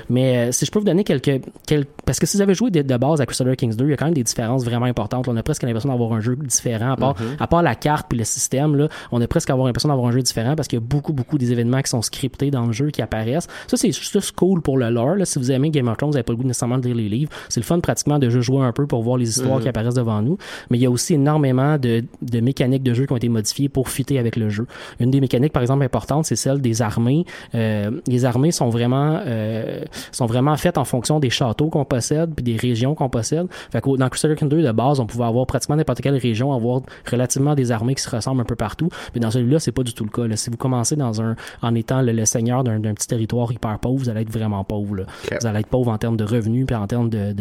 [0.10, 2.82] Mais si je peux vous donner quelques, quelques parce que si vous avez joué de,
[2.82, 5.28] de base à Crusader Kings 2, il y a quand même des différences vraiment importantes.
[5.28, 7.36] On a presque l'impression d'avoir un jeu différent à part, Mhm.
[7.40, 10.12] à part la carte puis le système là, on a presque avoir l'impression d'avoir un
[10.12, 12.72] jeu différent parce qu'il y a beaucoup beaucoup des événements qui sont scriptés dans le
[12.72, 13.48] jeu qui apparaissent.
[13.68, 15.16] Ça c'est juste cool pour le lore.
[15.16, 15.26] Là.
[15.26, 17.10] Si vous aimez Game of Thrones, vous n'avez pas le goût nécessairement de lire les
[17.10, 17.32] livres.
[17.50, 19.62] C'est le fun pratiquement de jouer un peu pour voir les histoires Mhm.
[19.64, 20.38] qui apparaissent devant nous.
[20.70, 23.70] Mais il y a aussi énormément de, de mécaniques de jeu qui ont été modifiées
[23.70, 24.66] pour fitter avec le jeu.
[25.00, 27.26] Une des mécaniques, par exemple, importantes, c'est celle des armées.
[27.56, 32.34] Euh, les armées sont vraiment euh, sont vraiment faites en fonction des châteaux qu'on possède
[32.36, 33.48] puis des régions qu'on possède.
[33.72, 36.54] Fait que dans Crusader Kings 2 de base, on pouvait avoir pratiquement n'importe quelle région,
[36.54, 38.90] avoir relativement des armées qui se ressemblent un peu partout.
[39.14, 40.28] Mais dans celui-là, c'est pas du tout le cas.
[40.28, 40.36] là.
[40.36, 43.98] Si vous commencez dans un en étant le, le seigneur d'un petit territoire hyper pauvre,
[43.98, 44.96] vous allez être vraiment pauvre.
[44.98, 45.04] là.
[45.40, 47.34] Vous allez être pauvre en termes de revenus puis en termes de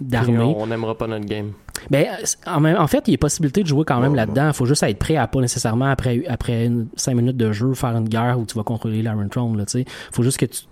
[0.00, 0.54] d'armée.
[0.56, 1.52] On n'aimera pas notre game.
[1.90, 2.06] Ben,
[2.46, 4.48] en, fait, il y a possibilité de jouer quand même là-dedans.
[4.48, 6.68] Il faut juste être prêt à pas nécessairement après après
[7.08, 9.62] minutes de jeu faire une guerre où tu vas contrôler l'Iron Throne.
[9.66, 9.84] Sais.
[10.12, 10.62] faut juste que tu,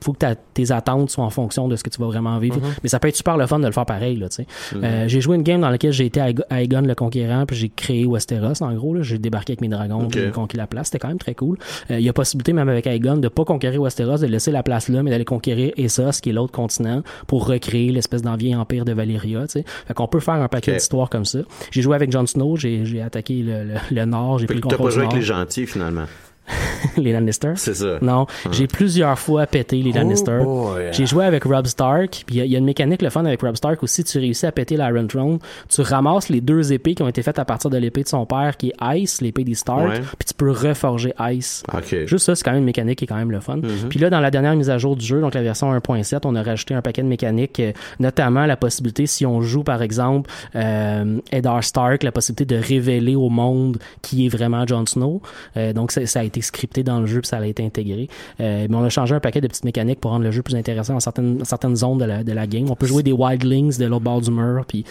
[0.00, 2.56] faut que ta- tes attentes soient en fonction de ce que tu vas vraiment vivre.
[2.58, 2.74] Mhm.
[2.82, 4.16] Mais ça peut être super le fun de le faire pareil.
[4.16, 4.46] Là, tu sais.
[4.74, 4.84] Mhm.
[4.84, 7.68] Euh, j'ai joué une game dans laquelle j'ai été Aeg- Aegon le Conquérant puis j'ai
[7.68, 8.62] créé Westeros.
[8.62, 9.02] En gros, là.
[9.02, 10.86] j'ai débarqué avec mes dragons j'ai conquis la place.
[10.86, 11.58] C'était quand même très cool.
[11.90, 14.62] Euh, il y a possibilité même avec Aegon de pas conquérir Westeros, de laisser la
[14.62, 18.84] place là, mais d'aller conquérir Essos, qui est l'autre continent, pour recréer l'espèce d'envie empire
[18.84, 19.42] de Valyria.
[19.46, 19.64] Tu sais.
[19.86, 21.38] Fait qu'on peut faire un paquet d'histoires comme ça.
[21.70, 24.68] J'ai joué avec Jon Snow, j'ai attaqué le, le, le nord, j'ai pris le que
[24.68, 26.04] T'as contrôle pas joué avec les gentils, finalement.
[26.96, 27.52] les Lannister.
[27.56, 27.98] C'est ça.
[28.02, 30.38] Non, j'ai plusieurs fois pété les Lannister.
[30.44, 30.88] Oh boy.
[30.92, 33.10] J'ai joué avec Rob Stark, puis il y a- il y, a une mécanique le
[33.10, 36.72] fun avec Rob Stark aussi, tu réussis à péter l'Iron Throne, tu ramasses les deux
[36.72, 39.20] épées qui ont été faites à partir de l'épée de son père qui est Ice,
[39.20, 40.00] l'épée des Stark, Ouais.
[40.00, 41.62] puis tu peux reforger Ice.
[42.06, 43.58] Juste ça, c'est quand même une mécanique qui est quand même le fun.
[43.90, 46.34] Puis là, dans la dernière mise à jour du jeu, donc la version 1.7, on
[46.36, 50.30] a rajouté un paquet de mécaniques, euh, notamment la possibilité, si on joue par exemple
[50.54, 55.20] euh, Eddard Stark, la possibilité de révéler au monde qui est vraiment Jon Snow.
[55.56, 58.08] Euh, donc ça, ça a été scripté dans le jeu puis ça a été intégré.
[58.40, 60.54] Euh, mais on a changé un paquet de petites mécaniques pour rendre le jeu plus
[60.56, 62.70] intéressant dans certaines, certaines zones de la, de la game.
[62.70, 64.84] On peut jouer des wildlings de l'autre bord du mur, puis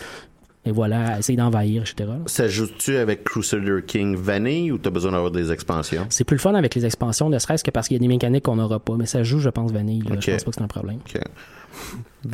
[0.68, 2.10] et voilà, essayer d'envahir, etc.
[2.26, 6.08] Ça joue-tu avec Crusader King Vanille ou t'as besoin d'avoir des expansions?
[6.10, 8.08] C'est plus le fun avec les expansions, ne serait-ce que parce qu'il y a des
[8.08, 8.96] mécaniques qu'on n'aura pas.
[8.98, 10.02] Mais ça joue, je pense, Vanille.
[10.02, 10.16] là.
[10.16, 10.22] Ok.
[10.26, 10.98] Je pense pas que c'est un problème.
[11.06, 11.22] OK.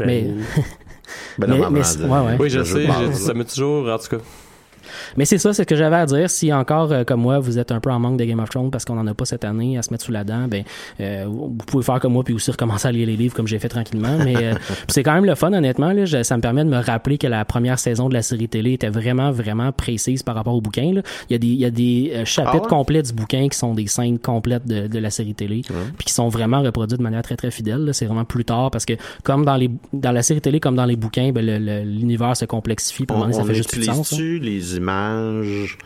[0.06, 0.28] Mais,
[1.38, 2.38] Ben, Mais- normalement, mais- ouais, ouais.
[2.40, 3.12] Oui, je sais, là.
[3.12, 4.24] ça met toujours, en tout cas.
[5.18, 6.30] Mais c'est ça, c'est ce que j'avais à dire.
[6.30, 8.72] Si encore, euh, comme moi, vous êtes un peu en manque de Game of Thrones
[8.72, 10.64] parce qu'on en a pas cette année à se mettre sous la dent, ben,
[11.00, 13.60] euh, vous pouvez faire comme moi puis aussi recommencer à lire les livres comme j'ai
[13.60, 14.18] fait tranquillement.
[14.24, 14.54] Mais euh,
[14.88, 15.92] c'est quand même le fun, honnêtement.
[15.92, 18.48] Là, Je- ça me permet de me rappeler que la première saison de la série
[18.50, 20.94] télé était vraiment, vraiment précise par rapport au bouquin.
[20.94, 21.02] là.
[21.30, 22.70] Il y a des, il y a des euh, chapitres Ah ouais?
[22.70, 25.62] complets du bouquin qui sont des scènes complètes de, de la série télé,
[25.98, 27.90] puis qui sont vraiment reproduites de manière très très fidèle.
[27.94, 28.94] C'est vraiment plus tard parce que
[29.24, 31.46] comme dans les dans la série télé comme dans les bouquins, ben,
[31.86, 33.04] l'univers se complexifie.
[33.10, 34.12] Un On, moment donné, ça on fait juste plus de sens.
[34.12, 34.18] là.
[34.18, 35.78] utilise-tu les images?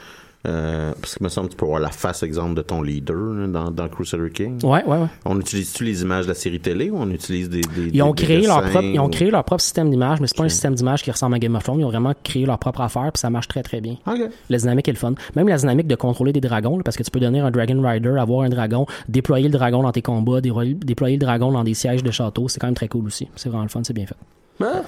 [0.47, 3.15] euh, parce que me semble que tu peux voir la face, exemple, de ton leader
[3.33, 4.59] là, dans, dans Crusader King.
[4.63, 5.07] Ouais, ouais, ouais.
[5.25, 7.61] On utilise-tu les images de la série télé ou on utilise des.
[7.61, 10.27] des Ils ont des- créé leur propre, ils ont créé leur propre système d'image, mais
[10.27, 11.79] c'est pas un système d'image qui ressemble à Game of Thrones.
[11.79, 13.95] Ils ont vraiment créé leur propre affaire, puis ça marche très très bien.
[14.05, 14.19] OK.
[14.51, 15.15] La dynamique est le fun.
[15.35, 17.81] Même la dynamique de contrôler des dragons, là, parce que tu peux donner un Dragon
[17.81, 21.63] Rider, avoir un dragon, déployer le dragon dans tes combats, dé- déployer le dragon dans
[21.63, 22.49] des sièges de château.
[22.49, 23.27] C'est quand même très cool aussi.
[23.35, 24.15] C'est vraiment le fun, c'est bien fait.
[24.63, 24.83] Ah.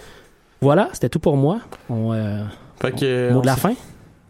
[0.62, 1.62] Voilà, c'était tout pour moi.
[1.90, 2.44] On, euh,
[2.82, 3.74] Fait que, mot de la fin?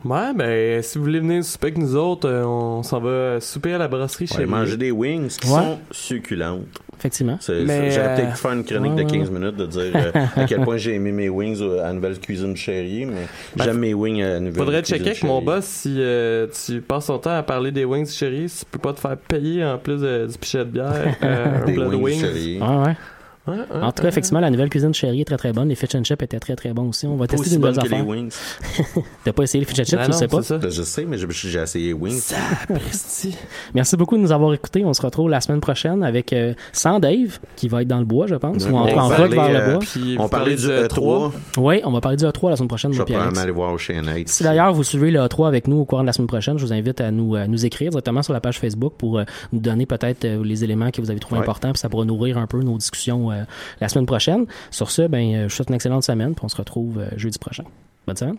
[0.05, 3.73] Ouais, ben, si vous voulez venir souper avec nous autres, euh, on s'en va souper
[3.73, 4.59] à la brasserie Ouais, chez moi.
[4.59, 5.53] manger des wings qui Ouais.
[5.55, 6.65] sont succulentes.
[6.99, 7.37] Effectivement.
[7.45, 9.17] J'aurais euh, peut-être pu faire une chronique ouais, de ouais.
[9.19, 12.19] 15 minutes de dire euh, à quel point j'ai aimé mes wings euh, à nouvelle
[12.19, 15.65] cuisine chérie, mais Ben, j'aime mes wings à nouvelle Faudrait cuisine checker avec mon boss
[15.65, 18.93] si euh, tu passes ton temps à parler des wings chérie, si tu peux pas
[18.93, 21.89] te faire payer en plus de- du pichet de bière, euh, un Des plat de
[21.95, 22.21] wings wings.
[22.21, 22.59] chérie.
[22.61, 22.95] Ouais,
[23.47, 23.53] ouais.
[23.55, 25.69] Ouais, ouais, En tout cas, effectivement, la nouvelle cuisine chérie est très très bonne.
[25.69, 27.07] Les fish and chips étaient très très bons aussi.
[27.07, 28.07] On va Pas tester des nouvelles que les affaires.
[28.07, 28.31] wings.
[29.23, 30.41] T'as pas essayé les fish and chips, tu sais pas?
[30.41, 30.59] ça.
[30.63, 32.19] Je sais, mais j'ai essayé wings.
[32.19, 33.35] Sapristi.
[33.73, 34.83] Merci beaucoup de nous avoir écoutés.
[34.85, 38.05] On se retrouve la semaine prochaine avec euh, sans Dave, qui va être dans le
[38.05, 39.79] bois, je pense, ou en, On en route vers le euh, bois.
[39.79, 41.31] Puis On parlait du du E3.
[41.57, 43.77] Oui, on va parler du E3 la semaine prochaine, Je vais probablement aller voir au.
[43.77, 46.65] Si d'ailleurs vous suivez le E3 avec nous au courant de la semaine prochaine, je
[46.65, 49.85] vous invite à nous, nous écrire directement sur la page Facebook pour euh, nous donner
[49.85, 51.43] peut-être euh, les éléments que vous avez trouvés Ouais.
[51.43, 53.36] importants, puis ça pourra nourrir un peu nos discussions euh,
[53.81, 54.45] la semaine prochaine.
[54.71, 57.09] Sur ce, ben, euh, je vous souhaite une excellente semaine, puis on se retrouve euh,
[57.17, 57.63] jeudi prochain.
[58.05, 58.37] Bonne semaine.